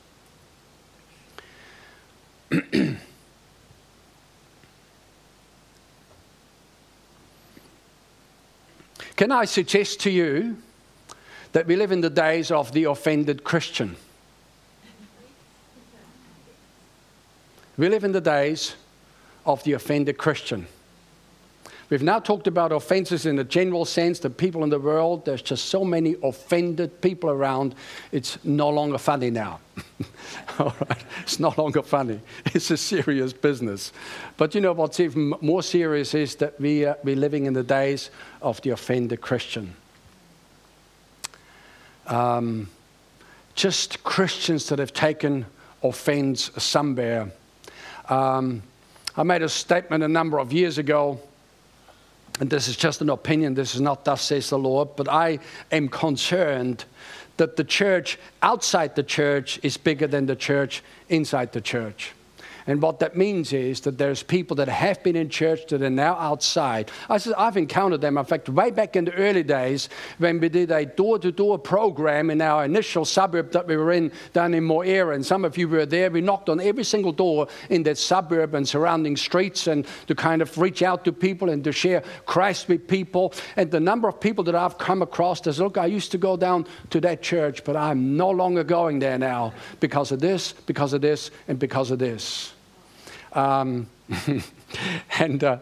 Can 9.17 9.33
I 9.33 9.47
suggest 9.47 10.01
to 10.01 10.11
you 10.11 10.59
that 11.53 11.67
we 11.67 11.75
live 11.75 11.91
in 11.91 12.03
the 12.03 12.11
days 12.11 12.51
of 12.51 12.73
the 12.73 12.85
offended 12.85 13.45
Christian? 13.45 13.97
We 17.79 17.89
live 17.89 18.05
in 18.05 18.13
the 18.13 18.21
days 18.21 18.77
of 19.45 19.63
the 19.65 19.73
offended 19.73 20.19
Christian. 20.19 20.67
We've 21.89 22.03
now 22.03 22.19
talked 22.19 22.49
about 22.49 22.73
offenses 22.73 23.27
in 23.27 23.39
a 23.39 23.45
general 23.45 23.85
sense, 23.85 24.19
the 24.19 24.29
people 24.29 24.65
in 24.65 24.71
the 24.71 24.81
world, 24.81 25.25
there's 25.25 25.43
just 25.43 25.67
so 25.67 25.85
many 25.85 26.17
offended 26.21 27.01
people 27.01 27.31
around, 27.31 27.77
it's 28.11 28.43
no 28.45 28.69
longer 28.71 28.99
funny 28.99 29.31
now. 29.31 29.61
All 30.59 30.75
right, 30.89 31.05
it's 31.23 31.39
no 31.39 31.55
longer 31.57 31.83
funny. 31.83 32.21
It's 32.47 32.73
a 32.73 32.77
serious 32.77 33.33
business. 33.33 33.93
But 34.37 34.55
you 34.55 34.61
know 34.61 34.73
what's 34.73 34.99
even 34.99 35.35
more 35.41 35.63
serious 35.63 36.13
is 36.15 36.35
that 36.37 36.61
we 36.61 36.87
uh, 36.87 36.95
we're 37.05 37.15
living 37.15 37.47
in 37.47 37.53
the 37.53 37.63
days 37.63 38.11
of 38.43 38.61
the 38.63 38.71
offended 38.71 39.21
Christian. 39.21 39.77
Um, 42.09 42.69
just 43.55 44.03
Christians 44.03 44.69
that 44.69 44.81
have 44.81 44.93
taken 44.93 45.47
offense 45.85 46.51
somewhere. 46.57 47.31
Um, 48.09 48.63
I 49.17 49.23
made 49.23 49.43
a 49.43 49.49
statement 49.49 50.03
a 50.03 50.09
number 50.09 50.41
of 50.41 50.53
years 50.53 50.79
ago 50.79 51.21
and 52.41 52.51
this 52.51 52.69
is 52.69 52.77
just 52.77 53.01
an 53.01 53.11
opinion, 53.11 53.55
this 53.55 53.75
is 53.75 53.81
not 53.81 54.05
thus 54.05 54.23
says 54.23 54.51
the 54.51 54.59
Lord, 54.59 54.91
but 54.97 55.09
I 55.09 55.39
am 55.73 55.89
concerned 55.89 56.85
that 57.37 57.57
the 57.57 57.65
church 57.65 58.19
outside 58.43 58.95
the 58.95 59.03
church 59.03 59.61
is 59.63 59.77
bigger 59.77 60.07
than 60.07 60.27
the 60.27 60.37
church 60.37 60.83
inside 61.09 61.53
the 61.53 61.61
church. 61.61 62.13
And 62.67 62.83
what 62.83 62.99
that 62.99 63.17
means 63.17 63.53
is 63.53 63.81
that 63.83 63.97
there's 63.97 64.23
people 64.23 64.57
that 64.57 64.69
have 64.69 65.03
been 65.03 65.15
in 65.15 65.29
church 65.29 65.67
that 65.69 65.83
are 65.83 65.91
now 65.91 66.17
outside. 66.17 66.91
I 67.09 67.19
said, 67.19 67.35
I've 67.39 67.57
encountered 67.57 68.01
them. 68.01 68.19
In 68.19 68.25
fact, 68.25 68.49
way 68.49 68.71
back 68.71 68.97
in 68.97 69.05
the 69.05 69.15
early 69.15 69.45
days 69.45 69.89
when 70.19 70.41
we 70.41 70.49
did 70.49 70.71
a 70.71 70.85
door 70.85 71.19
to 71.21 71.31
door 71.31 71.59
program 71.59 72.31
in 72.31 72.41
our 72.41 72.65
initial 72.65 73.05
suburb 73.05 73.53
that 73.53 73.69
we 73.69 73.77
were 73.77 73.93
in 73.93 74.11
down 74.33 74.55
in 74.55 74.65
Moira, 74.65 75.15
and 75.15 75.25
some 75.25 75.45
of 75.45 75.57
you 75.57 75.69
were 75.69 75.87
there, 75.87 76.11
we 76.11 76.21
knocked 76.21 76.49
on 76.49 76.61
every 76.61 76.85
single 76.85 77.13
door 77.13 77.47
in 77.71 77.85
that 77.85 77.99
suburb 77.99 78.55
and 78.55 78.69
surrounding 78.69 79.17
streets 79.17 79.67
and 79.69 79.87
to 80.09 80.15
kind 80.15 80.43
of 80.43 80.59
reach 80.59 80.83
out 80.83 81.05
to 81.05 81.13
people 81.13 81.51
and 81.51 81.63
to 81.65 81.73
share 81.73 82.03
Christ 82.27 82.69
with 82.69 82.89
people. 82.89 83.33
And 83.57 83.71
the 83.71 83.81
number 83.81 84.09
of 84.09 84.21
people 84.21 84.43
that 84.45 84.57
I've 84.57 84.79
come 84.79 85.03
across 85.03 85.47
is 85.47 85.61
look, 85.61 85.79
I 85.79 85.87
used 85.87 86.11
to 86.13 86.19
go 86.19 86.37
down 86.37 86.67
to 86.91 87.01
that 87.03 87.23
church, 87.23 87.63
but 87.63 87.77
I'm 87.77 88.17
no 88.17 88.31
longer 88.31 88.65
going 88.65 88.99
there 88.99 89.19
now 89.19 89.53
because 89.79 90.11
of 90.11 90.21
this, 90.21 90.53
because 90.53 90.93
of 90.93 91.01
this, 91.01 91.31
and 91.47 91.59
because 91.59 91.91
of 91.91 91.99
this. 91.99 92.56
Um, 93.37 93.87
and 95.19 95.45
uh, 95.45 95.59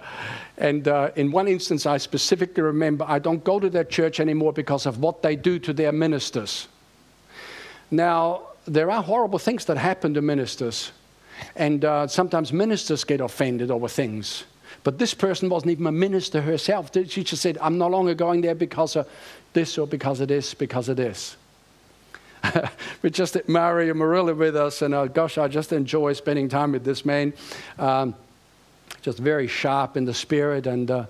and 0.57 0.87
uh, 0.87 1.11
in 1.17 1.33
one 1.33 1.49
instance, 1.49 1.87
I 1.87 1.99
specifically 1.99 2.63
remember 2.63 3.05
I 3.09 3.19
don't 3.19 3.43
go 3.43 3.59
to 3.59 3.69
that 3.71 3.91
church 3.91 4.21
anymore 4.21 4.53
because 4.53 4.87
of 4.87 4.99
what 4.99 5.23
they 5.23 5.35
do 5.35 5.59
to 5.59 5.73
their 5.73 5.93
ministers. 5.93 6.69
Now, 7.91 8.43
there 8.67 8.91
are 8.91 9.03
horrible 9.03 9.39
things 9.39 9.65
that 9.67 9.77
happen 9.77 10.15
to 10.15 10.23
ministers, 10.23 10.93
and 11.57 11.85
uh, 11.85 12.07
sometimes 12.07 12.53
ministers 12.53 13.05
get 13.05 13.21
offended 13.21 13.71
over 13.71 13.89
things. 13.89 14.45
But 14.85 14.99
this 14.99 15.15
person 15.15 15.49
wasn't 15.49 15.73
even 15.73 15.87
a 15.87 15.93
minister 15.93 16.41
herself. 16.41 16.91
She 17.09 17.25
just 17.25 17.43
said, 17.43 17.59
I'm 17.61 17.79
no 17.79 17.89
longer 17.89 18.15
going 18.15 18.43
there 18.43 18.55
because 18.55 18.97
of 18.97 19.09
this 19.53 19.79
or 19.79 19.87
because 19.87 20.21
of 20.21 20.29
this, 20.29 20.53
because 20.55 20.89
of 20.89 20.97
this. 20.97 21.37
we 23.03 23.11
just 23.11 23.35
had 23.35 23.49
Mario 23.49 23.95
Murillo 23.95 24.35
with 24.35 24.57
us, 24.57 24.83
and 24.83 24.95
uh, 24.95 25.07
gosh, 25.07 25.39
I 25.39 25.49
just 25.49 25.73
enjoy 25.73 26.13
spending 26.13 26.49
time 26.49 26.73
with 26.73 26.85
this 26.85 27.05
man. 27.05 27.33
Um, 27.79 28.15
just 29.03 29.19
very 29.19 29.47
sharp 29.47 29.97
in 29.97 30.05
the 30.05 30.15
spirit 30.15 30.67
and 30.67 30.91
uh, 30.91 31.07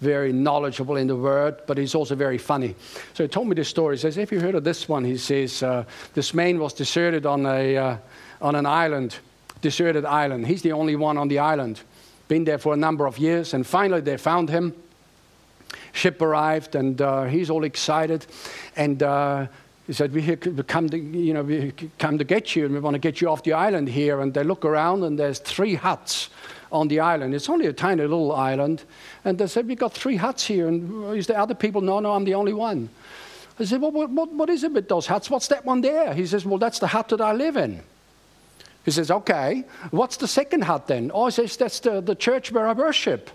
very 0.00 0.32
knowledgeable 0.32 0.96
in 0.96 1.06
the 1.06 1.16
word, 1.16 1.56
but 1.66 1.78
he's 1.78 1.94
also 1.94 2.14
very 2.14 2.38
funny. 2.38 2.74
So 3.14 3.24
he 3.24 3.28
told 3.28 3.48
me 3.48 3.54
this 3.54 3.68
story. 3.68 3.96
He 3.96 4.00
says, 4.00 4.16
Have 4.16 4.30
you 4.30 4.40
heard 4.40 4.54
of 4.54 4.64
this 4.64 4.88
one? 4.88 5.04
He 5.04 5.16
says, 5.16 5.62
uh, 5.62 5.84
This 6.14 6.34
man 6.34 6.58
was 6.58 6.72
deserted 6.72 7.26
on, 7.26 7.46
a, 7.46 7.76
uh, 7.76 7.96
on 8.40 8.54
an 8.54 8.66
island, 8.66 9.16
deserted 9.60 10.04
island. 10.04 10.46
He's 10.46 10.62
the 10.62 10.72
only 10.72 10.94
one 10.94 11.16
on 11.18 11.28
the 11.28 11.38
island. 11.38 11.80
Been 12.28 12.44
there 12.44 12.58
for 12.58 12.74
a 12.74 12.76
number 12.76 13.06
of 13.06 13.18
years, 13.18 13.54
and 13.54 13.66
finally 13.66 14.02
they 14.02 14.16
found 14.18 14.50
him. 14.50 14.74
Ship 15.92 16.20
arrived, 16.20 16.74
and 16.74 17.00
uh, 17.00 17.24
he's 17.24 17.50
all 17.50 17.64
excited. 17.64 18.26
And 18.76 19.02
uh, 19.02 19.46
he 19.88 19.94
said, 19.94 20.12
we 20.12 20.20
here 20.20 20.36
come 20.36 20.90
to, 20.90 20.98
you 20.98 21.32
know, 21.32 21.42
we 21.42 21.72
come 21.98 22.18
to 22.18 22.24
get 22.24 22.54
you 22.54 22.66
and 22.66 22.74
we 22.74 22.80
want 22.80 22.92
to 22.92 22.98
get 22.98 23.22
you 23.22 23.30
off 23.30 23.42
the 23.42 23.54
island 23.54 23.88
here. 23.88 24.20
And 24.20 24.34
they 24.34 24.44
look 24.44 24.66
around 24.66 25.02
and 25.02 25.18
there's 25.18 25.38
three 25.38 25.76
huts 25.76 26.28
on 26.70 26.88
the 26.88 27.00
island. 27.00 27.34
It's 27.34 27.48
only 27.48 27.68
a 27.68 27.72
tiny 27.72 28.02
little 28.02 28.32
island. 28.32 28.84
And 29.24 29.38
they 29.38 29.46
said, 29.46 29.66
we've 29.66 29.78
got 29.78 29.94
three 29.94 30.16
huts 30.16 30.44
here. 30.44 30.68
And 30.68 31.06
uh, 31.06 31.08
is 31.12 31.26
there 31.26 31.38
other 31.38 31.54
people? 31.54 31.80
No, 31.80 32.00
no, 32.00 32.12
I'm 32.12 32.24
the 32.24 32.34
only 32.34 32.52
one. 32.52 32.90
I 33.58 33.64
said, 33.64 33.80
well, 33.80 33.90
what, 33.90 34.10
what, 34.10 34.30
what 34.30 34.50
is 34.50 34.62
it 34.62 34.74
with 34.74 34.90
those 34.90 35.06
huts? 35.06 35.30
What's 35.30 35.48
that 35.48 35.64
one 35.64 35.80
there? 35.80 36.12
He 36.12 36.26
says, 36.26 36.44
well, 36.44 36.58
that's 36.58 36.80
the 36.80 36.88
hut 36.88 37.08
that 37.08 37.22
I 37.22 37.32
live 37.32 37.56
in. 37.56 37.80
He 38.84 38.90
says, 38.90 39.10
okay, 39.10 39.64
what's 39.90 40.18
the 40.18 40.28
second 40.28 40.64
hut 40.64 40.86
then? 40.86 41.10
Oh, 41.14 41.24
he 41.24 41.32
says, 41.32 41.56
that's 41.56 41.80
the, 41.80 42.02
the 42.02 42.14
church 42.14 42.52
where 42.52 42.68
I 42.68 42.74
worship. 42.74 43.30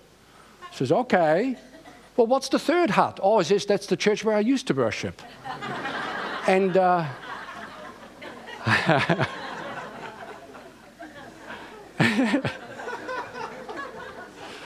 He 0.70 0.78
says, 0.78 0.92
okay. 0.92 1.58
Well, 2.16 2.28
what's 2.28 2.50
the 2.50 2.60
third 2.60 2.92
hut? 2.92 3.20
Oh, 3.24 3.40
he 3.40 3.46
says, 3.46 3.66
that's 3.66 3.88
the 3.88 3.98
church 3.98 4.24
where 4.24 4.38
I 4.38 4.42
used 4.42 4.68
to 4.68 4.76
worship. 4.76 5.20
And 6.46 6.76
uh, 6.76 7.06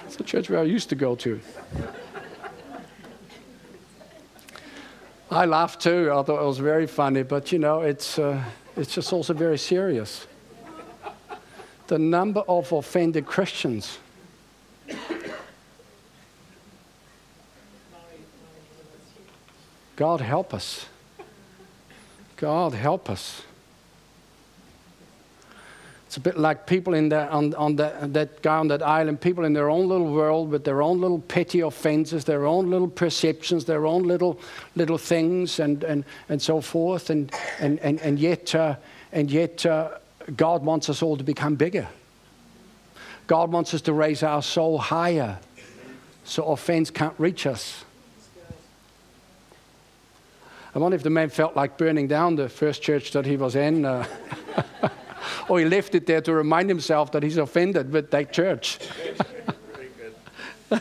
it's 0.06 0.16
the 0.16 0.24
church 0.24 0.50
where 0.50 0.60
I 0.60 0.64
used 0.64 0.90
to 0.90 0.96
go 0.96 1.16
to. 1.18 1.40
I 5.30 5.46
laughed 5.46 5.82
too. 5.82 6.10
I 6.12 6.24
thought 6.24 6.42
it 6.42 6.48
was 6.48 6.58
very 6.58 6.88
funny, 6.88 7.22
but 7.22 7.52
you 7.52 7.60
know, 7.60 7.82
it's, 7.82 8.18
uh, 8.18 8.44
it's 8.76 8.96
just 8.96 9.14
also 9.14 9.36
very 9.36 9.60
serious. 9.60 10.26
The 11.86 12.00
number 12.00 12.42
of 12.48 12.72
offended 12.72 13.28
Christians. 13.28 14.00
God 19.96 20.22
help 20.22 20.56
us. 20.56 20.88
God 22.38 22.74
help 22.74 23.10
us. 23.10 23.42
It's 26.08 26.16
a 26.16 26.22
bit 26.22 26.38
like 26.38 26.66
people 26.66 26.94
in 26.94 27.10
that, 27.10 27.32
on, 27.32 27.54
on 27.56 27.76
that, 27.76 28.42
guy 28.42 28.56
on 28.56 28.70
that 28.70 28.82
island, 28.82 29.20
people 29.20 29.44
in 29.44 29.52
their 29.52 29.70
own 29.70 29.90
little 29.90 30.14
world 30.14 30.50
with 30.50 30.64
their 30.64 30.82
own 30.82 31.02
little 31.02 31.20
petty 31.20 31.60
offenses, 31.60 32.24
their 32.24 32.46
own 32.46 32.70
little 32.70 32.88
perceptions, 32.88 33.66
their 33.66 33.86
own 33.86 34.04
little, 34.04 34.40
little 34.76 34.98
things, 34.98 35.60
and, 35.60 35.84
and, 35.84 36.06
and 36.30 36.42
so 36.42 36.62
forth. 36.62 37.10
And, 37.10 37.30
and, 37.60 37.78
and, 37.80 38.00
and 38.00 38.18
yet, 38.18 38.56
uh, 38.56 38.78
and 39.12 39.30
yet 39.30 39.66
uh, 39.66 39.98
God 40.36 40.64
wants 40.64 40.90
us 40.90 41.02
all 41.02 41.18
to 41.18 41.26
become 41.26 41.56
bigger. 41.56 41.90
God 43.28 43.52
wants 43.52 43.74
us 43.74 43.82
to 43.82 43.94
raise 43.94 44.24
our 44.24 44.42
soul 44.42 44.78
higher 44.78 45.40
so 46.24 46.46
offense 46.46 46.90
can't 46.90 47.16
reach 47.18 47.46
us. 47.46 47.84
I 50.78 50.80
wonder 50.80 50.96
if 50.96 51.02
the 51.02 51.10
man 51.10 51.30
felt 51.32 51.56
like 51.56 51.76
burning 51.80 52.08
down 52.08 52.36
the 52.36 52.48
first 52.48 52.84
church 52.84 53.10
that 53.14 53.26
he 53.26 53.36
was 53.36 53.56
in. 53.56 53.84
Uh, 53.84 54.06
or 55.50 55.58
he 55.58 55.66
left 55.66 55.96
it 55.96 56.06
there 56.06 56.22
to 56.22 56.32
remind 56.32 56.70
himself 56.70 57.12
that 57.14 57.24
he's 57.24 57.38
offended 57.38 57.92
with 57.92 58.12
that 58.12 58.32
church. 58.32 58.78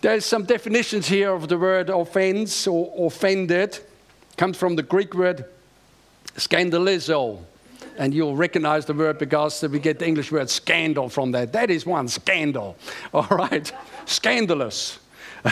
There's 0.00 0.24
some 0.24 0.44
definitions 0.44 1.06
here 1.06 1.32
of 1.32 1.46
the 1.46 1.56
word 1.56 1.88
offense 1.88 2.66
or 2.66 2.92
offended. 3.06 3.78
Comes 4.36 4.56
from 4.56 4.74
the 4.74 4.82
Greek 4.82 5.14
word 5.14 5.44
scandalizo. 6.34 7.38
And 7.96 8.12
you'll 8.12 8.34
recognize 8.34 8.86
the 8.86 8.94
word 8.94 9.20
because 9.20 9.62
we 9.62 9.78
get 9.78 10.00
the 10.00 10.06
English 10.08 10.32
word 10.32 10.50
scandal 10.50 11.08
from 11.08 11.30
that. 11.30 11.52
That 11.52 11.70
is 11.70 11.86
one 11.86 12.08
scandal. 12.08 12.76
All 13.14 13.28
right? 13.30 13.72
Scandalous. 14.04 14.98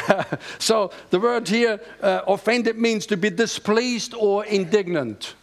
so 0.58 0.90
the 1.10 1.20
word 1.20 1.48
here, 1.48 1.80
uh, 2.02 2.22
offended, 2.26 2.76
means 2.78 3.06
to 3.06 3.16
be 3.16 3.30
displeased 3.30 4.14
or 4.14 4.44
indignant. 4.44 5.34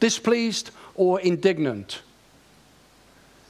Displeased 0.00 0.70
or 0.94 1.20
indignant. 1.20 2.02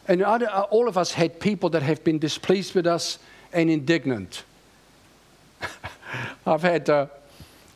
And 0.09 0.23
all 0.23 0.89
of 0.89 0.99
us 0.99 1.13
had 1.13 1.41
people 1.41 1.71
that 1.71 1.83
have 1.83 2.03
been 2.03 2.19
displeased 2.19 2.75
with 2.75 2.87
us 2.87 3.19
and 3.53 3.71
indignant. 3.71 4.45
I've 6.47 6.63
had 6.63 6.91
uh, 6.91 7.07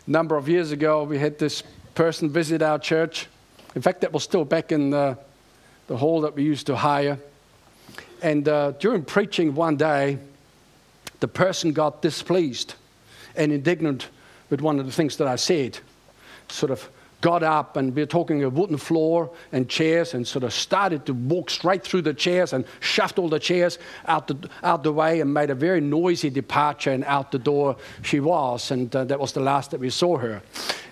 a 0.07 0.11
number 0.11 0.37
of 0.37 0.49
years 0.49 0.73
ago, 0.73 1.05
we 1.05 1.19
had 1.19 1.39
this 1.39 1.63
person 1.95 2.29
visit 2.29 2.63
our 2.63 2.79
church. 2.79 3.29
In 3.75 3.83
fact, 3.83 4.01
that 4.01 4.13
was 4.13 4.25
still 4.25 4.45
back 4.45 4.73
in 4.73 4.91
the, 4.91 5.19
the 5.87 5.97
hall 5.97 6.21
that 6.23 6.35
we 6.35 6.43
used 6.43 6.67
to 6.67 6.77
hire. 6.77 7.19
And 8.23 8.49
uh, 8.49 8.73
during 8.73 9.05
preaching 9.05 9.55
one 9.55 9.77
day, 9.77 10.19
the 11.21 11.29
person 11.29 11.73
got 11.73 12.03
displeased 12.03 12.75
and 13.37 13.53
indignant 13.53 14.09
with 14.51 14.61
one 14.61 14.79
of 14.79 14.87
the 14.87 14.93
things 14.93 15.17
that 15.17 15.27
I 15.27 15.37
said. 15.37 15.79
Sort 16.49 16.71
of 16.71 16.89
got 17.21 17.43
up 17.43 17.77
and 17.77 17.95
we're 17.97 18.07
talking 18.07 18.45
a 18.45 18.49
wooden 18.49 18.77
floor 18.77 19.31
and 19.51 19.69
chairs 19.69 20.15
and 20.15 20.27
sort 20.27 20.45
of 20.45 20.53
started 20.53 21.07
to 21.07 21.15
walk 21.15 21.51
straight 21.51 21.83
through 21.83 22.03
the 22.03 22.15
chairs 22.15 22.53
and 22.53 22.65
shoved 22.81 23.19
all 23.19 23.29
the 23.29 23.39
chairs 23.39 23.79
out 24.07 24.29
the, 24.29 24.49
out 24.63 24.83
the 24.83 24.93
way 24.93 25.21
and 25.21 25.33
made 25.33 25.51
a 25.51 25.55
very 25.55 25.81
noisy 25.81 26.31
departure 26.31 26.93
and 26.93 27.05
out 27.05 27.33
the 27.33 27.39
door 27.39 27.77
she 28.03 28.21
was. 28.21 28.71
And 28.71 28.95
uh, 28.95 29.05
that 29.05 29.19
was 29.19 29.33
the 29.33 29.41
last 29.41 29.71
that 29.71 29.81
we 29.81 29.91
saw 29.91 30.19
her. 30.19 30.43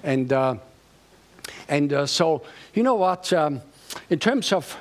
And 0.03 0.33
uh, 0.33 0.57
and 1.69 1.93
uh, 1.93 2.07
so 2.07 2.43
you 2.75 2.83
know 2.83 2.95
what 2.95 3.33
um, 3.33 3.61
in 4.11 4.19
terms 4.19 4.53
of 4.53 4.77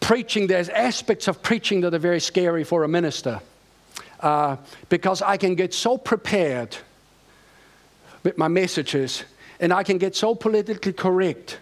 preaching 0.00 0.46
there's 0.46 0.68
aspects 0.68 1.28
of 1.28 1.42
preaching 1.42 1.80
that 1.82 1.94
are 1.94 1.98
very 1.98 2.20
scary 2.20 2.64
for 2.64 2.84
a 2.84 2.88
minister 2.88 3.40
uh, 4.20 4.56
because 4.88 5.22
I 5.22 5.36
can 5.36 5.54
get 5.54 5.74
so 5.74 5.98
prepared 5.98 6.76
with 8.22 8.36
my 8.38 8.48
messages 8.48 9.24
and 9.58 9.72
I 9.72 9.82
can 9.82 9.98
get 9.98 10.16
so 10.16 10.34
politically 10.34 10.92
correct 10.92 11.58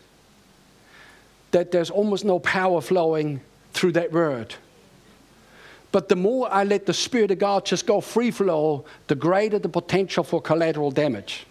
that 1.50 1.70
there's 1.70 1.90
almost 1.90 2.24
no 2.24 2.38
power 2.38 2.80
flowing 2.80 3.40
through 3.72 3.92
that 3.92 4.12
word. 4.12 4.54
But 5.90 6.08
the 6.08 6.16
more 6.16 6.52
I 6.52 6.64
let 6.64 6.84
the 6.84 6.92
Spirit 6.92 7.30
of 7.30 7.38
God 7.38 7.64
just 7.64 7.86
go 7.86 8.00
free 8.00 8.30
flow, 8.30 8.84
the 9.06 9.14
greater 9.14 9.58
the 9.58 9.68
potential 9.68 10.22
for 10.22 10.40
collateral 10.40 10.90
damage. 10.90 11.46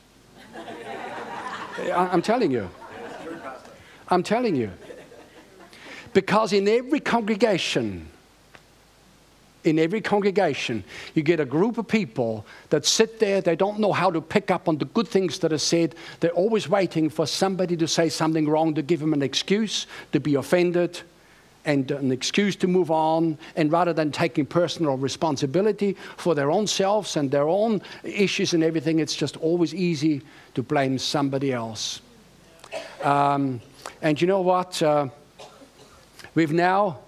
I'm 1.94 2.22
telling 2.22 2.52
you. 2.52 2.70
I'm 4.10 4.24
telling 4.24 4.56
you. 4.56 4.72
Because 6.14 6.54
in 6.54 6.68
every 6.68 7.00
congregation, 7.00 8.08
in 9.68 9.78
every 9.78 10.02
congregation, 10.02 10.84
you 11.14 11.22
get 11.22 11.40
a 11.40 11.46
group 11.46 11.78
of 11.78 11.88
people 11.88 12.46
that 12.70 12.86
sit 12.86 13.20
there, 13.20 13.42
they 13.42 13.56
don't 13.56 13.80
know 13.80 13.92
how 13.92 14.10
to 14.10 14.22
pick 14.22 14.50
up 14.50 14.68
on 14.68 14.78
the 14.78 14.86
good 14.86 15.08
things 15.08 15.40
that 15.40 15.52
are 15.52 15.58
said. 15.58 15.94
They're 16.20 16.32
always 16.32 16.70
waiting 16.70 17.10
for 17.10 17.28
somebody 17.28 17.76
to 17.78 17.88
say 17.88 18.10
something 18.10 18.48
wrong 18.48 18.74
to 18.76 18.82
give 18.82 19.00
them 19.00 19.14
an 19.14 19.22
excuse 19.22 19.86
to 20.14 20.20
be 20.20 20.36
offended 20.36 21.02
and 21.66 21.92
an 21.92 22.12
excuse 22.14 22.56
to 22.56 22.68
move 22.68 22.90
on. 22.90 23.38
And 23.58 23.72
rather 23.72 23.94
than 23.94 24.12
taking 24.12 24.46
personal 24.46 24.98
responsibility 24.98 25.98
for 26.16 26.34
their 26.34 26.50
own 26.50 26.66
selves 26.66 27.18
and 27.18 27.30
their 27.30 27.48
own 27.48 27.82
issues 28.04 28.54
and 28.54 28.64
everything, 28.64 29.00
it's 29.00 29.16
just 29.16 29.36
always 29.38 29.76
easy 29.76 30.22
to 30.56 30.64
blame 30.64 30.98
somebody 30.98 31.52
else. 31.52 32.02
Um, 33.04 33.60
and 34.02 34.20
you 34.20 34.28
know 34.28 34.42
what? 34.42 34.82
Uh, 34.82 35.10
we've 36.36 36.54
now. 36.54 37.00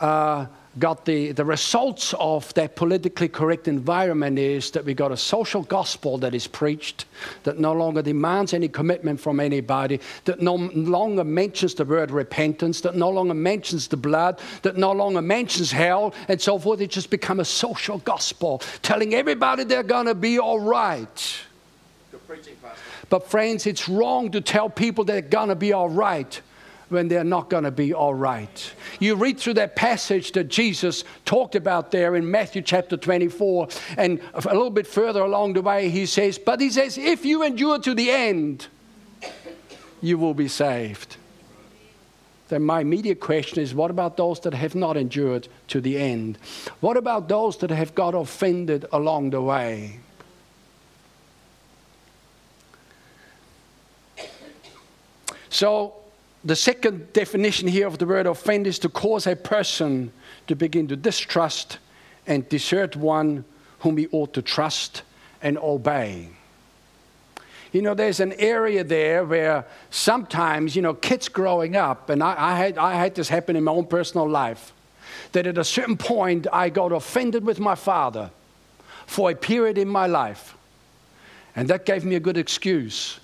Uh, 0.00 0.46
got 0.78 1.04
the, 1.04 1.32
the 1.32 1.44
results 1.44 2.14
of 2.18 2.52
that 2.54 2.76
politically 2.76 3.28
correct 3.28 3.68
environment 3.68 4.38
is 4.38 4.70
that 4.72 4.84
we 4.84 4.94
got 4.94 5.12
a 5.12 5.16
social 5.16 5.62
gospel 5.62 6.18
that 6.18 6.34
is 6.34 6.46
preached 6.46 7.04
that 7.44 7.58
no 7.58 7.72
longer 7.72 8.02
demands 8.02 8.52
any 8.52 8.68
commitment 8.68 9.20
from 9.20 9.40
anybody, 9.40 10.00
that 10.24 10.40
no 10.40 10.54
longer 10.54 11.24
mentions 11.24 11.74
the 11.74 11.84
word 11.84 12.10
repentance, 12.10 12.80
that 12.80 12.96
no 12.96 13.08
longer 13.08 13.34
mentions 13.34 13.88
the 13.88 13.96
blood, 13.96 14.40
that 14.62 14.76
no 14.76 14.92
longer 14.92 15.22
mentions 15.22 15.70
hell, 15.70 16.12
and 16.28 16.40
so 16.40 16.58
forth. 16.58 16.80
It 16.80 16.90
just 16.90 17.10
become 17.10 17.40
a 17.40 17.44
social 17.44 17.98
gospel 17.98 18.58
telling 18.82 19.14
everybody 19.14 19.64
they're 19.64 19.82
going 19.82 20.06
to 20.06 20.14
be 20.14 20.38
all 20.38 20.60
right. 20.60 21.38
But, 23.10 23.30
friends, 23.30 23.66
it's 23.66 23.88
wrong 23.88 24.32
to 24.32 24.40
tell 24.40 24.68
people 24.68 25.04
they're 25.04 25.20
going 25.20 25.50
to 25.50 25.54
be 25.54 25.72
all 25.72 25.88
right 25.88 26.40
when 26.94 27.08
they're 27.08 27.24
not 27.24 27.50
going 27.50 27.64
to 27.64 27.70
be 27.70 27.92
all 27.92 28.14
right. 28.14 28.72
You 29.00 29.16
read 29.16 29.38
through 29.38 29.54
that 29.54 29.76
passage 29.76 30.32
that 30.32 30.44
Jesus 30.44 31.04
talked 31.24 31.54
about 31.54 31.90
there 31.90 32.16
in 32.16 32.30
Matthew 32.30 32.62
chapter 32.62 32.96
24, 32.96 33.68
and 33.98 34.20
a 34.32 34.54
little 34.54 34.70
bit 34.70 34.86
further 34.86 35.20
along 35.20 35.52
the 35.52 35.62
way, 35.62 35.90
he 35.90 36.06
says, 36.06 36.38
But 36.38 36.60
he 36.60 36.70
says, 36.70 36.96
if 36.96 37.24
you 37.24 37.42
endure 37.42 37.78
to 37.80 37.94
the 37.94 38.10
end, 38.10 38.68
you 40.00 40.16
will 40.16 40.34
be 40.34 40.48
saved. 40.48 41.16
Then 42.48 42.62
my 42.62 42.80
immediate 42.80 43.20
question 43.20 43.62
is 43.62 43.74
what 43.74 43.90
about 43.90 44.16
those 44.16 44.38
that 44.40 44.54
have 44.54 44.74
not 44.74 44.96
endured 44.96 45.48
to 45.68 45.80
the 45.80 45.98
end? 45.98 46.38
What 46.80 46.96
about 46.96 47.28
those 47.28 47.56
that 47.58 47.70
have 47.70 47.94
got 47.94 48.14
offended 48.14 48.86
along 48.92 49.30
the 49.30 49.42
way? 49.42 49.98
So, 55.48 55.94
the 56.44 56.56
second 56.56 57.12
definition 57.12 57.68
here 57.68 57.86
of 57.86 57.98
the 57.98 58.06
word 58.06 58.26
offend 58.26 58.66
is 58.66 58.78
to 58.80 58.88
cause 58.88 59.26
a 59.26 59.34
person 59.34 60.12
to 60.46 60.54
begin 60.54 60.86
to 60.88 60.96
distrust 60.96 61.78
and 62.26 62.46
desert 62.48 62.96
one 62.96 63.44
whom 63.80 63.96
he 63.96 64.06
ought 64.08 64.34
to 64.34 64.42
trust 64.42 65.02
and 65.40 65.58
obey. 65.58 66.28
You 67.72 67.82
know, 67.82 67.94
there's 67.94 68.20
an 68.20 68.34
area 68.34 68.84
there 68.84 69.24
where 69.24 69.66
sometimes, 69.90 70.76
you 70.76 70.82
know, 70.82 70.94
kids 70.94 71.28
growing 71.28 71.76
up, 71.76 72.08
and 72.08 72.22
I, 72.22 72.34
I, 72.38 72.56
had, 72.56 72.78
I 72.78 72.94
had 72.94 73.14
this 73.14 73.28
happen 73.28 73.56
in 73.56 73.64
my 73.64 73.72
own 73.72 73.86
personal 73.86 74.28
life, 74.28 74.72
that 75.32 75.46
at 75.46 75.58
a 75.58 75.64
certain 75.64 75.96
point 75.96 76.46
I 76.52 76.68
got 76.68 76.92
offended 76.92 77.44
with 77.44 77.58
my 77.58 77.74
father 77.74 78.30
for 79.06 79.30
a 79.30 79.34
period 79.34 79.76
in 79.76 79.88
my 79.88 80.06
life. 80.06 80.56
And 81.56 81.68
that 81.68 81.84
gave 81.84 82.04
me 82.04 82.14
a 82.14 82.20
good 82.20 82.36
excuse 82.36 83.18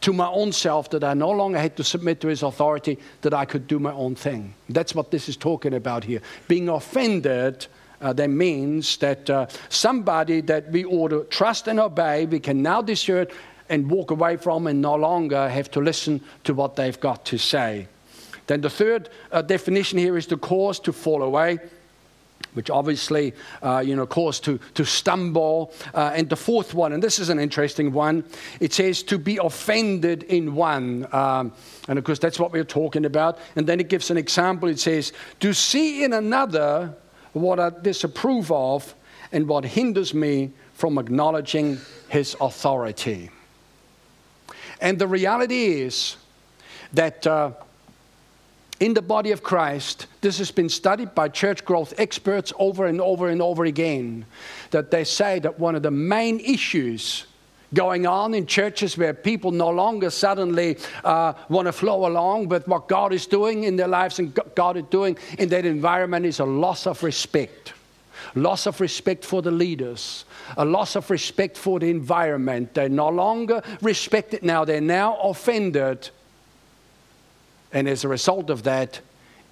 to 0.00 0.12
my 0.12 0.28
own 0.28 0.52
self 0.52 0.90
that 0.90 1.04
I 1.04 1.14
no 1.14 1.30
longer 1.30 1.58
had 1.58 1.76
to 1.76 1.84
submit 1.84 2.20
to 2.20 2.28
his 2.28 2.42
authority, 2.42 2.98
that 3.22 3.34
I 3.34 3.44
could 3.44 3.66
do 3.66 3.78
my 3.78 3.92
own 3.92 4.14
thing. 4.14 4.54
That's 4.68 4.94
what 4.94 5.10
this 5.10 5.28
is 5.28 5.36
talking 5.36 5.74
about 5.74 6.04
here. 6.04 6.22
Being 6.48 6.68
offended. 6.68 7.66
Uh, 8.02 8.14
that 8.14 8.30
means 8.30 8.96
that 8.96 9.28
uh, 9.28 9.46
somebody 9.68 10.40
that 10.40 10.70
we 10.70 10.86
ought 10.86 11.08
to 11.08 11.24
trust 11.24 11.68
and 11.68 11.78
obey, 11.78 12.24
we 12.24 12.40
can 12.40 12.62
now 12.62 12.80
desert 12.80 13.30
and 13.68 13.90
walk 13.90 14.10
away 14.10 14.38
from 14.38 14.66
and 14.66 14.80
no 14.80 14.94
longer 14.94 15.50
have 15.50 15.70
to 15.70 15.80
listen 15.80 16.18
to 16.44 16.54
what 16.54 16.76
they've 16.76 16.98
got 16.98 17.26
to 17.26 17.36
say. 17.36 17.86
Then 18.46 18.62
the 18.62 18.70
third 18.70 19.10
uh, 19.30 19.42
definition 19.42 19.98
here 19.98 20.16
is 20.16 20.26
the 20.26 20.38
cause 20.38 20.80
to 20.80 20.94
fall 20.94 21.22
away 21.22 21.58
which 22.54 22.70
obviously, 22.70 23.32
uh, 23.62 23.82
you 23.84 23.96
know, 23.96 24.06
cause 24.06 24.40
to, 24.40 24.58
to 24.74 24.84
stumble. 24.84 25.72
Uh, 25.94 26.12
and 26.14 26.28
the 26.28 26.36
fourth 26.36 26.74
one, 26.74 26.92
and 26.92 27.02
this 27.02 27.18
is 27.18 27.28
an 27.28 27.38
interesting 27.38 27.92
one, 27.92 28.24
it 28.60 28.72
says 28.72 29.02
to 29.04 29.18
be 29.18 29.38
offended 29.38 30.24
in 30.24 30.54
one. 30.54 31.06
Um, 31.12 31.52
and 31.88 31.98
of 31.98 32.04
course, 32.04 32.18
that's 32.18 32.38
what 32.38 32.52
we're 32.52 32.64
talking 32.64 33.04
about. 33.04 33.38
And 33.56 33.66
then 33.66 33.80
it 33.80 33.88
gives 33.88 34.10
an 34.10 34.16
example. 34.16 34.68
It 34.68 34.80
says, 34.80 35.12
to 35.40 35.52
see 35.52 36.04
in 36.04 36.12
another 36.12 36.94
what 37.32 37.60
I 37.60 37.70
disapprove 37.70 38.50
of 38.50 38.94
and 39.32 39.46
what 39.46 39.64
hinders 39.64 40.12
me 40.12 40.50
from 40.74 40.98
acknowledging 40.98 41.78
his 42.08 42.36
authority. 42.40 43.30
And 44.80 44.98
the 44.98 45.06
reality 45.06 45.80
is 45.82 46.16
that. 46.92 47.26
Uh, 47.26 47.52
in 48.80 48.94
the 48.94 49.02
body 49.02 49.30
of 49.30 49.42
Christ, 49.42 50.06
this 50.22 50.38
has 50.38 50.50
been 50.50 50.70
studied 50.70 51.14
by 51.14 51.28
church 51.28 51.64
growth 51.64 51.92
experts 51.98 52.52
over 52.58 52.86
and 52.86 53.00
over 53.00 53.28
and 53.28 53.42
over 53.42 53.66
again, 53.66 54.24
that 54.70 54.90
they 54.90 55.04
say 55.04 55.38
that 55.40 55.58
one 55.58 55.76
of 55.76 55.82
the 55.82 55.90
main 55.90 56.40
issues 56.40 57.26
going 57.74 58.06
on 58.06 58.34
in 58.34 58.46
churches 58.46 58.98
where 58.98 59.14
people 59.14 59.52
no 59.52 59.68
longer 59.68 60.10
suddenly 60.10 60.76
uh, 61.04 61.34
want 61.48 61.66
to 61.66 61.72
flow 61.72 62.06
along 62.06 62.48
with 62.48 62.66
what 62.66 62.88
God 62.88 63.12
is 63.12 63.26
doing 63.26 63.64
in 63.64 63.76
their 63.76 63.86
lives 63.86 64.18
and 64.18 64.36
God 64.56 64.76
is 64.76 64.84
doing 64.90 65.16
in 65.38 65.50
that 65.50 65.64
environment 65.64 66.26
is 66.26 66.40
a 66.40 66.44
loss 66.44 66.86
of 66.86 67.02
respect. 67.02 67.74
loss 68.34 68.66
of 68.66 68.80
respect 68.80 69.24
for 69.24 69.42
the 69.42 69.50
leaders, 69.50 70.24
a 70.56 70.64
loss 70.64 70.96
of 70.96 71.10
respect 71.10 71.56
for 71.56 71.78
the 71.78 71.90
environment. 71.90 72.74
They 72.74 72.88
no 72.88 73.08
longer 73.08 73.62
respect 73.82 74.34
it 74.34 74.42
now, 74.42 74.64
they're 74.64 74.80
now 74.80 75.16
offended. 75.18 76.10
And 77.72 77.88
as 77.88 78.04
a 78.04 78.08
result 78.08 78.50
of 78.50 78.64
that, 78.64 79.00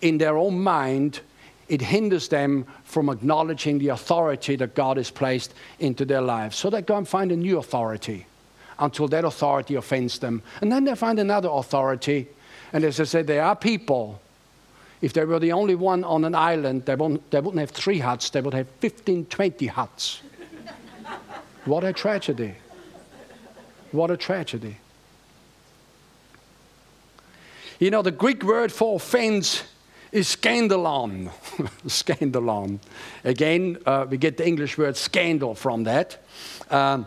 in 0.00 0.18
their 0.18 0.36
own 0.36 0.60
mind, 0.60 1.20
it 1.68 1.80
hinders 1.80 2.28
them 2.28 2.66
from 2.84 3.08
acknowledging 3.08 3.78
the 3.78 3.88
authority 3.88 4.56
that 4.56 4.74
God 4.74 4.96
has 4.96 5.10
placed 5.10 5.54
into 5.78 6.04
their 6.04 6.22
lives. 6.22 6.56
So 6.56 6.70
they 6.70 6.82
go 6.82 6.96
and 6.96 7.06
find 7.06 7.30
a 7.30 7.36
new 7.36 7.58
authority 7.58 8.26
until 8.78 9.08
that 9.08 9.24
authority 9.24 9.74
offends 9.74 10.18
them. 10.18 10.42
And 10.60 10.72
then 10.72 10.84
they 10.84 10.94
find 10.94 11.18
another 11.18 11.48
authority. 11.48 12.28
And 12.72 12.84
as 12.84 13.00
I 13.00 13.04
said, 13.04 13.26
there 13.26 13.42
are 13.42 13.56
people, 13.56 14.20
if 15.02 15.12
they 15.12 15.24
were 15.24 15.38
the 15.38 15.52
only 15.52 15.74
one 15.74 16.04
on 16.04 16.24
an 16.24 16.34
island, 16.34 16.86
they, 16.86 16.94
won't, 16.94 17.30
they 17.30 17.40
wouldn't 17.40 17.60
have 17.60 17.70
three 17.70 17.98
huts, 17.98 18.30
they 18.30 18.40
would 18.40 18.54
have 18.54 18.68
15, 18.80 19.26
20 19.26 19.66
huts. 19.66 20.22
what 21.64 21.84
a 21.84 21.92
tragedy. 21.92 22.54
What 23.92 24.10
a 24.10 24.16
tragedy. 24.16 24.76
You 27.78 27.92
know, 27.92 28.02
the 28.02 28.10
Greek 28.10 28.42
word 28.42 28.72
for 28.72 28.96
offense 28.96 29.62
is 30.10 30.26
scandalon. 30.26 31.28
scandalon. 31.86 32.80
Again, 33.22 33.78
uh, 33.86 34.04
we 34.10 34.16
get 34.16 34.36
the 34.36 34.44
English 34.44 34.76
word 34.76 34.96
scandal 34.96 35.54
from 35.54 35.84
that. 35.84 36.20
Um, 36.70 37.06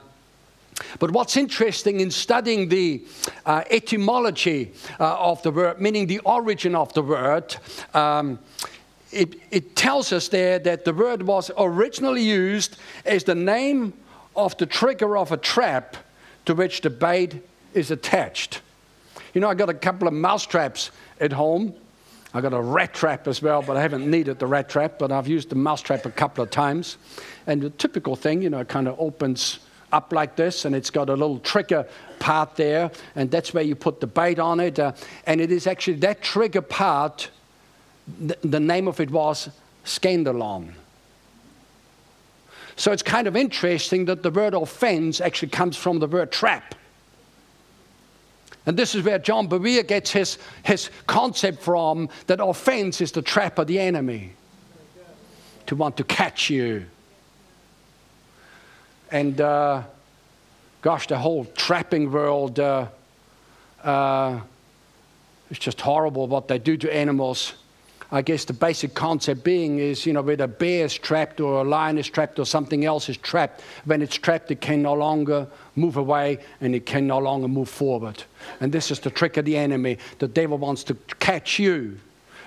but 0.97 1.11
what's 1.11 1.36
interesting 1.36 1.99
in 1.99 2.09
studying 2.09 2.69
the 2.69 3.03
uh, 3.45 3.65
etymology 3.69 4.72
uh, 4.97 5.17
of 5.17 5.43
the 5.43 5.51
word, 5.51 5.82
meaning 5.82 6.07
the 6.07 6.19
origin 6.19 6.74
of 6.74 6.93
the 6.93 7.01
word, 7.01 7.53
um, 7.93 8.39
it, 9.11 9.36
it 9.51 9.76
tells 9.76 10.13
us 10.13 10.30
there 10.30 10.57
that 10.59 10.86
the 10.86 10.93
word 10.93 11.24
was 11.24 11.51
originally 11.57 12.24
used 12.24 12.78
as 13.05 13.26
the 13.26 13.36
name 13.36 13.91
of 14.38 14.57
the 14.57 14.65
trigger 14.65 15.17
of 15.17 15.34
a 15.34 15.38
trap 15.38 15.97
to 16.45 16.55
which 16.55 16.80
the 16.80 16.89
bait 16.89 17.45
is 17.74 17.91
attached. 17.91 18.61
You 19.34 19.41
know, 19.41 19.49
I 19.49 19.53
got 19.53 19.69
a 19.69 19.73
couple 19.73 20.07
of 20.07 20.13
mouse 20.13 20.45
traps 20.45 20.91
at 21.19 21.32
home. 21.32 21.73
I 22.34 22.41
got 22.41 22.53
a 22.53 22.61
rat 22.61 22.93
trap 22.93 23.27
as 23.27 23.41
well, 23.41 23.61
but 23.61 23.75
I 23.75 23.82
haven't 23.82 24.09
needed 24.09 24.39
the 24.39 24.47
rat 24.47 24.69
trap, 24.69 24.97
but 24.99 25.11
I've 25.11 25.27
used 25.27 25.49
the 25.49 25.55
mouse 25.55 25.82
trap 25.82 26.05
a 26.05 26.11
couple 26.11 26.43
of 26.43 26.49
times. 26.49 26.97
And 27.47 27.61
the 27.61 27.69
typical 27.71 28.15
thing, 28.15 28.41
you 28.41 28.49
know, 28.49 28.59
it 28.59 28.69
kind 28.69 28.88
of 28.88 28.99
opens 28.99 29.59
up 29.91 30.13
like 30.13 30.38
this, 30.38 30.63
and 30.65 30.73
it's 30.73 30.89
got 30.89 31.09
a 31.09 31.13
little 31.13 31.39
trigger 31.39 31.86
part 32.19 32.55
there, 32.55 32.91
and 33.15 33.29
that's 33.29 33.53
where 33.53 33.63
you 33.63 33.75
put 33.75 33.99
the 33.99 34.07
bait 34.07 34.39
on 34.39 34.59
it. 34.59 34.79
Uh, 34.79 34.93
and 35.25 35.41
it 35.41 35.51
is 35.51 35.67
actually 35.67 35.97
that 35.97 36.21
trigger 36.21 36.61
part, 36.61 37.29
th- 38.19 38.39
the 38.41 38.59
name 38.59 38.88
of 38.88 38.99
it 39.01 39.11
was 39.11 39.49
scandalon. 39.84 40.71
So 42.77 42.91
it's 42.91 43.03
kind 43.03 43.27
of 43.27 43.36
interesting 43.36 44.05
that 44.05 44.23
the 44.23 44.32
word 44.32 44.53
offense 44.53 45.19
actually 45.19 45.49
comes 45.49 45.75
from 45.75 45.99
the 45.99 46.07
word 46.07 46.32
trap. 46.32 46.75
And 48.66 48.78
this 48.78 48.93
is 48.93 49.03
where 49.03 49.18
John 49.18 49.47
Bevere 49.47 49.88
gets 49.88 50.12
his, 50.12 50.38
his 50.64 50.89
concept 51.07 51.64
from 51.64 52.09
that 52.28 52.43
offense 52.43 53.01
is 53.01 53.12
the 53.12 53.22
trap 53.22 53.57
of 53.57 53.68
the 53.68 53.80
enemy 53.80 54.34
to 55.66 55.76
want 55.76 55.97
to 55.97 56.03
catch 56.03 56.49
you. 56.49 56.86
And 59.12 59.41
uh, 59.41 59.84
gosh, 60.82 61.07
the 61.07 61.18
whole 61.18 61.45
trapping 61.45 62.12
world 62.12 62.59
uh, 62.59 62.88
uh, 63.84 64.39
is 65.49 65.59
just 65.59 65.82
horrible 65.82 66.28
what 66.28 66.47
they 66.47 66.59
do 66.59 66.78
to 66.78 66.93
animals. 66.93 67.53
I 68.14 68.22
guess 68.22 68.43
the 68.43 68.53
basic 68.53 68.93
concept 68.93 69.43
being 69.43 69.80
is, 69.80 70.05
you 70.05 70.12
know, 70.12 70.22
whether 70.22 70.43
a 70.43 70.47
bear 70.47 70.86
is 70.86 70.93
trapped 70.93 71.39
or 71.39 71.62
a 71.62 71.64
lion 71.64 71.97
is 71.97 72.09
trapped 72.09 72.39
or 72.39 72.45
something 72.45 72.84
else 72.84 73.07
is 73.07 73.16
trapped, 73.18 73.62
when 73.86 74.01
it's 74.01 74.18
trapped, 74.18 74.51
it 74.51 74.59
can 74.59 74.82
no 74.82 74.93
longer 74.93 75.47
move 75.76 75.95
away 75.95 76.39
and 76.59 76.76
it 76.76 76.86
can 76.86 77.07
no 77.07 77.20
longer 77.20 77.47
move 77.47 77.70
forward. 77.70 78.24
And 78.59 78.72
this 78.72 78.91
is 78.91 78.99
the 78.99 79.09
trick 79.09 79.38
of 79.38 79.45
the 79.45 79.55
enemy. 79.55 79.97
The 80.20 80.28
devil 80.28 80.57
wants 80.57 80.84
to 80.86 80.95
catch 81.20 81.57
you 81.57 81.99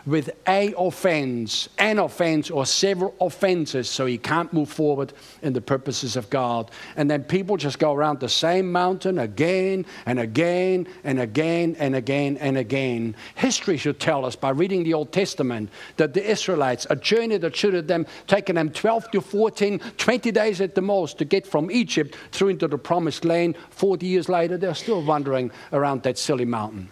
with 0.07 0.31
a 0.47 0.75
offense, 0.77 1.69
an 1.79 1.99
offense, 1.99 2.51
or 2.51 2.67
several 2.67 3.15
offenses, 3.21 3.89
so 3.89 4.05
he 4.05 4.19
can't 4.19 4.53
move 4.53 4.69
forward 4.69 5.13
in 5.43 5.55
the 5.55 5.61
purposes 5.61 6.17
of 6.17 6.29
God. 6.29 6.71
And 6.97 7.11
then 7.11 7.25
people 7.25 7.57
just 7.57 7.79
go 7.79 7.93
around 7.93 8.21
the 8.21 8.29
same 8.29 8.71
mountain 8.71 9.19
again 9.19 9.87
and 10.05 10.21
again 10.21 10.87
and 11.05 11.19
again 11.19 11.77
and 11.79 11.97
again 11.97 12.37
and 12.37 12.59
again. 12.59 13.17
History 13.35 13.79
should 13.79 13.99
tell 13.99 14.27
us 14.27 14.37
by 14.37 14.51
reading 14.51 14.85
the 14.85 14.93
Old 14.93 15.11
Testament 15.11 15.71
that 15.97 16.13
the 16.13 16.25
Israelites, 16.25 16.87
a 16.91 16.97
journey 16.97 17.39
that 17.39 17.57
should 17.57 17.73
have 17.73 17.87
them 17.87 18.07
taken 18.27 18.57
them 18.57 18.71
12 18.71 19.11
to 19.13 19.21
14, 19.23 19.79
20 19.97 20.31
days 20.33 20.61
at 20.61 20.75
the 20.75 20.83
most 20.83 21.17
to 21.19 21.25
get 21.25 21.47
from 21.47 21.71
Egypt 21.71 22.15
through 22.31 22.49
into 22.49 22.69
the 22.69 22.77
promised 22.77 23.25
land, 23.25 23.57
40 23.71 24.07
years 24.07 24.29
later, 24.29 24.59
they're 24.59 24.75
still 24.75 25.03
wandering 25.03 25.51
around 25.73 26.03
that 26.03 26.19
silly 26.19 26.45
mountain. 26.45 26.91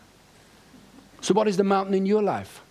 So, 1.21 1.35
what 1.35 1.47
is 1.47 1.57
the 1.57 1.65
mountain 1.65 1.95
in 1.95 2.07
your 2.07 2.23
life? 2.23 2.62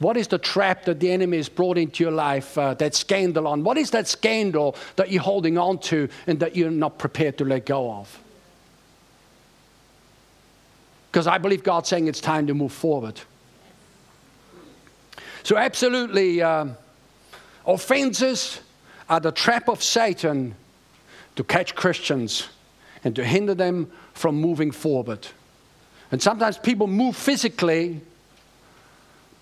What 0.00 0.16
is 0.16 0.28
the 0.28 0.38
trap 0.38 0.86
that 0.86 0.98
the 0.98 1.12
enemy 1.12 1.36
has 1.36 1.50
brought 1.50 1.76
into 1.76 2.02
your 2.02 2.12
life, 2.12 2.56
uh, 2.56 2.72
that 2.74 2.92
scandalon? 2.92 3.62
What 3.62 3.76
is 3.76 3.90
that 3.90 4.08
scandal 4.08 4.74
that 4.96 5.10
you're 5.10 5.22
holding 5.22 5.58
on 5.58 5.78
to 5.80 6.08
and 6.26 6.40
that 6.40 6.56
you're 6.56 6.70
not 6.70 6.98
prepared 6.98 7.36
to 7.36 7.44
let 7.44 7.66
go 7.66 7.92
of? 7.92 8.18
Because 11.12 11.26
I 11.26 11.36
believe 11.36 11.62
God's 11.62 11.90
saying 11.90 12.08
it's 12.08 12.20
time 12.20 12.46
to 12.46 12.54
move 12.54 12.72
forward. 12.72 13.20
So, 15.42 15.58
absolutely, 15.58 16.40
um, 16.40 16.76
offenses 17.66 18.60
are 19.10 19.20
the 19.20 19.32
trap 19.32 19.68
of 19.68 19.82
Satan 19.82 20.54
to 21.36 21.44
catch 21.44 21.74
Christians 21.74 22.48
and 23.04 23.14
to 23.16 23.24
hinder 23.24 23.54
them 23.54 23.90
from 24.14 24.36
moving 24.36 24.70
forward. 24.70 25.26
And 26.10 26.22
sometimes 26.22 26.56
people 26.56 26.86
move 26.86 27.16
physically 27.16 28.00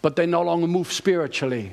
but 0.02 0.16
they 0.16 0.26
no 0.26 0.42
longer 0.42 0.66
move 0.66 0.92
spiritually. 0.92 1.72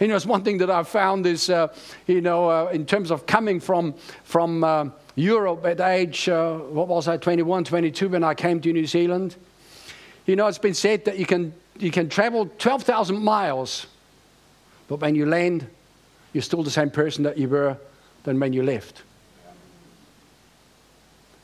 You 0.00 0.08
know, 0.08 0.16
it's 0.16 0.26
one 0.26 0.42
thing 0.42 0.58
that 0.58 0.70
I've 0.70 0.88
found 0.88 1.26
is, 1.26 1.48
uh, 1.48 1.68
you 2.08 2.20
know, 2.20 2.50
uh, 2.50 2.70
in 2.72 2.86
terms 2.86 3.12
of 3.12 3.24
coming 3.24 3.60
from, 3.60 3.94
from 4.24 4.64
uh, 4.64 4.86
Europe 5.14 5.64
at 5.64 5.80
age, 5.80 6.28
uh, 6.28 6.56
what 6.56 6.88
was 6.88 7.06
I, 7.06 7.18
21, 7.18 7.64
22 7.64 8.08
when 8.08 8.24
I 8.24 8.34
came 8.34 8.60
to 8.62 8.72
New 8.72 8.86
Zealand. 8.86 9.36
You 10.26 10.34
know, 10.34 10.48
it's 10.48 10.58
been 10.58 10.74
said 10.74 11.04
that 11.04 11.18
you 11.18 11.26
can, 11.26 11.52
you 11.78 11.92
can 11.92 12.08
travel 12.08 12.50
12,000 12.58 13.22
miles, 13.22 13.86
but 14.88 14.96
when 15.00 15.14
you 15.14 15.26
land, 15.26 15.68
you're 16.32 16.42
still 16.42 16.64
the 16.64 16.70
same 16.70 16.90
person 16.90 17.22
that 17.24 17.38
you 17.38 17.48
were 17.48 17.76
than 18.24 18.40
when 18.40 18.52
you 18.52 18.62
left. 18.62 19.02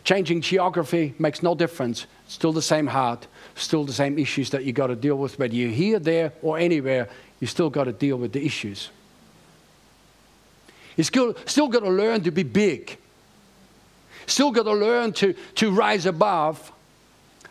Changing 0.04 0.40
geography 0.40 1.14
makes 1.18 1.42
no 1.42 1.54
difference. 1.54 2.06
it's 2.24 2.34
Still 2.34 2.52
the 2.52 2.62
same 2.62 2.86
heart, 2.86 3.26
still 3.60 3.84
the 3.84 3.92
same 3.92 4.18
issues 4.18 4.50
that 4.50 4.64
you 4.64 4.72
got 4.72 4.88
to 4.88 4.96
deal 4.96 5.16
with, 5.16 5.38
whether 5.38 5.54
you're 5.54 5.70
here, 5.70 5.98
there, 5.98 6.32
or 6.42 6.58
anywhere, 6.58 7.08
you 7.40 7.46
still 7.46 7.70
got 7.70 7.84
to 7.84 7.92
deal 7.92 8.16
with 8.16 8.32
the 8.32 8.44
issues. 8.44 8.90
You 10.96 11.04
still, 11.04 11.34
still 11.46 11.68
got 11.68 11.80
to 11.80 11.90
learn 11.90 12.22
to 12.22 12.30
be 12.30 12.42
big. 12.42 12.98
Still 14.26 14.50
got 14.50 14.64
to 14.64 14.72
learn 14.72 15.12
to, 15.14 15.34
to 15.56 15.70
rise 15.70 16.06
above 16.06 16.72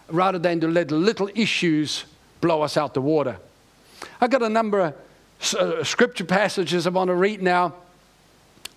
rather 0.10 0.40
than 0.40 0.60
to 0.62 0.68
let 0.68 0.92
little 0.92 1.30
issues 1.34 2.06
blow 2.42 2.62
us 2.62 2.78
out 2.78 2.94
the 2.94 3.02
water. 3.02 3.38
I've 4.22 4.30
got 4.30 4.44
a 4.44 4.50
number 4.50 4.80
of 5.42 5.54
uh, 5.56 5.84
scripture 5.84 6.26
passages 6.26 6.86
I 6.88 6.90
want 6.90 7.08
to 7.10 7.16
read 7.16 7.42
now 7.42 7.74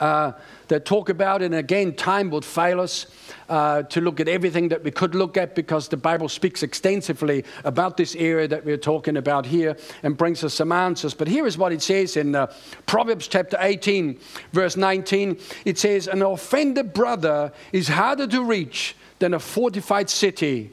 uh, 0.01 0.33
that 0.69 0.85
talk 0.85 1.09
about, 1.09 1.43
and 1.43 1.55
again, 1.55 1.95
time 1.95 2.31
would 2.31 2.45
fail 2.45 2.81
us 2.81 3.07
uh, 3.49 3.83
to 3.83 4.01
look 4.01 4.21
at 4.21 4.29
everything 4.29 4.69
that 4.69 4.83
we 4.83 4.91
could 4.91 5.15
look 5.15 5.37
at 5.37 5.55
because 5.55 5.89
the 5.89 5.97
Bible 5.97 6.29
speaks 6.29 6.63
extensively 6.63 7.45
about 7.65 7.97
this 7.97 8.15
area 8.17 8.49
that 8.49 8.65
we're 8.65 8.77
talking 8.77 9.17
about 9.17 9.45
here 9.45 9.77
and 10.03 10.17
brings 10.17 10.43
us 10.45 10.55
some 10.55 10.73
answers. 10.73 11.13
But 11.13 11.29
here 11.29 11.47
is 11.47 11.59
what 11.59 11.73
it 11.73 11.83
says 11.83 12.17
in 12.17 12.35
uh, 12.35 12.53
Proverbs 12.87 13.29
chapter 13.29 13.59
18, 13.61 14.19
verse 14.53 14.77
19. 14.77 15.39
It 15.65 15.79
says, 15.79 16.07
An 16.07 16.23
offended 16.23 16.93
brother 16.93 17.53
is 17.73 17.89
harder 17.89 18.27
to 18.29 18.43
reach 18.43 18.97
than 19.19 19.35
a 19.35 19.41
fortified 19.41 20.09
city, 20.09 20.73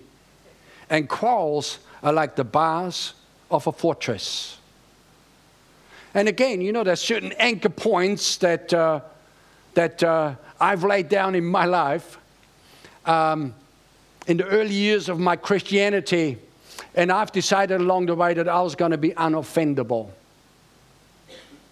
and 0.90 1.10
quarrels 1.10 1.80
are 2.02 2.14
like 2.14 2.36
the 2.36 2.44
bars 2.44 3.14
of 3.52 3.68
a 3.68 3.72
fortress. 3.72 4.58
And 6.14 6.28
again, 6.28 6.62
you 6.62 6.72
know, 6.72 6.84
there's 6.84 7.02
certain 7.02 7.34
anchor 7.34 7.70
points 7.70 8.38
that 8.38 8.74
uh, 8.74 9.02
that 9.78 10.02
uh, 10.02 10.34
I've 10.60 10.84
laid 10.84 11.08
down 11.08 11.36
in 11.36 11.46
my 11.46 11.66
life 11.66 12.18
um, 13.06 13.54
in 14.26 14.38
the 14.38 14.46
early 14.46 14.74
years 14.74 15.08
of 15.08 15.20
my 15.20 15.36
Christianity, 15.36 16.40
and 16.96 17.12
I've 17.12 17.32
decided 17.32 17.80
along 17.80 18.08
the 18.08 18.16
way 18.16 18.34
that 18.34 18.50
I 18.50 18.60
was 18.62 18.74
going 18.74 18.90
to 18.90 18.98
be 18.98 19.12
unoffendable. 19.12 20.10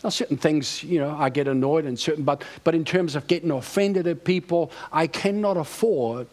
Now, 0.03 0.11
certain 0.11 0.37
things, 0.37 0.83
you 0.83 0.99
know, 0.99 1.15
I 1.17 1.31
get 1.31 1.47
annoyed 1.47 1.85
and 1.85 1.97
certain, 1.97 2.23
but, 2.23 2.43
but 2.63 2.75
in 2.75 2.85
terms 2.85 3.15
of 3.15 3.25
getting 3.25 3.49
offended 3.49 4.05
at 4.05 4.23
people, 4.23 4.71
I 4.93 5.07
cannot 5.07 5.57
afford, 5.57 6.27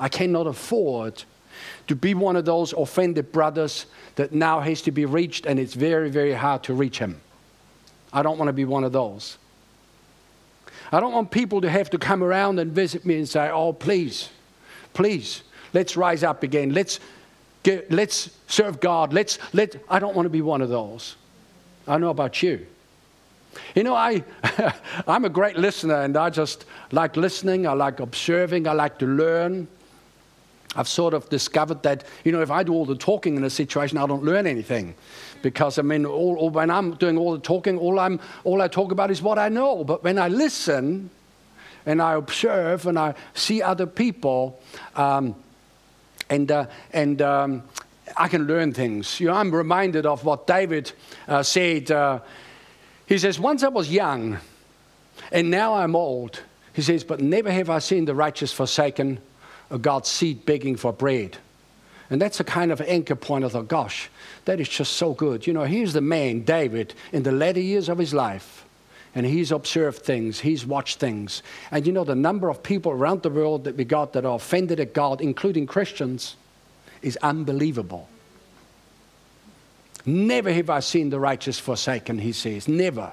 I 0.00 0.08
cannot 0.08 0.48
afford 0.48 1.22
to 1.86 1.94
be 1.94 2.12
one 2.12 2.34
of 2.34 2.44
those 2.44 2.72
offended 2.72 3.30
brothers 3.30 3.86
that 4.16 4.32
now 4.32 4.58
has 4.58 4.82
to 4.82 4.90
be 4.90 5.04
reached 5.04 5.46
and 5.46 5.60
it's 5.60 5.74
very, 5.74 6.10
very 6.10 6.32
hard 6.32 6.64
to 6.64 6.74
reach 6.74 6.98
him. 6.98 7.20
I 8.12 8.24
don't 8.24 8.36
want 8.36 8.48
to 8.48 8.52
be 8.52 8.64
one 8.64 8.82
of 8.82 8.90
those. 8.90 9.38
I 10.92 11.00
don't 11.00 11.12
want 11.12 11.30
people 11.30 11.60
to 11.60 11.70
have 11.70 11.90
to 11.90 11.98
come 11.98 12.22
around 12.22 12.58
and 12.58 12.72
visit 12.72 13.04
me 13.04 13.16
and 13.16 13.28
say, 13.28 13.50
oh, 13.50 13.72
please, 13.72 14.28
please, 14.94 15.42
let's 15.74 15.96
rise 15.96 16.22
up 16.22 16.42
again. 16.42 16.72
Let's, 16.72 17.00
get, 17.62 17.90
let's 17.90 18.30
serve 18.46 18.80
God. 18.80 19.12
Let's, 19.12 19.38
let, 19.52 19.76
I 19.88 19.98
don't 19.98 20.14
want 20.14 20.26
to 20.26 20.30
be 20.30 20.42
one 20.42 20.62
of 20.62 20.68
those. 20.68 21.16
I 21.86 21.98
know 21.98 22.10
about 22.10 22.42
you. 22.42 22.66
You 23.74 23.82
know, 23.82 23.94
I, 23.94 24.22
I'm 25.06 25.24
a 25.24 25.28
great 25.28 25.56
listener 25.56 26.02
and 26.02 26.16
I 26.16 26.30
just 26.30 26.64
like 26.92 27.16
listening. 27.16 27.66
I 27.66 27.72
like 27.72 28.00
observing. 28.00 28.68
I 28.68 28.72
like 28.72 28.98
to 28.98 29.06
learn. 29.06 29.68
I've 30.76 30.88
sort 30.88 31.14
of 31.14 31.28
discovered 31.30 31.82
that, 31.84 32.04
you 32.24 32.32
know, 32.32 32.42
if 32.42 32.50
I 32.50 32.62
do 32.62 32.72
all 32.72 32.84
the 32.84 32.96
talking 32.96 33.36
in 33.36 33.44
a 33.44 33.50
situation, 33.50 33.98
I 33.98 34.06
don't 34.06 34.24
learn 34.24 34.46
anything. 34.46 34.94
Because, 35.42 35.78
I 35.78 35.82
mean, 35.82 36.06
all, 36.06 36.36
all, 36.36 36.50
when 36.50 36.70
I'm 36.70 36.94
doing 36.94 37.18
all 37.18 37.32
the 37.32 37.40
talking, 37.40 37.78
all, 37.78 37.98
I'm, 37.98 38.20
all 38.44 38.62
I 38.62 38.68
talk 38.68 38.92
about 38.92 39.10
is 39.10 39.22
what 39.22 39.38
I 39.38 39.48
know. 39.48 39.84
But 39.84 40.04
when 40.04 40.18
I 40.18 40.28
listen 40.28 41.10
and 41.84 42.02
I 42.02 42.14
observe 42.14 42.86
and 42.86 42.98
I 42.98 43.14
see 43.34 43.62
other 43.62 43.86
people, 43.86 44.60
um, 44.94 45.34
and, 46.28 46.50
uh, 46.50 46.66
and 46.92 47.22
um, 47.22 47.62
I 48.16 48.28
can 48.28 48.46
learn 48.46 48.72
things. 48.72 49.20
You 49.20 49.28
know, 49.28 49.34
I'm 49.34 49.54
reminded 49.54 50.06
of 50.06 50.24
what 50.24 50.46
David 50.46 50.92
uh, 51.28 51.42
said. 51.42 51.90
Uh, 51.90 52.20
he 53.06 53.18
says, 53.18 53.38
Once 53.38 53.62
I 53.62 53.68
was 53.68 53.90
young, 53.90 54.38
and 55.32 55.50
now 55.50 55.74
I'm 55.74 55.96
old. 55.96 56.40
He 56.72 56.82
says, 56.82 57.04
But 57.04 57.20
never 57.20 57.50
have 57.50 57.70
I 57.70 57.78
seen 57.78 58.04
the 58.04 58.14
righteous 58.14 58.52
forsaken 58.52 59.20
a 59.70 59.78
God's 59.78 60.08
seed 60.08 60.46
begging 60.46 60.76
for 60.76 60.92
bread. 60.92 61.38
And 62.10 62.20
that's 62.20 62.38
a 62.40 62.44
kind 62.44 62.70
of 62.70 62.80
anchor 62.80 63.16
point. 63.16 63.44
of 63.44 63.52
the 63.52 63.62
gosh, 63.62 64.08
that 64.44 64.60
is 64.60 64.68
just 64.68 64.94
so 64.94 65.12
good. 65.12 65.46
You 65.46 65.52
know, 65.52 65.64
here's 65.64 65.92
the 65.92 66.00
man, 66.00 66.42
David, 66.42 66.94
in 67.12 67.22
the 67.22 67.32
latter 67.32 67.60
years 67.60 67.88
of 67.88 67.98
his 67.98 68.14
life. 68.14 68.64
And 69.14 69.24
he's 69.24 69.50
observed 69.50 70.02
things, 70.02 70.40
he's 70.40 70.66
watched 70.66 70.98
things. 70.98 71.42
And 71.70 71.86
you 71.86 71.92
know, 71.92 72.04
the 72.04 72.14
number 72.14 72.50
of 72.50 72.62
people 72.62 72.92
around 72.92 73.22
the 73.22 73.30
world 73.30 73.64
that 73.64 73.76
we 73.76 73.84
got 73.84 74.12
that 74.12 74.26
are 74.26 74.36
offended 74.36 74.78
at 74.78 74.92
God, 74.92 75.22
including 75.22 75.66
Christians, 75.66 76.36
is 77.00 77.16
unbelievable. 77.22 78.08
Never 80.04 80.52
have 80.52 80.70
I 80.70 80.80
seen 80.80 81.10
the 81.10 81.18
righteous 81.18 81.58
forsaken, 81.58 82.18
he 82.18 82.32
says. 82.32 82.68
Never. 82.68 83.12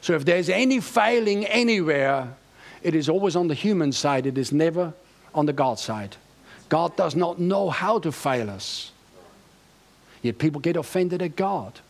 So 0.00 0.14
if 0.14 0.24
there's 0.24 0.48
any 0.48 0.80
failing 0.80 1.46
anywhere, 1.46 2.34
it 2.82 2.94
is 2.94 3.08
always 3.08 3.36
on 3.36 3.48
the 3.48 3.54
human 3.54 3.92
side, 3.92 4.26
it 4.26 4.36
is 4.36 4.50
never 4.50 4.94
on 5.34 5.46
the 5.46 5.52
God 5.52 5.78
side. 5.78 6.16
God 6.68 6.96
does 6.96 7.14
not 7.14 7.38
know 7.38 7.70
how 7.70 7.98
to 7.98 8.10
fail 8.12 8.50
us. 8.50 8.90
Yet 10.22 10.38
people 10.38 10.60
get 10.60 10.76
offended 10.76 11.22
at 11.22 11.36
God. 11.36 11.80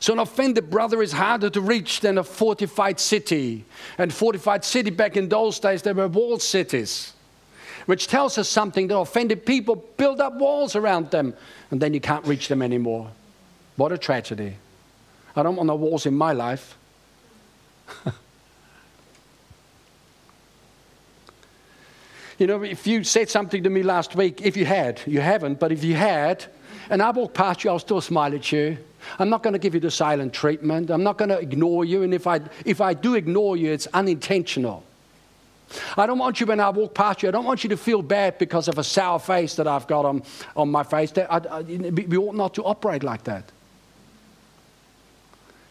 So, 0.00 0.12
an 0.12 0.18
offended 0.18 0.68
brother 0.68 1.02
is 1.02 1.12
harder 1.12 1.48
to 1.50 1.60
reach 1.60 2.00
than 2.00 2.18
a 2.18 2.24
fortified 2.24 3.00
city. 3.00 3.64
And 3.96 4.12
fortified 4.12 4.64
city 4.64 4.90
back 4.90 5.16
in 5.16 5.28
those 5.28 5.58
days, 5.58 5.82
they 5.82 5.92
were 5.92 6.08
walled 6.08 6.42
cities, 6.42 7.14
which 7.86 8.06
tells 8.06 8.36
us 8.36 8.48
something 8.48 8.88
that 8.88 8.98
offended 8.98 9.46
people 9.46 9.76
build 9.96 10.20
up 10.20 10.34
walls 10.34 10.76
around 10.76 11.10
them, 11.10 11.34
and 11.70 11.80
then 11.80 11.94
you 11.94 12.00
can't 12.00 12.26
reach 12.26 12.48
them 12.48 12.60
anymore. 12.60 13.10
What 13.76 13.92
a 13.92 13.98
tragedy. 13.98 14.56
I 15.34 15.42
don't 15.42 15.56
want 15.56 15.68
no 15.68 15.76
walls 15.76 16.04
in 16.04 16.14
my 16.14 16.32
life. 16.32 16.76
You 22.38 22.46
know, 22.46 22.62
if 22.62 22.86
you 22.86 23.02
said 23.02 23.28
something 23.28 23.64
to 23.64 23.70
me 23.70 23.82
last 23.82 24.14
week, 24.14 24.42
if 24.42 24.56
you 24.56 24.64
had, 24.64 25.00
you 25.06 25.20
haven't, 25.20 25.58
but 25.58 25.72
if 25.72 25.82
you 25.82 25.94
had, 25.94 26.44
and 26.88 27.02
I 27.02 27.10
walk 27.10 27.34
past 27.34 27.64
you, 27.64 27.70
I'll 27.70 27.80
still 27.80 28.00
smile 28.00 28.32
at 28.34 28.52
you. 28.52 28.78
I'm 29.18 29.28
not 29.28 29.42
going 29.42 29.52
to 29.52 29.58
give 29.58 29.74
you 29.74 29.80
the 29.80 29.90
silent 29.90 30.32
treatment. 30.32 30.90
I'm 30.90 31.02
not 31.02 31.18
going 31.18 31.30
to 31.30 31.38
ignore 31.38 31.84
you. 31.84 32.02
And 32.02 32.14
if 32.14 32.26
I, 32.26 32.40
if 32.64 32.80
I 32.80 32.94
do 32.94 33.16
ignore 33.16 33.56
you, 33.56 33.72
it's 33.72 33.88
unintentional. 33.92 34.84
I 35.96 36.06
don't 36.06 36.18
want 36.18 36.40
you, 36.40 36.46
when 36.46 36.60
I 36.60 36.70
walk 36.70 36.94
past 36.94 37.22
you, 37.22 37.28
I 37.28 37.32
don't 37.32 37.44
want 37.44 37.62
you 37.62 37.70
to 37.70 37.76
feel 37.76 38.02
bad 38.02 38.38
because 38.38 38.68
of 38.68 38.78
a 38.78 38.84
sour 38.84 39.18
face 39.18 39.56
that 39.56 39.66
I've 39.66 39.86
got 39.86 40.04
on, 40.04 40.22
on 40.56 40.70
my 40.70 40.82
face. 40.82 41.12
I, 41.16 41.40
I, 41.50 41.60
we 41.62 42.16
ought 42.16 42.34
not 42.34 42.54
to 42.54 42.64
operate 42.64 43.02
like 43.02 43.24
that. 43.24 43.44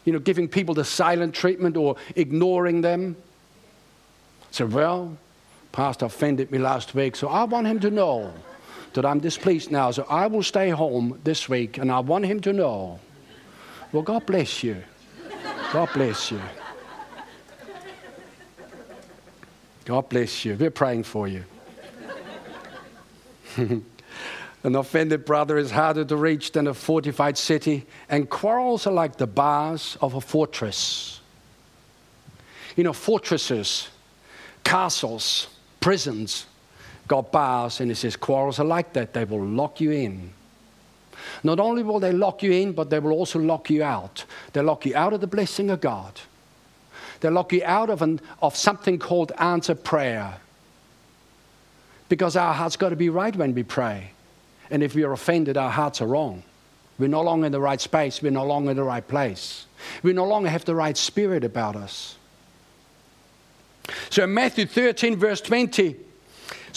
You 0.05 0.13
know, 0.13 0.19
giving 0.19 0.47
people 0.47 0.75
the 0.75 0.85
silent 0.85 1.33
treatment 1.33 1.77
or 1.77 1.95
ignoring 2.15 2.81
them. 2.81 3.15
So, 4.51 4.65
well, 4.65 5.17
Pastor 5.77 6.07
offended 6.07 6.49
me 6.49 6.57
last 6.57 6.95
week, 6.95 7.15
so 7.15 7.27
I 7.27 7.43
want 7.43 7.67
him 7.67 7.79
to 7.81 7.91
know 7.91 8.33
that 8.93 9.05
I'm 9.05 9.19
displeased 9.19 9.69
now. 9.69 9.91
So 9.91 10.07
I 10.09 10.25
will 10.25 10.41
stay 10.41 10.71
home 10.71 11.19
this 11.23 11.47
week, 11.47 11.77
and 11.77 11.91
I 11.91 11.99
want 11.99 12.25
him 12.25 12.39
to 12.39 12.51
know. 12.51 12.99
Well, 13.91 14.01
God 14.01 14.25
bless 14.25 14.63
you. 14.63 14.77
God 15.71 15.87
bless 15.93 16.31
you. 16.31 16.41
God 19.85 20.09
bless 20.09 20.45
you. 20.45 20.55
We're 20.55 20.71
praying 20.71 21.03
for 21.03 21.27
you. 21.27 21.43
An 23.57 24.75
offended 24.75 25.25
brother 25.25 25.59
is 25.59 25.69
harder 25.69 26.05
to 26.05 26.15
reach 26.15 26.53
than 26.53 26.65
a 26.65 26.73
fortified 26.73 27.37
city, 27.37 27.85
and 28.09 28.27
quarrels 28.27 28.87
are 28.87 28.93
like 28.93 29.17
the 29.17 29.27
bars 29.27 29.95
of 30.01 30.15
a 30.15 30.21
fortress. 30.21 31.21
You 32.75 32.83
know, 32.83 32.93
fortresses, 32.93 33.89
castles, 34.63 35.49
prisons 35.79 36.45
got 37.07 37.31
bars, 37.31 37.79
and 37.79 37.91
it 37.91 37.95
says 37.95 38.15
quarrels 38.15 38.59
are 38.59 38.65
like 38.65 38.93
that. 38.93 39.13
They 39.13 39.25
will 39.25 39.45
lock 39.45 39.79
you 39.79 39.91
in. 39.91 40.31
Not 41.43 41.59
only 41.59 41.83
will 41.83 41.99
they 41.99 42.11
lock 42.11 42.43
you 42.43 42.51
in, 42.51 42.73
but 42.73 42.89
they 42.89 42.99
will 42.99 43.11
also 43.11 43.39
lock 43.39 43.69
you 43.69 43.83
out. 43.83 44.25
They 44.53 44.61
lock 44.61 44.85
you 44.85 44.95
out 44.95 45.13
of 45.13 45.21
the 45.21 45.27
blessing 45.27 45.69
of 45.69 45.81
God. 45.81 46.19
They 47.19 47.29
lock 47.29 47.51
you 47.53 47.63
out 47.65 47.89
of, 47.89 48.01
an, 48.01 48.19
of 48.41 48.55
something 48.55 48.99
called 48.99 49.31
answer 49.39 49.75
prayer. 49.75 50.37
Because 52.09 52.35
our 52.35 52.53
heart's 52.53 52.77
got 52.77 52.89
to 52.89 52.95
be 52.95 53.09
right 53.09 53.35
when 53.35 53.53
we 53.53 53.63
pray. 53.63 54.11
And 54.69 54.83
if 54.83 54.95
we 54.95 55.03
are 55.03 55.13
offended, 55.13 55.57
our 55.57 55.71
hearts 55.71 56.01
are 56.01 56.07
wrong. 56.07 56.43
We're 56.99 57.07
no 57.07 57.21
longer 57.21 57.45
in 57.45 57.51
the 57.51 57.61
right 57.61 57.79
space. 57.79 58.21
We're 58.21 58.31
no 58.31 58.45
longer 58.45 58.71
in 58.71 58.77
the 58.77 58.83
right 58.83 59.07
place. 59.07 59.65
We 60.03 60.13
no 60.13 60.25
longer 60.25 60.49
have 60.49 60.65
the 60.65 60.75
right 60.75 60.97
spirit 60.97 61.43
about 61.43 61.75
us. 61.75 62.16
So 64.09 64.25
Matthew 64.27 64.65
13, 64.65 65.15
verse 65.15 65.41
20, 65.41 65.95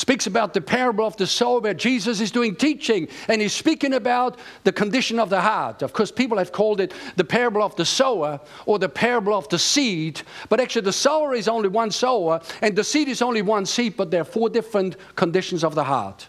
speaks 0.00 0.26
about 0.26 0.54
the 0.54 0.60
parable 0.60 1.04
of 1.04 1.16
the 1.16 1.26
sower 1.26 1.60
where 1.60 1.74
Jesus 1.74 2.20
is 2.20 2.30
doing 2.30 2.56
teaching 2.56 3.08
and 3.28 3.40
he's 3.40 3.52
speaking 3.52 3.94
about 3.94 4.38
the 4.64 4.72
condition 4.72 5.18
of 5.18 5.28
the 5.28 5.40
heart. 5.40 5.82
Of 5.82 5.92
course, 5.92 6.10
people 6.10 6.38
have 6.38 6.52
called 6.52 6.80
it 6.80 6.92
the 7.16 7.24
parable 7.24 7.62
of 7.62 7.76
the 7.76 7.84
sower 7.84 8.40
or 8.66 8.78
the 8.78 8.88
parable 8.88 9.34
of 9.34 9.48
the 9.50 9.58
seed, 9.58 10.22
but 10.48 10.60
actually, 10.60 10.82
the 10.82 10.92
sower 10.92 11.34
is 11.34 11.48
only 11.48 11.68
one 11.68 11.90
sower 11.90 12.40
and 12.62 12.74
the 12.74 12.84
seed 12.84 13.08
is 13.08 13.22
only 13.22 13.42
one 13.42 13.66
seed, 13.66 13.96
but 13.96 14.10
there 14.10 14.22
are 14.22 14.24
four 14.24 14.48
different 14.48 14.96
conditions 15.16 15.62
of 15.62 15.74
the 15.74 15.84
heart. 15.84 16.26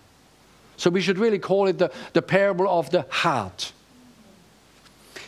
So 0.78 0.90
we 0.90 1.02
should 1.02 1.18
really 1.18 1.40
call 1.40 1.68
it 1.68 1.78
the, 1.78 1.92
the 2.14 2.22
parable 2.22 2.68
of 2.68 2.90
the 2.90 3.06
heart. 3.10 3.72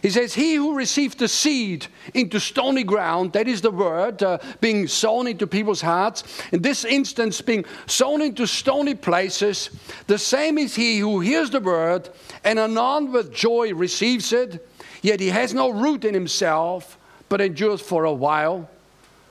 He 0.04 0.10
says, 0.10 0.34
He 0.34 0.56
who 0.56 0.76
received 0.76 1.18
the 1.18 1.30
seed 1.30 1.88
into 2.14 2.38
stony 2.38 2.84
ground, 2.84 3.32
that 3.34 3.48
is 3.48 3.62
the 3.62 3.72
word, 3.72 4.22
uh, 4.22 4.38
being 4.60 4.86
sown 4.86 5.28
into 5.28 5.48
people's 5.48 5.80
hearts, 5.80 6.26
in 6.52 6.62
this 6.62 6.84
instance, 6.84 7.40
being 7.40 7.64
sown 7.88 8.22
into 8.22 8.46
stony 8.46 8.96
places, 8.96 9.70
the 10.08 10.18
same 10.18 10.58
is 10.58 10.76
he 10.76 11.00
who 11.00 11.22
hears 11.22 11.50
the 11.52 11.62
word 11.62 12.10
and 12.44 12.60
anon 12.60 13.14
with 13.14 13.34
joy 13.34 13.74
receives 13.74 14.34
it, 14.34 14.68
yet 15.02 15.22
he 15.22 15.30
has 15.30 15.54
no 15.54 15.70
root 15.70 16.04
in 16.04 16.14
himself, 16.14 16.98
but 17.30 17.40
endures 17.40 17.80
for 17.80 18.04
a 18.04 18.14
while. 18.14 18.70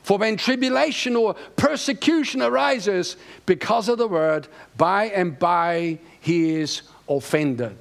For 0.04 0.16
when 0.16 0.38
tribulation 0.38 1.16
or 1.16 1.34
persecution 1.54 2.40
arises 2.40 3.18
because 3.44 3.90
of 3.90 3.98
the 3.98 4.08
word, 4.08 4.48
by 4.78 5.04
and 5.08 5.38
by 5.38 5.98
he 6.20 6.54
is 6.54 6.80
offended. 7.10 7.76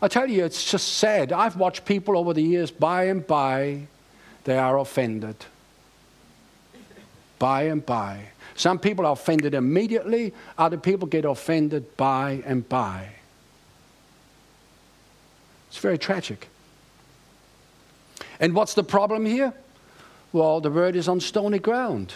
I 0.00 0.08
tell 0.08 0.28
you, 0.28 0.44
it's 0.44 0.70
just 0.70 0.98
sad. 0.98 1.32
I've 1.32 1.56
watched 1.56 1.84
people 1.84 2.18
over 2.18 2.34
the 2.34 2.42
years, 2.42 2.70
by 2.70 3.04
and 3.04 3.26
by, 3.26 3.86
they 4.44 4.58
are 4.58 4.78
offended. 4.78 5.36
By 7.38 7.62
and 7.64 7.84
by. 7.84 8.26
Some 8.54 8.78
people 8.78 9.06
are 9.06 9.12
offended 9.12 9.54
immediately, 9.54 10.34
other 10.58 10.76
people 10.76 11.08
get 11.08 11.24
offended 11.24 11.96
by 11.96 12.42
and 12.44 12.68
by. 12.68 13.10
It's 15.68 15.78
very 15.78 15.98
tragic. 15.98 16.48
And 18.38 18.54
what's 18.54 18.74
the 18.74 18.84
problem 18.84 19.24
here? 19.24 19.52
Well, 20.32 20.60
the 20.60 20.70
word 20.70 20.96
is 20.96 21.08
on 21.08 21.20
stony 21.20 21.58
ground. 21.58 22.14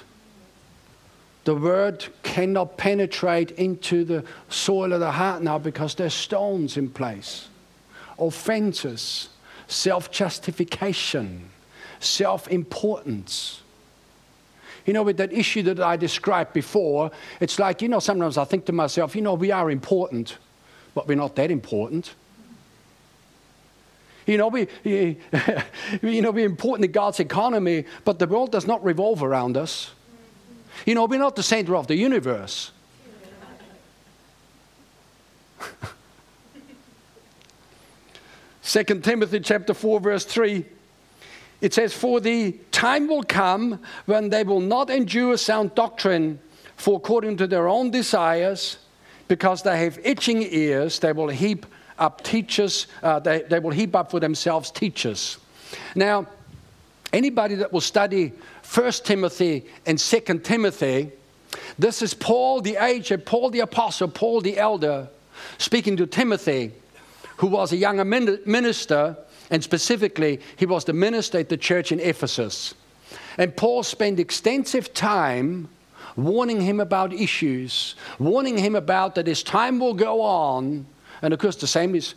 The 1.45 1.55
word 1.55 2.07
cannot 2.23 2.77
penetrate 2.77 3.53
into 3.53 4.05
the 4.05 4.25
soil 4.51 4.93
of 4.93 5.01
the 5.01 5.13
heart 5.13 5.43
now 5.43 5.59
because 5.59 5.95
there's 5.95 6.13
stones 6.13 6.77
in 6.77 6.91
place 6.91 7.49
offenses, 8.21 9.29
self 9.67 10.11
justification, 10.11 11.51
self 12.01 12.49
importance. 12.49 13.63
You 14.87 14.95
know, 14.95 15.03
with 15.03 15.19
that 15.19 15.33
issue 15.33 15.63
that 15.65 15.81
I 15.81 15.97
described 15.97 16.53
before, 16.53 17.11
it's 17.39 17.59
like, 17.59 17.83
you 17.83 17.89
know, 17.89 17.99
sometimes 17.99 18.39
I 18.39 18.45
think 18.45 18.65
to 18.67 18.73
myself, 18.73 19.15
you 19.15 19.23
know, 19.23 19.35
we 19.35 19.51
are 19.53 19.71
important, 19.71 20.39
but 20.95 21.07
we're 21.07 21.17
not 21.17 21.37
that 21.37 21.51
important. 21.51 22.15
You 24.27 24.39
know, 24.39 24.49
we, 24.49 24.69
you 24.85 25.17
know, 26.23 26.31
we're 26.31 26.47
important 26.47 26.85
in 26.87 26.93
God's 26.93 27.21
economy, 27.21 27.85
but 28.05 28.19
the 28.19 28.27
world 28.27 28.53
does 28.53 28.67
not 28.67 28.83
revolve 28.85 29.23
around 29.23 29.57
us. 29.57 29.93
You 30.87 30.95
know, 30.95 31.05
we're 31.05 31.19
not 31.19 31.37
the 31.37 31.43
center 31.43 31.77
of 31.77 31.87
the 31.87 31.97
universe. 31.97 32.71
Second 38.71 39.03
Timothy 39.03 39.41
chapter 39.41 39.75
4, 39.75 39.99
verse 39.99 40.25
3. 40.25 40.65
It 41.61 41.75
says, 41.75 41.93
For 41.93 42.21
the 42.21 42.53
time 42.71 43.09
will 43.09 43.25
come 43.25 43.81
when 44.07 44.29
they 44.29 44.45
will 44.45 44.61
not 44.61 44.91
endure 44.91 45.37
sound 45.39 45.75
doctrine, 45.75 46.39
for 46.77 46.97
according 46.97 47.39
to 47.39 47.49
their 47.49 47.67
own 47.67 47.91
desires, 47.91 48.79
because 49.27 49.65
they 49.65 49.77
have 49.83 49.99
itching 50.05 50.43
ears, 50.43 51.01
they 51.01 51.13
will 51.13 51.31
heap 51.31 51.67
up 51.99 52.23
teachers, 52.23 52.87
uh, 53.03 53.19
they, 53.19 53.43
they 53.43 53.59
will 53.59 53.73
heap 53.73 53.97
up 53.97 54.13
for 54.13 54.21
themselves 54.21 54.71
teachers. 54.71 55.39
Now, 55.97 56.29
anybody 57.13 57.57
that 57.57 57.73
will 57.73 57.81
study 57.81 58.33
1 58.73 58.93
Timothy 59.03 59.67
and 59.85 59.99
2 59.99 60.21
Timothy, 60.45 61.11
this 61.77 62.03
is 62.03 62.15
Paul 62.15 62.61
the 62.61 62.77
aged, 62.77 63.27
Paul 63.27 63.51
the 63.51 63.61
apostle, 63.61 64.07
Paul 64.07 64.41
the 64.41 64.59
elder, 64.59 65.09
speaking 65.59 65.97
to 65.97 66.07
Timothy, 66.07 66.71
who 67.41 67.47
was 67.47 67.73
a 67.73 67.77
young 67.77 68.07
minister, 68.07 69.17
and 69.51 69.65
specifically, 69.65 70.41
he 70.57 70.67
was 70.67 70.85
the 70.85 70.93
minister 70.93 71.39
at 71.39 71.49
the 71.49 71.57
church 71.57 71.91
in 71.91 71.99
Ephesus. 71.99 72.75
And 73.39 73.57
Paul 73.57 73.83
spent 73.83 74.21
extensive 74.21 74.93
time 74.93 75.71
warning 76.17 76.61
him 76.61 76.81
about 76.81 77.15
issues, 77.15 77.95
warning 78.19 78.59
him 78.59 78.75
about 78.75 79.15
that 79.15 79.27
his 79.27 79.43
time 79.43 79.79
will 79.79 79.95
go 79.95 80.21
on. 80.21 80.85
And 81.23 81.33
of 81.33 81.41
course, 81.41 81.57
the 81.57 81.67
same 81.67 81.95
is 81.95 82.15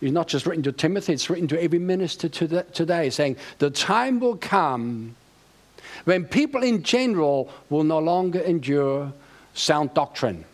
is 0.00 0.10
not 0.10 0.26
just 0.26 0.44
written 0.44 0.64
to 0.64 0.72
Timothy, 0.72 1.12
it's 1.12 1.30
written 1.30 1.46
to 1.48 1.62
every 1.62 1.78
minister 1.78 2.28
today, 2.28 3.10
saying, 3.10 3.36
The 3.58 3.70
time 3.70 4.18
will 4.18 4.36
come 4.36 5.14
when 6.04 6.24
people 6.24 6.64
in 6.64 6.82
general 6.82 7.48
will 7.70 7.84
no 7.84 8.00
longer 8.00 8.40
endure 8.40 9.12
sound 9.54 9.94
doctrine. 9.94 10.44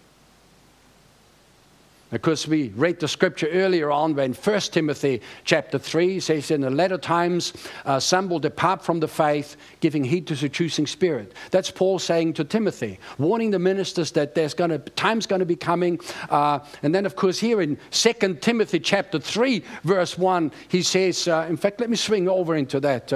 Because 2.11 2.49
we 2.49 2.71
read 2.71 2.99
the 2.99 3.07
scripture 3.07 3.47
earlier 3.49 3.91
on 3.91 4.17
when 4.17 4.35
1 4.35 4.61
Timothy 4.61 5.23
chapter 5.45 5.79
3 5.79 6.19
says, 6.19 6.51
In 6.51 6.61
the 6.61 6.71
latter 6.71 6.99
times, 6.99 7.53
uh, 7.85 8.01
some 8.01 8.29
will 8.29 8.41
depart 8.41 8.85
from 8.85 8.99
the 8.99 9.07
faith, 9.07 9.57
giving 9.79 10.03
heed 10.03 10.27
to 10.27 10.37
seducing 10.37 10.89
spirit. 10.89 11.33
That's 11.53 11.71
Paul 11.71 12.01
saying 12.01 12.33
to 12.35 12.45
Timothy, 12.45 12.99
warning 13.19 13.53
the 13.53 13.61
ministers 13.61 14.11
that 14.13 14.35
there's 14.35 14.55
going 14.55 14.71
to, 14.71 14.79
time's 14.79 15.27
going 15.27 15.39
to 15.39 15.47
be 15.47 15.55
coming. 15.55 16.01
Uh, 16.29 16.59
and 16.83 16.93
then, 16.93 17.07
of 17.07 17.15
course, 17.15 17.39
here 17.39 17.61
in 17.61 17.79
2 17.93 18.39
Timothy 18.41 18.81
chapter 18.81 19.21
3, 19.21 19.63
verse 19.85 20.19
1, 20.19 20.51
he 20.69 20.83
says, 20.83 21.29
uh, 21.29 21.47
In 21.49 21.57
fact, 21.57 21.79
let 21.79 21.91
me 21.91 21.97
swing 21.97 22.29
over 22.29 22.57
into 22.57 22.81
that, 22.81 23.07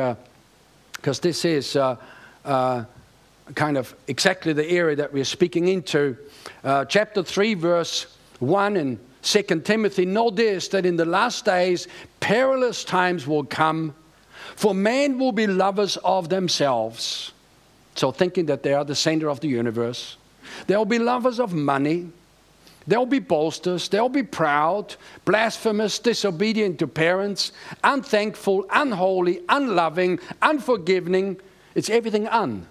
because 0.93 1.19
uh, 1.19 1.23
this 1.23 1.45
is 1.45 1.75
uh, 1.75 1.97
uh, 2.45 2.85
kind 3.57 3.77
of 3.77 3.93
exactly 4.07 4.53
the 4.53 4.69
area 4.71 4.95
that 4.95 5.13
we're 5.13 5.25
speaking 5.25 5.67
into. 5.67 6.17
chapter 6.89 7.25
3, 7.25 7.55
verse 7.55 8.14
1 8.41 8.77
and 8.77 8.99
2 9.23 9.43
Timothy, 9.61 10.05
know 10.05 10.31
this 10.31 10.69
that 10.69 10.85
in 10.85 10.97
the 10.97 11.05
last 11.05 11.45
days 11.45 11.89
perilous 12.21 12.85
times 12.85 13.27
will 13.27 13.45
come, 13.45 13.95
for 14.55 14.75
men 14.75 15.19
will 15.19 15.33
be 15.33 15.47
lovers 15.47 15.97
of 15.99 16.29
themselves. 16.29 17.33
So, 17.95 18.11
thinking 18.11 18.47
that 18.47 18.63
they 18.63 18.75
are 18.75 18.85
the 18.85 18.95
center 18.95 19.29
of 19.31 19.41
the 19.41 19.49
universe. 19.49 20.17
They'll 20.67 20.85
be 20.85 20.99
lovers 20.99 21.41
of 21.41 21.55
money. 21.55 22.11
They'll 22.87 23.07
be 23.07 23.21
boasters. 23.21 23.89
They'll 23.89 24.11
be 24.11 24.25
proud, 24.25 24.97
blasphemous, 25.25 25.99
disobedient 25.99 26.79
to 26.81 26.87
parents, 26.87 27.53
unthankful, 27.83 28.67
unholy, 28.71 29.41
unloving, 29.49 30.19
unforgiving. 30.43 31.41
It's 31.75 31.89
everything 31.89 32.27
un. 32.29 32.67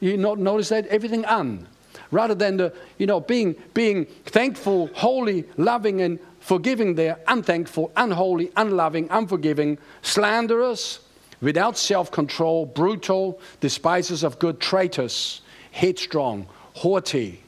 You 0.00 0.16
notice 0.16 0.70
that? 0.70 0.86
Everything 0.86 1.24
un 1.26 1.66
rather 2.10 2.34
than 2.34 2.56
the, 2.56 2.72
you 2.98 3.06
know, 3.06 3.20
being, 3.20 3.54
being 3.72 4.06
thankful, 4.26 4.88
holy, 4.94 5.44
loving, 5.56 6.00
and 6.00 6.18
forgiving, 6.40 6.94
they're 6.94 7.18
unthankful, 7.28 7.90
unholy, 7.96 8.50
unloving, 8.56 9.08
unforgiving, 9.10 9.78
slanderous, 10.02 11.00
without 11.40 11.76
self 11.76 12.10
control, 12.10 12.66
brutal, 12.66 13.40
despisers 13.60 14.22
of 14.22 14.38
good, 14.38 14.60
traitors, 14.60 15.42
headstrong, 15.72 16.46
haughty, 16.74 17.42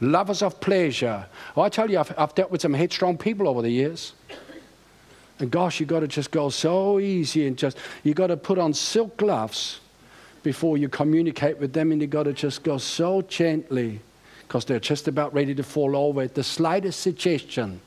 lovers 0.00 0.42
of 0.42 0.60
pleasure. 0.60 1.26
Oh, 1.56 1.62
I 1.62 1.68
tell 1.68 1.90
you, 1.90 1.98
I've, 1.98 2.12
I've 2.18 2.34
dealt 2.34 2.50
with 2.50 2.62
some 2.62 2.74
headstrong 2.74 3.18
people 3.18 3.48
over 3.48 3.62
the 3.62 3.70
years. 3.70 4.12
And 5.38 5.50
gosh, 5.50 5.80
you've 5.80 5.88
got 5.88 6.00
to 6.00 6.08
just 6.08 6.30
go 6.30 6.48
so 6.48 6.98
easy 6.98 7.46
and 7.46 7.58
just, 7.58 7.76
you've 8.02 8.16
got 8.16 8.28
to 8.28 8.36
put 8.36 8.58
on 8.58 8.72
silk 8.72 9.16
gloves 9.18 9.80
before 10.46 10.78
you 10.78 10.88
communicate 10.88 11.58
with 11.58 11.72
them, 11.72 11.90
and 11.90 12.00
you've 12.00 12.10
got 12.10 12.22
to 12.22 12.32
just 12.32 12.62
go 12.62 12.78
so 12.78 13.20
gently 13.22 13.98
because 14.46 14.64
they're 14.64 14.78
just 14.78 15.08
about 15.08 15.34
ready 15.34 15.52
to 15.56 15.64
fall 15.64 15.96
over 15.96 16.22
at 16.22 16.36
the 16.36 16.44
slightest 16.44 17.00
suggestion 17.00 17.80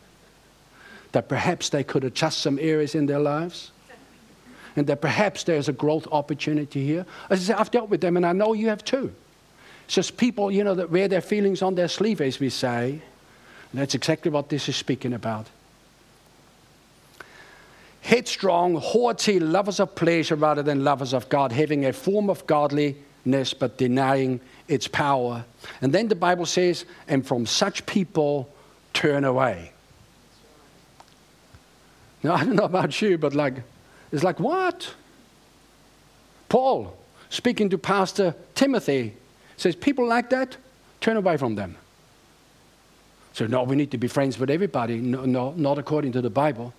that 1.13 1.29
perhaps 1.29 1.69
they 1.69 1.85
could 1.85 2.03
adjust 2.03 2.39
some 2.39 2.59
areas 2.59 2.95
in 2.95 3.05
their 3.05 3.17
lives 3.17 3.71
and 4.75 4.87
that 4.87 4.99
perhaps 4.99 5.45
there's 5.45 5.69
a 5.69 5.71
growth 5.71 6.05
opportunity 6.11 6.85
here. 6.85 7.05
As 7.29 7.49
I 7.49 7.53
say, 7.53 7.57
I've 7.57 7.71
dealt 7.71 7.89
with 7.89 8.01
them 8.01 8.17
and 8.17 8.25
I 8.25 8.33
know 8.33 8.51
you 8.51 8.67
have 8.67 8.83
too. 8.83 9.13
It's 9.85 9.95
just 9.95 10.17
people, 10.17 10.51
you 10.51 10.65
know, 10.65 10.75
that 10.75 10.91
wear 10.91 11.07
their 11.07 11.21
feelings 11.21 11.61
on 11.61 11.75
their 11.75 11.87
sleeve, 11.87 12.19
as 12.19 12.41
we 12.41 12.49
say. 12.49 12.89
And 13.71 13.81
that's 13.81 13.95
exactly 13.95 14.31
what 14.31 14.49
this 14.49 14.67
is 14.67 14.75
speaking 14.75 15.13
about. 15.13 15.47
Headstrong, 18.09 18.73
haughty, 18.73 19.39
lovers 19.39 19.79
of 19.79 19.93
pleasure 19.93 20.35
rather 20.35 20.63
than 20.63 20.83
lovers 20.83 21.13
of 21.13 21.29
God, 21.29 21.51
having 21.51 21.85
a 21.85 21.93
form 21.93 22.27
of 22.27 22.47
godliness 22.47 23.53
but 23.53 23.77
denying 23.77 24.41
its 24.67 24.87
power. 24.87 25.45
And 25.79 25.93
then 25.93 26.07
the 26.07 26.15
Bible 26.15 26.47
says, 26.47 26.85
and 27.07 27.23
from 27.23 27.45
such 27.45 27.85
people 27.85 28.51
turn 28.93 29.25
away. 29.25 29.73
Now, 32.23 32.33
I 32.37 32.45
don't 32.45 32.55
know 32.55 32.63
about 32.63 32.99
you, 32.99 33.19
but 33.19 33.35
like, 33.35 33.61
it's 34.11 34.23
like, 34.23 34.39
what? 34.39 34.91
Paul, 36.49 36.97
speaking 37.29 37.69
to 37.69 37.77
Pastor 37.77 38.33
Timothy, 38.55 39.13
says, 39.55 39.75
people 39.75 40.07
like 40.07 40.31
that, 40.31 40.57
turn 40.99 41.15
away 41.15 41.37
from 41.37 41.53
them. 41.53 41.75
So, 43.33 43.45
no, 43.45 43.61
we 43.61 43.75
need 43.75 43.91
to 43.91 43.99
be 43.99 44.07
friends 44.07 44.39
with 44.39 44.49
everybody. 44.49 44.97
No, 44.97 45.25
no 45.25 45.51
not 45.51 45.77
according 45.77 46.13
to 46.13 46.23
the 46.23 46.31
Bible. 46.31 46.73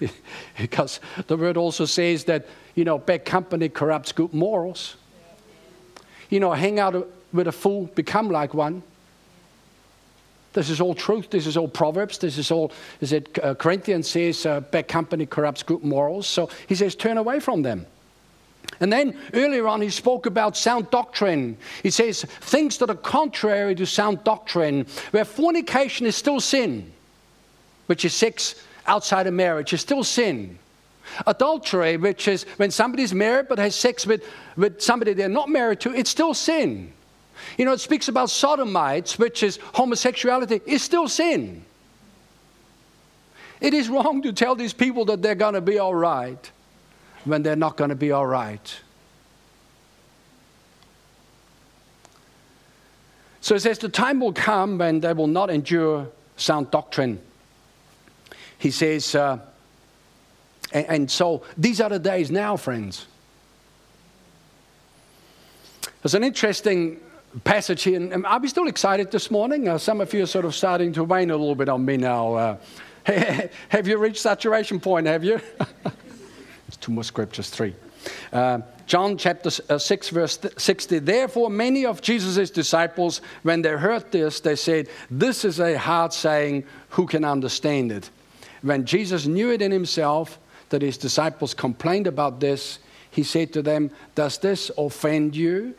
because 0.58 1.00
the 1.26 1.36
word 1.36 1.56
also 1.56 1.84
says 1.84 2.24
that, 2.24 2.46
you 2.74 2.84
know, 2.84 2.98
bad 2.98 3.24
company 3.24 3.68
corrupts 3.68 4.12
good 4.12 4.32
morals 4.32 4.96
you 6.30 6.40
know, 6.40 6.52
hang 6.52 6.78
out 6.78 7.08
with 7.32 7.48
a 7.48 7.52
fool, 7.52 7.86
become 7.94 8.30
like 8.30 8.54
one. 8.54 8.82
This 10.52 10.70
is 10.70 10.80
all 10.80 10.94
truth. 10.94 11.30
This 11.30 11.46
is 11.46 11.56
all 11.56 11.68
Proverbs. 11.68 12.18
This 12.18 12.38
is 12.38 12.50
all, 12.50 12.72
is 13.00 13.12
it 13.12 13.38
uh, 13.42 13.54
Corinthians 13.54 14.08
says, 14.08 14.46
uh, 14.46 14.60
bad 14.60 14.88
company 14.88 15.26
corrupts 15.26 15.62
good 15.62 15.84
morals. 15.84 16.26
So 16.26 16.48
he 16.66 16.74
says, 16.74 16.94
turn 16.94 17.18
away 17.18 17.40
from 17.40 17.62
them. 17.62 17.86
And 18.80 18.92
then 18.92 19.16
earlier 19.34 19.68
on, 19.68 19.80
he 19.80 19.90
spoke 19.90 20.26
about 20.26 20.56
sound 20.56 20.90
doctrine. 20.90 21.56
He 21.82 21.90
says, 21.90 22.24
things 22.24 22.78
that 22.78 22.90
are 22.90 22.96
contrary 22.96 23.74
to 23.74 23.86
sound 23.86 24.24
doctrine, 24.24 24.86
where 25.10 25.24
fornication 25.24 26.06
is 26.06 26.16
still 26.16 26.40
sin, 26.40 26.90
which 27.86 28.04
is 28.04 28.14
sex 28.14 28.54
outside 28.86 29.26
of 29.26 29.34
marriage, 29.34 29.72
is 29.72 29.80
still 29.80 30.04
sin. 30.04 30.58
Adultery, 31.26 31.96
which 31.96 32.28
is 32.28 32.44
when 32.56 32.70
somebody's 32.70 33.14
married 33.14 33.46
but 33.48 33.58
has 33.58 33.74
sex 33.74 34.06
with, 34.06 34.24
with 34.56 34.80
somebody 34.80 35.12
they're 35.12 35.28
not 35.28 35.48
married 35.48 35.80
to, 35.80 35.94
it's 35.94 36.10
still 36.10 36.34
sin. 36.34 36.92
You 37.58 37.64
know, 37.64 37.72
it 37.72 37.80
speaks 37.80 38.08
about 38.08 38.30
sodomites, 38.30 39.18
which 39.18 39.42
is 39.42 39.58
homosexuality, 39.74 40.60
is 40.66 40.82
still 40.82 41.08
sin. 41.08 41.64
It 43.60 43.72
is 43.72 43.88
wrong 43.88 44.22
to 44.22 44.32
tell 44.32 44.54
these 44.54 44.72
people 44.72 45.04
that 45.06 45.22
they're 45.22 45.34
going 45.34 45.54
to 45.54 45.60
be 45.60 45.78
all 45.78 45.94
right 45.94 46.50
when 47.24 47.42
they're 47.42 47.56
not 47.56 47.76
going 47.76 47.90
to 47.90 47.96
be 47.96 48.12
all 48.12 48.26
right. 48.26 48.80
So 53.40 53.54
it 53.54 53.60
says, 53.60 53.78
The 53.78 53.88
time 53.88 54.20
will 54.20 54.32
come 54.32 54.78
when 54.78 55.00
they 55.00 55.12
will 55.12 55.26
not 55.26 55.50
endure 55.50 56.08
sound 56.36 56.70
doctrine. 56.70 57.20
He 58.58 58.70
says, 58.70 59.14
uh, 59.14 59.38
and, 60.72 60.86
and 60.86 61.10
so 61.10 61.42
these 61.56 61.80
are 61.80 61.88
the 61.88 61.98
days 61.98 62.30
now, 62.30 62.56
friends. 62.56 63.06
There's 66.02 66.14
an 66.14 66.24
interesting 66.24 67.00
passage 67.44 67.82
here. 67.82 68.00
And 68.00 68.24
are 68.26 68.38
we 68.38 68.48
still 68.48 68.68
excited 68.68 69.10
this 69.10 69.30
morning? 69.30 69.68
Uh, 69.68 69.78
some 69.78 70.00
of 70.00 70.12
you 70.14 70.22
are 70.22 70.26
sort 70.26 70.44
of 70.44 70.54
starting 70.54 70.92
to 70.94 71.04
wane 71.04 71.30
a 71.30 71.36
little 71.36 71.54
bit 71.54 71.68
on 71.68 71.84
me 71.84 71.96
now. 71.96 72.34
Uh, 72.34 72.56
have 73.68 73.86
you 73.86 73.98
reached 73.98 74.18
saturation 74.18 74.80
point? 74.80 75.06
Have 75.06 75.24
you? 75.24 75.40
it's 76.68 76.76
two 76.76 76.92
more 76.92 77.04
scriptures, 77.04 77.50
three. 77.50 77.74
Uh, 78.32 78.60
John 78.86 79.18
chapter 79.18 79.50
uh, 79.68 79.78
6, 79.78 80.08
verse 80.10 80.38
60. 80.56 81.00
Therefore, 81.00 81.50
many 81.50 81.84
of 81.84 82.00
Jesus' 82.02 82.50
disciples, 82.50 83.20
when 83.42 83.62
they 83.62 83.70
heard 83.70 84.12
this, 84.12 84.40
they 84.40 84.54
said, 84.54 84.88
This 85.10 85.44
is 85.44 85.58
a 85.58 85.76
hard 85.76 86.12
saying, 86.12 86.64
who 86.90 87.06
can 87.06 87.24
understand 87.24 87.90
it? 87.90 88.10
When 88.62 88.84
Jesus 88.84 89.26
knew 89.26 89.50
it 89.50 89.62
in 89.62 89.70
himself 89.70 90.38
that 90.70 90.82
his 90.82 90.96
disciples 90.96 91.54
complained 91.54 92.06
about 92.06 92.40
this, 92.40 92.78
he 93.10 93.22
said 93.22 93.52
to 93.54 93.62
them, 93.62 93.90
Does 94.14 94.38
this 94.38 94.70
offend 94.76 95.36
you? 95.36 95.74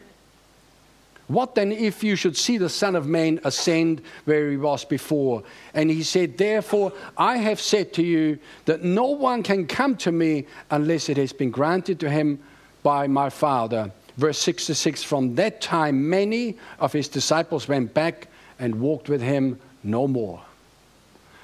What 1.28 1.56
then 1.56 1.74
if 1.74 2.04
you 2.04 2.16
should 2.16 2.38
see 2.38 2.58
the 2.58 2.70
Son 2.70 2.96
of 2.96 3.06
Man 3.06 3.42
ascend 3.44 4.02
where 4.24 4.50
he 4.50 4.56
was 4.56 4.86
before? 4.86 5.44
And 5.74 5.90
he 5.90 6.04
said, 6.04 6.38
Therefore, 6.38 6.94
I 7.18 7.38
have 7.38 7.60
said 7.60 7.94
to 7.94 8.04
you 8.04 8.40
that 8.66 8.84
no 8.84 9.08
one 9.08 9.44
can 9.44 9.68
come 9.68 9.98
to 9.98 10.12
me 10.12 10.48
unless 10.72 11.10
it 11.10 11.18
has 11.18 11.34
been 11.34 11.52
granted 11.52 12.00
to 12.00 12.10
him 12.10 12.40
by 12.82 13.08
my 13.08 13.30
Father. 13.30 13.92
Verse 14.16 14.40
66 14.40 15.04
From 15.04 15.36
that 15.36 15.60
time, 15.60 16.10
many 16.10 16.58
of 16.80 16.94
his 16.94 17.10
disciples 17.10 17.68
went 17.68 17.94
back 17.94 18.30
and 18.58 18.80
walked 18.80 19.10
with 19.10 19.22
him 19.22 19.60
no 19.84 20.08
more. 20.08 20.42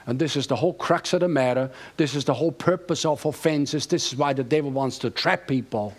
And 0.06 0.20
this 0.20 0.36
is 0.36 0.48
the 0.48 0.56
whole 0.56 0.74
crux 0.74 1.14
of 1.14 1.22
the 1.22 1.28
matter. 1.28 1.70
This 1.98 2.16
is 2.16 2.26
the 2.26 2.34
whole 2.34 2.52
purpose 2.52 3.06
of 3.06 3.26
offenses. 3.26 3.86
This 3.86 4.12
is 4.12 4.18
why 4.18 4.34
the 4.34 4.44
devil 4.44 4.72
wants 4.72 4.98
to 5.00 5.10
trap 5.10 5.48
people 5.48 5.94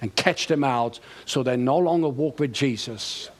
and 0.00 0.14
catch 0.14 0.46
them 0.46 0.64
out 0.64 1.00
so 1.24 1.42
they 1.42 1.56
no 1.56 1.78
longer 1.78 2.08
walk 2.08 2.38
with 2.38 2.52
Jesus. 2.52 3.30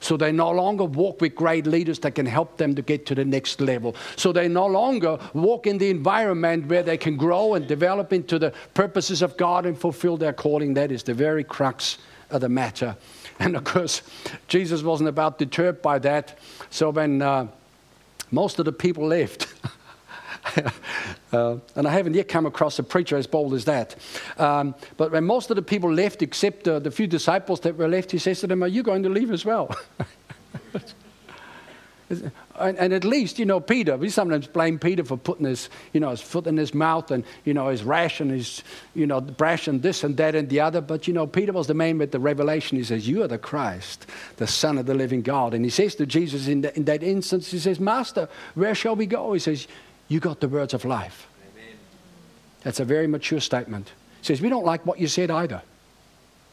So 0.00 0.16
they 0.16 0.32
no 0.32 0.50
longer 0.50 0.84
walk 0.84 1.20
with 1.20 1.34
great 1.34 1.66
leaders 1.66 1.98
that 2.00 2.14
can 2.14 2.26
help 2.26 2.58
them 2.58 2.74
to 2.74 2.82
get 2.82 3.06
to 3.06 3.14
the 3.14 3.24
next 3.24 3.60
level. 3.60 3.96
So 4.16 4.32
they 4.32 4.48
no 4.48 4.66
longer 4.66 5.18
walk 5.32 5.66
in 5.66 5.78
the 5.78 5.90
environment 5.90 6.66
where 6.66 6.82
they 6.82 6.98
can 6.98 7.16
grow 7.16 7.54
and 7.54 7.66
develop 7.66 8.12
into 8.12 8.38
the 8.38 8.52
purposes 8.74 9.22
of 9.22 9.36
God 9.36 9.66
and 9.66 9.76
fulfill 9.76 10.16
their 10.16 10.32
calling. 10.32 10.74
That 10.74 10.92
is 10.92 11.02
the 11.02 11.14
very 11.14 11.42
crux 11.42 11.98
of 12.30 12.42
the 12.42 12.48
matter. 12.48 12.96
And 13.38 13.56
of 13.56 13.64
course, 13.64 14.02
Jesus 14.46 14.82
wasn't 14.82 15.08
about 15.08 15.38
deterred 15.38 15.82
by 15.82 15.98
that. 16.00 16.38
So 16.70 16.90
when 16.90 17.22
uh, 17.22 17.48
most 18.34 18.58
of 18.58 18.64
the 18.64 18.72
people 18.72 19.06
left, 19.06 19.54
uh, 21.32 21.56
and 21.76 21.86
I 21.88 21.90
haven't 21.90 22.14
yet 22.14 22.28
come 22.28 22.46
across 22.46 22.78
a 22.78 22.82
preacher 22.82 23.16
as 23.16 23.26
bold 23.26 23.54
as 23.54 23.64
that. 23.64 23.96
Um, 24.36 24.74
but 24.96 25.12
when 25.12 25.24
most 25.24 25.50
of 25.50 25.56
the 25.56 25.62
people 25.62 25.92
left, 25.92 26.22
except 26.22 26.68
uh, 26.68 26.78
the 26.80 26.90
few 26.90 27.06
disciples 27.06 27.60
that 27.60 27.76
were 27.76 27.88
left, 27.88 28.10
he 28.10 28.18
says 28.18 28.40
to 28.40 28.46
them, 28.46 28.62
Are 28.62 28.68
you 28.68 28.82
going 28.82 29.02
to 29.04 29.08
leave 29.08 29.30
as 29.30 29.44
well? 29.44 29.74
and, 32.58 32.78
and, 32.78 32.92
at 32.92 33.04
least, 33.04 33.38
you 33.38 33.44
know, 33.44 33.60
Peter, 33.60 33.96
we 33.96 34.08
sometimes 34.08 34.46
blame 34.46 34.78
Peter 34.78 35.04
for 35.04 35.16
putting 35.16 35.46
his, 35.46 35.68
you 35.92 36.00
know, 36.00 36.10
his 36.10 36.20
foot 36.20 36.46
in 36.46 36.56
his 36.56 36.72
mouth 36.72 37.10
and, 37.10 37.24
you 37.44 37.54
know, 37.54 37.68
his 37.68 37.82
rash 37.82 38.20
and 38.20 38.30
his, 38.30 38.62
you 38.94 39.06
know, 39.06 39.20
brash 39.20 39.66
and 39.66 39.82
this 39.82 40.04
and 40.04 40.16
that 40.16 40.34
and 40.34 40.48
the 40.48 40.60
other. 40.60 40.80
But, 40.80 41.08
you 41.08 41.14
know, 41.14 41.26
Peter 41.26 41.52
was 41.52 41.66
the 41.66 41.74
man 41.74 41.98
with 41.98 42.12
the 42.12 42.20
revelation. 42.20 42.78
He 42.78 42.84
says, 42.84 43.08
You 43.08 43.22
are 43.22 43.28
the 43.28 43.38
Christ, 43.38 44.06
the 44.36 44.46
Son 44.46 44.78
of 44.78 44.86
the 44.86 44.94
living 44.94 45.22
God. 45.22 45.54
And 45.54 45.64
he 45.64 45.70
says 45.70 45.94
to 45.96 46.06
Jesus 46.06 46.48
in, 46.48 46.60
the, 46.60 46.76
in 46.76 46.84
that 46.84 47.02
instance, 47.02 47.50
He 47.50 47.58
says, 47.58 47.80
Master, 47.80 48.28
where 48.54 48.74
shall 48.74 48.96
we 48.96 49.06
go? 49.06 49.32
He 49.32 49.40
says, 49.40 49.66
you 50.08 50.20
got 50.20 50.40
the 50.40 50.48
words 50.48 50.74
of 50.74 50.84
life. 50.84 51.28
Amen. 51.52 51.76
That's 52.62 52.80
a 52.80 52.84
very 52.84 53.06
mature 53.06 53.40
statement. 53.40 53.92
He 54.20 54.26
says, 54.26 54.40
We 54.40 54.48
don't 54.48 54.64
like 54.64 54.84
what 54.86 54.98
you 54.98 55.08
said 55.08 55.30
either. 55.30 55.62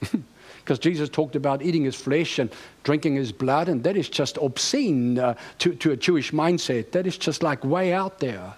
Because 0.63 0.79
Jesus 0.79 1.09
talked 1.09 1.35
about 1.35 1.61
eating 1.61 1.83
his 1.83 1.95
flesh 1.95 2.39
and 2.39 2.49
drinking 2.83 3.15
his 3.15 3.31
blood, 3.31 3.67
and 3.67 3.83
that 3.83 3.97
is 3.97 4.09
just 4.09 4.37
obscene 4.37 5.19
uh, 5.19 5.35
to, 5.59 5.75
to 5.75 5.91
a 5.91 5.97
Jewish 5.97 6.31
mindset. 6.31 6.91
That 6.91 7.05
is 7.07 7.17
just 7.17 7.43
like 7.43 7.63
way 7.63 7.93
out 7.93 8.19
there. 8.19 8.53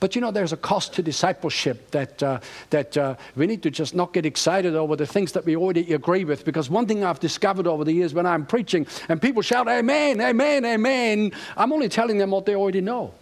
But 0.00 0.14
you 0.14 0.20
know, 0.20 0.30
there's 0.30 0.52
a 0.52 0.56
cost 0.56 0.94
to 0.94 1.02
discipleship 1.02 1.90
that, 1.90 2.22
uh, 2.22 2.40
that 2.70 2.96
uh, 2.96 3.16
we 3.34 3.46
need 3.48 3.64
to 3.64 3.70
just 3.70 3.94
not 3.94 4.12
get 4.12 4.24
excited 4.26 4.76
over 4.76 4.94
the 4.94 5.06
things 5.06 5.32
that 5.32 5.44
we 5.44 5.56
already 5.56 5.92
agree 5.92 6.24
with. 6.24 6.44
Because 6.44 6.70
one 6.70 6.86
thing 6.86 7.02
I've 7.02 7.18
discovered 7.18 7.66
over 7.66 7.82
the 7.82 7.92
years 7.92 8.14
when 8.14 8.26
I'm 8.26 8.46
preaching 8.46 8.86
and 9.08 9.20
people 9.20 9.42
shout, 9.42 9.68
Amen, 9.68 10.20
Amen, 10.20 10.64
Amen, 10.64 11.32
I'm 11.56 11.72
only 11.72 11.88
telling 11.88 12.18
them 12.18 12.30
what 12.30 12.46
they 12.46 12.54
already 12.54 12.80
know. 12.80 13.12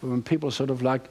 when 0.00 0.22
people 0.22 0.50
sort 0.50 0.70
of 0.70 0.82
like, 0.82 1.02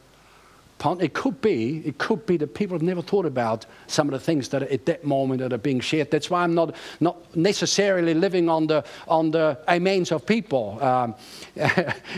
it 1.00 1.14
could 1.14 1.42
be, 1.42 1.82
it 1.86 1.98
could 1.98 2.26
be 2.26 2.38
that 2.38 2.54
people 2.54 2.76
have 2.76 2.84
never 2.84 3.02
thought 3.02 3.26
about 3.26 3.66
some 3.88 4.08
of 4.08 4.12
the 4.12 4.20
things 4.20 4.50
that 4.50 4.62
at 4.62 4.86
that 4.86 5.04
moment 5.04 5.42
that 5.42 5.52
are 5.52 5.58
being 5.58 5.80
shared. 5.80 6.12
That's 6.12 6.30
why 6.30 6.44
I'm 6.44 6.54
not, 6.54 6.76
not 7.00 7.36
necessarily 7.36 8.14
living 8.14 8.48
on 8.48 8.68
the, 8.68 8.86
on 9.08 9.32
the 9.32 9.58
amens 9.68 10.12
of 10.12 10.26
people. 10.26 10.82
Um, 10.82 11.16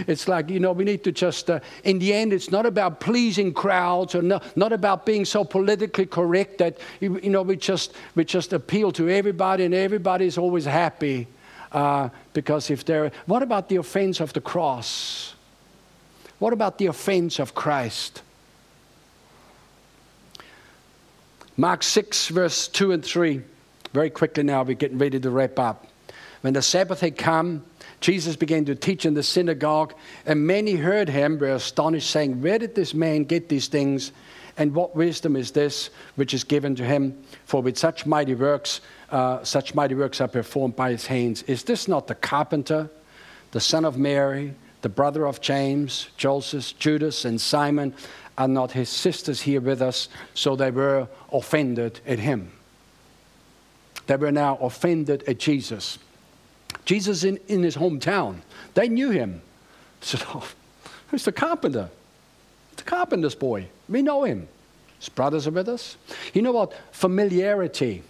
it's 0.08 0.28
like, 0.28 0.50
you 0.50 0.60
know, 0.60 0.74
we 0.74 0.84
need 0.84 1.06
to 1.06 1.12
just, 1.12 1.50
uh, 1.50 1.62
in 1.86 2.00
the 2.00 2.14
end, 2.14 2.34
it's 2.34 2.52
not 2.52 2.66
about 2.66 3.00
pleasing 3.00 3.54
crowds 3.54 4.14
or 4.14 4.22
no, 4.22 4.42
not 4.58 4.74
about 4.74 5.06
being 5.06 5.24
so 5.24 5.46
politically 5.46 6.06
correct 6.06 6.58
that, 6.58 6.78
you, 7.00 7.18
you, 7.24 7.30
know, 7.30 7.44
we 7.44 7.56
just, 7.56 7.94
we 8.16 8.26
just 8.26 8.52
appeal 8.52 8.92
to 8.92 9.10
everybody 9.10 9.64
and 9.64 9.74
everybody's 9.74 10.38
always 10.38 10.66
happy. 10.66 11.28
Uh, 11.72 12.10
because 12.34 12.70
if 12.70 12.84
they're, 12.84 13.12
what 13.26 13.42
about 13.42 13.70
the 13.70 13.78
offense 13.78 14.20
of 14.20 14.34
the 14.34 14.42
cross? 14.42 15.34
What 16.40 16.52
about 16.52 16.78
the 16.78 16.88
offense 16.88 17.40
of 17.40 17.54
Christ? 17.56 18.22
Mark 21.60 21.84
6, 21.84 22.30
verse 22.30 22.70
2 22.70 22.94
and 22.94 23.04
3. 23.04 23.42
Very 23.92 24.10
quickly 24.10 24.44
now, 24.44 24.64
we're 24.64 24.76
getting 24.76 24.98
ready 24.98 25.20
to 25.20 25.30
wrap 25.30 25.60
up. 25.60 25.88
When 26.40 26.54
the 26.54 26.62
Sabbath 26.62 27.02
had 27.02 27.18
come, 27.18 27.66
Jesus 28.00 28.38
began 28.38 28.64
to 28.64 28.76
teach 28.76 29.06
in 29.06 29.14
the 29.14 29.24
synagogue, 29.24 29.94
and 30.26 30.48
many 30.48 30.76
heard 30.76 31.10
him, 31.10 31.38
were 31.38 31.50
astonished, 31.50 32.12
saying, 32.12 32.42
Where 32.42 32.60
did 32.60 32.76
this 32.76 32.94
man 32.94 33.26
get 33.26 33.50
these 33.50 33.68
things? 33.68 34.14
And 34.56 34.74
what 34.74 34.96
wisdom 34.96 35.36
is 35.36 35.52
this 35.52 35.90
which 36.16 36.34
is 36.34 36.46
given 36.46 36.76
to 36.76 36.86
him? 36.86 37.22
For 37.44 37.62
with 37.62 37.78
such 37.78 38.06
mighty 38.06 38.36
works, 38.36 38.80
uh, 39.10 39.44
such 39.44 39.76
mighty 39.76 39.96
works 39.96 40.22
are 40.22 40.30
performed 40.30 40.78
by 40.78 40.92
his 40.92 41.08
hands. 41.08 41.44
Is 41.44 41.64
this 41.64 41.90
not 41.90 42.08
the 42.08 42.16
carpenter, 42.16 42.90
the 43.52 43.60
son 43.60 43.84
of 43.84 43.98
Mary? 43.98 44.56
the 44.82 44.90
brother 44.90 45.28
of 45.28 45.42
James, 45.42 46.10
Joseph, 46.18 46.78
Judas, 46.80 47.26
and 47.26 47.40
Simon, 47.40 47.94
are 48.38 48.48
not 48.48 48.72
his 48.72 48.90
sisters 48.90 49.42
here 49.42 49.60
with 49.60 49.82
us? 49.82 50.08
So 50.34 50.56
they 50.56 50.72
were 50.72 51.08
offended 51.32 52.00
at 52.06 52.20
him. 52.20 52.52
They 54.08 54.16
were 54.16 54.32
now 54.32 54.58
offended 54.58 55.24
at 55.28 55.40
Jesus. 55.40 56.00
Jesus 56.86 57.24
in, 57.24 57.40
in 57.48 57.64
his 57.64 57.76
hometown, 57.76 58.38
they 58.74 58.90
knew 58.90 59.12
him. 59.12 59.42
They 60.02 60.08
said, 60.08 60.24
Oh, 60.30 60.48
who's 61.10 61.26
the 61.26 61.32
carpenter? 61.32 61.90
The 62.78 62.84
carpenter's 62.84 63.36
boy. 63.36 63.68
We 63.88 64.02
know 64.02 64.24
him. 64.24 64.48
His 65.00 65.10
brothers 65.10 65.48
are 65.48 65.52
with 65.52 65.70
us. 65.70 65.98
You 66.34 66.42
know 66.42 66.52
what? 66.52 66.74
Familiarity 66.92 68.04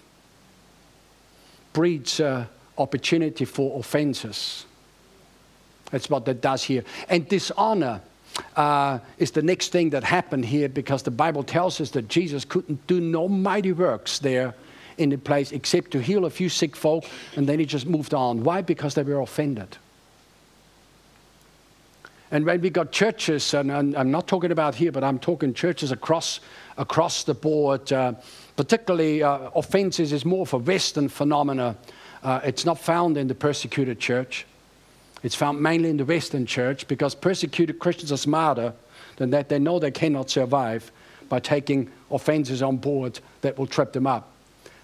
breeds 1.73 2.19
uh, 2.19 2.45
opportunity 2.77 3.45
for 3.45 3.79
offenses. 3.79 4.65
That's 5.91 6.09
what 6.09 6.25
that 6.25 6.41
does 6.41 6.63
here. 6.63 6.83
And 7.09 7.27
dishonor 7.27 8.01
uh, 8.55 8.99
is 9.17 9.31
the 9.31 9.41
next 9.41 9.71
thing 9.71 9.89
that 9.91 10.03
happened 10.03 10.45
here 10.45 10.69
because 10.69 11.03
the 11.03 11.11
Bible 11.11 11.43
tells 11.43 11.81
us 11.81 11.91
that 11.91 12.07
Jesus 12.07 12.45
couldn't 12.45 12.85
do 12.87 13.01
no 13.01 13.27
mighty 13.27 13.71
works 13.71 14.19
there 14.19 14.55
in 14.97 15.09
the 15.09 15.17
place 15.17 15.51
except 15.51 15.91
to 15.91 16.01
heal 16.01 16.25
a 16.25 16.29
few 16.29 16.49
sick 16.49 16.75
folk 16.75 17.05
and 17.35 17.47
then 17.47 17.59
he 17.59 17.65
just 17.65 17.85
moved 17.85 18.13
on. 18.13 18.43
Why? 18.43 18.61
Because 18.61 18.93
they 18.95 19.03
were 19.03 19.21
offended. 19.21 19.77
And 22.31 22.45
when 22.45 22.61
we 22.61 22.69
got 22.69 22.91
churches, 22.91 23.53
and 23.55 23.71
I'm 23.71 24.11
not 24.11 24.27
talking 24.27 24.51
about 24.51 24.75
here, 24.75 24.91
but 24.91 25.03
I'm 25.03 25.17
talking 25.17 25.53
churches 25.53 25.91
across, 25.91 26.39
across 26.77 27.23
the 27.23 27.33
board, 27.33 27.91
uh, 27.91 28.13
particularly 28.55 29.23
uh, 29.23 29.49
offenses 29.55 30.13
is 30.13 30.25
more 30.25 30.43
of 30.43 30.53
a 30.53 30.59
Western 30.59 31.09
phenomena. 31.09 31.75
Uh, 32.21 32.39
it's 32.43 32.65
not 32.65 32.77
found 32.77 33.17
in 33.17 33.27
the 33.27 33.33
persecuted 33.33 33.99
church. 33.99 34.45
It's 35.23 35.35
found 35.35 35.61
mainly 35.61 35.89
in 35.89 35.97
the 35.97 36.05
Western 36.05 36.45
church 36.45 36.87
because 36.87 37.13
persecuted 37.13 37.79
Christians 37.79 38.11
are 38.11 38.17
smarter 38.17 38.73
than 39.17 39.31
that. 39.31 39.49
They 39.49 39.59
know 39.59 39.79
they 39.79 39.91
cannot 39.91 40.29
survive 40.29 40.91
by 41.27 41.39
taking 41.39 41.89
offenses 42.09 42.61
on 42.61 42.77
board 42.77 43.19
that 43.41 43.57
will 43.57 43.67
trip 43.67 43.93
them 43.93 44.07
up. 44.07 44.31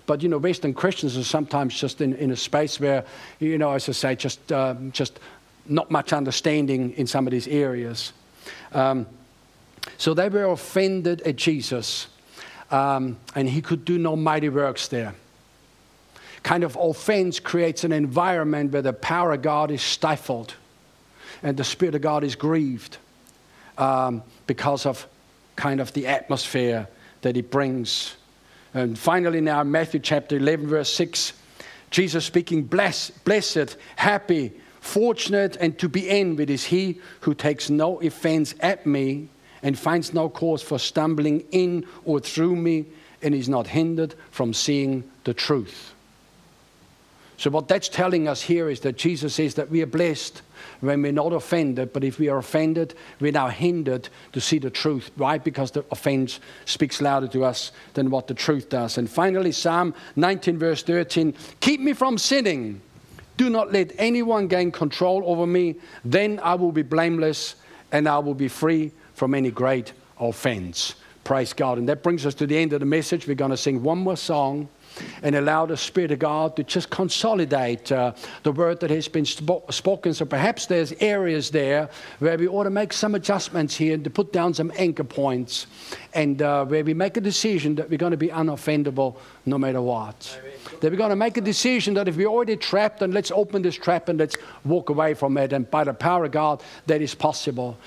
But 0.06 0.22
you 0.22 0.30
know, 0.30 0.38
Western 0.38 0.74
Christians 0.74 1.18
are 1.18 1.24
sometimes 1.24 1.80
just 1.80 2.02
in, 2.02 2.14
in 2.16 2.32
a 2.32 2.36
space 2.36 2.80
where, 2.80 3.06
you 3.40 3.58
know, 3.58 3.72
as 3.72 3.90
I 3.90 3.94
say, 3.94 4.16
just 4.16 4.52
uh, 4.52 4.76
just 4.92 5.20
not 5.68 5.90
much 5.90 6.14
understanding 6.14 6.92
in 6.92 7.08
some 7.08 7.26
of 7.26 7.32
these 7.32 7.48
areas. 7.48 8.14
Um, 8.74 9.08
so 9.98 10.14
they 10.14 10.30
were 10.30 10.46
offended 10.46 11.22
at 11.22 11.38
Jesus, 11.38 12.08
um, 12.70 13.18
and 13.34 13.50
he 13.50 13.62
could 13.62 13.84
do 13.84 13.98
no 13.98 14.16
mighty 14.16 14.50
works 14.50 14.88
there 14.90 15.16
kind 16.46 16.64
of 16.64 16.78
offense 16.80 17.40
creates 17.40 17.84
an 17.84 17.92
environment 17.92 18.72
where 18.72 18.84
the 18.84 18.94
power 18.94 19.34
of 19.34 19.42
God 19.42 19.72
is 19.72 19.82
stifled 19.82 20.54
and 21.42 21.58
the 21.58 21.64
Spirit 21.64 21.96
of 21.96 22.02
God 22.02 22.24
is 22.24 22.36
grieved 22.36 23.00
um, 23.80 24.22
because 24.46 24.86
of 24.86 25.08
kind 25.56 25.80
of 25.82 25.92
the 25.94 26.06
atmosphere 26.06 26.88
that 27.24 27.36
it 27.36 27.50
brings. 27.50 28.16
And 28.76 28.98
finally, 28.98 29.42
now, 29.42 29.64
Matthew 29.64 30.00
chapter 30.00 30.38
11, 30.38 30.68
verse 30.68 30.94
6, 30.94 31.34
Jesus 31.90 32.26
speaking, 32.26 32.62
Bless, 32.62 33.10
Blessed, 33.10 33.76
happy, 33.96 34.54
fortunate, 34.82 35.58
and 35.60 35.80
to 35.80 35.90
be 35.90 36.08
envied 36.08 36.52
is 36.52 36.66
he 36.66 37.00
who 37.22 37.34
takes 37.34 37.72
no 37.72 38.00
offense 38.02 38.54
at 38.60 38.86
me 38.86 39.30
and 39.64 39.80
finds 39.80 40.14
no 40.14 40.30
cause 40.30 40.62
for 40.62 40.78
stumbling 40.78 41.44
in 41.52 41.88
or 42.04 42.20
through 42.20 42.56
me, 42.56 42.86
and 43.24 43.34
is 43.34 43.50
not 43.50 43.66
hindered 43.66 44.14
from 44.30 44.54
seeing 44.54 45.04
the 45.24 45.34
truth. 45.34 45.95
So, 47.38 47.50
what 47.50 47.68
that's 47.68 47.90
telling 47.90 48.28
us 48.28 48.42
here 48.42 48.70
is 48.70 48.80
that 48.82 48.98
Jesus 48.98 49.36
says 49.36 49.56
that 49.56 49.70
we 49.70 49.82
are 49.82 49.88
blessed 49.88 50.42
when 50.80 51.02
we're 51.02 51.12
not 51.12 51.34
offended, 51.34 51.92
but 51.92 52.04
if 52.04 52.20
we 52.20 52.30
are 52.30 52.38
offended, 52.38 52.96
we're 53.20 53.32
now 53.32 53.50
hindered 53.50 54.10
to 54.32 54.42
see 54.42 54.58
the 54.58 54.70
truth. 54.70 55.12
Why? 55.16 55.38
Because 55.38 55.72
the 55.72 55.86
offense 55.92 56.40
speaks 56.66 57.02
louder 57.02 57.28
to 57.30 57.44
us 57.44 57.72
than 57.94 58.10
what 58.10 58.28
the 58.28 58.34
truth 58.34 58.70
does. 58.70 58.98
And 58.98 59.10
finally, 59.10 59.52
Psalm 59.52 59.94
19, 60.16 60.58
verse 60.58 60.84
13 60.84 61.34
Keep 61.60 61.82
me 61.82 61.94
from 61.94 62.18
sinning. 62.18 62.82
Do 63.38 63.50
not 63.50 63.74
let 63.74 63.92
anyone 63.98 64.48
gain 64.48 64.72
control 64.72 65.24
over 65.26 65.46
me. 65.46 65.76
Then 66.06 66.40
I 66.42 66.56
will 66.56 66.72
be 66.72 66.84
blameless 66.84 67.56
and 67.92 68.08
I 68.08 68.20
will 68.20 68.34
be 68.34 68.48
free 68.48 68.92
from 69.14 69.34
any 69.34 69.52
great 69.52 69.92
offense. 70.20 70.96
Praise 71.26 71.52
God. 71.54 71.78
And 71.78 71.90
that 71.90 72.02
brings 72.02 72.26
us 72.26 72.34
to 72.36 72.48
the 72.48 72.58
end 72.58 72.72
of 72.72 72.80
the 72.80 72.86
message. 72.86 73.28
We're 73.28 73.36
going 73.36 73.52
to 73.52 73.58
sing 73.58 73.84
one 73.84 73.98
more 73.98 74.16
song 74.16 74.70
and 75.24 75.36
allow 75.36 75.66
the 75.66 75.78
Spirit 75.78 76.12
of 76.12 76.20
God 76.20 76.56
to 76.56 76.64
just 76.64 76.90
consolidate 76.90 77.92
uh, 77.92 78.14
the 78.44 78.52
word 78.52 78.80
that 78.80 78.90
has 78.90 79.08
been 79.08 79.26
sp- 79.26 79.66
spoken. 79.70 80.14
So 80.14 80.26
perhaps 80.26 80.66
there's 80.66 80.92
areas 80.94 81.52
there 81.52 81.90
where 82.20 82.38
we 82.38 82.48
ought 82.48 82.64
to 82.64 82.70
make 82.70 82.94
some 82.94 83.16
adjustments 83.16 83.76
here 83.76 83.94
and 83.94 84.04
to 84.04 84.10
put 84.10 84.32
down 84.32 84.54
some 84.54 84.72
anchor 84.78 85.04
points 85.04 85.68
and 86.14 86.42
uh, 86.42 86.66
where 86.66 86.84
we 86.84 86.94
make 86.94 87.18
a 87.18 87.22
decision 87.22 87.76
that 87.76 87.90
we're 87.90 87.98
going 87.98 88.12
to 88.12 88.18
be 88.18 88.30
unoffendable 88.30 89.18
no 89.46 89.58
matter 89.58 89.82
what. 89.82 90.40
That 90.82 90.92
we're 90.92 90.98
going 90.98 91.10
to 91.10 91.16
make 91.16 91.38
a 91.38 91.42
decision 91.42 91.94
that 91.96 92.08
if 92.08 92.18
we're 92.18 92.28
already 92.28 92.56
trapped, 92.56 93.00
then 93.00 93.12
let's 93.12 93.32
open 93.32 93.62
this 93.62 93.76
trap 93.76 94.10
and 94.10 94.20
let's 94.20 94.36
walk 94.64 94.90
away 94.90 95.14
from 95.14 95.38
it. 95.38 95.54
And 95.54 95.70
by 95.70 95.84
the 95.84 95.94
power 95.94 96.26
of 96.26 96.32
God, 96.32 96.64
that 96.88 97.02
is 97.02 97.14
possible. 97.14 97.78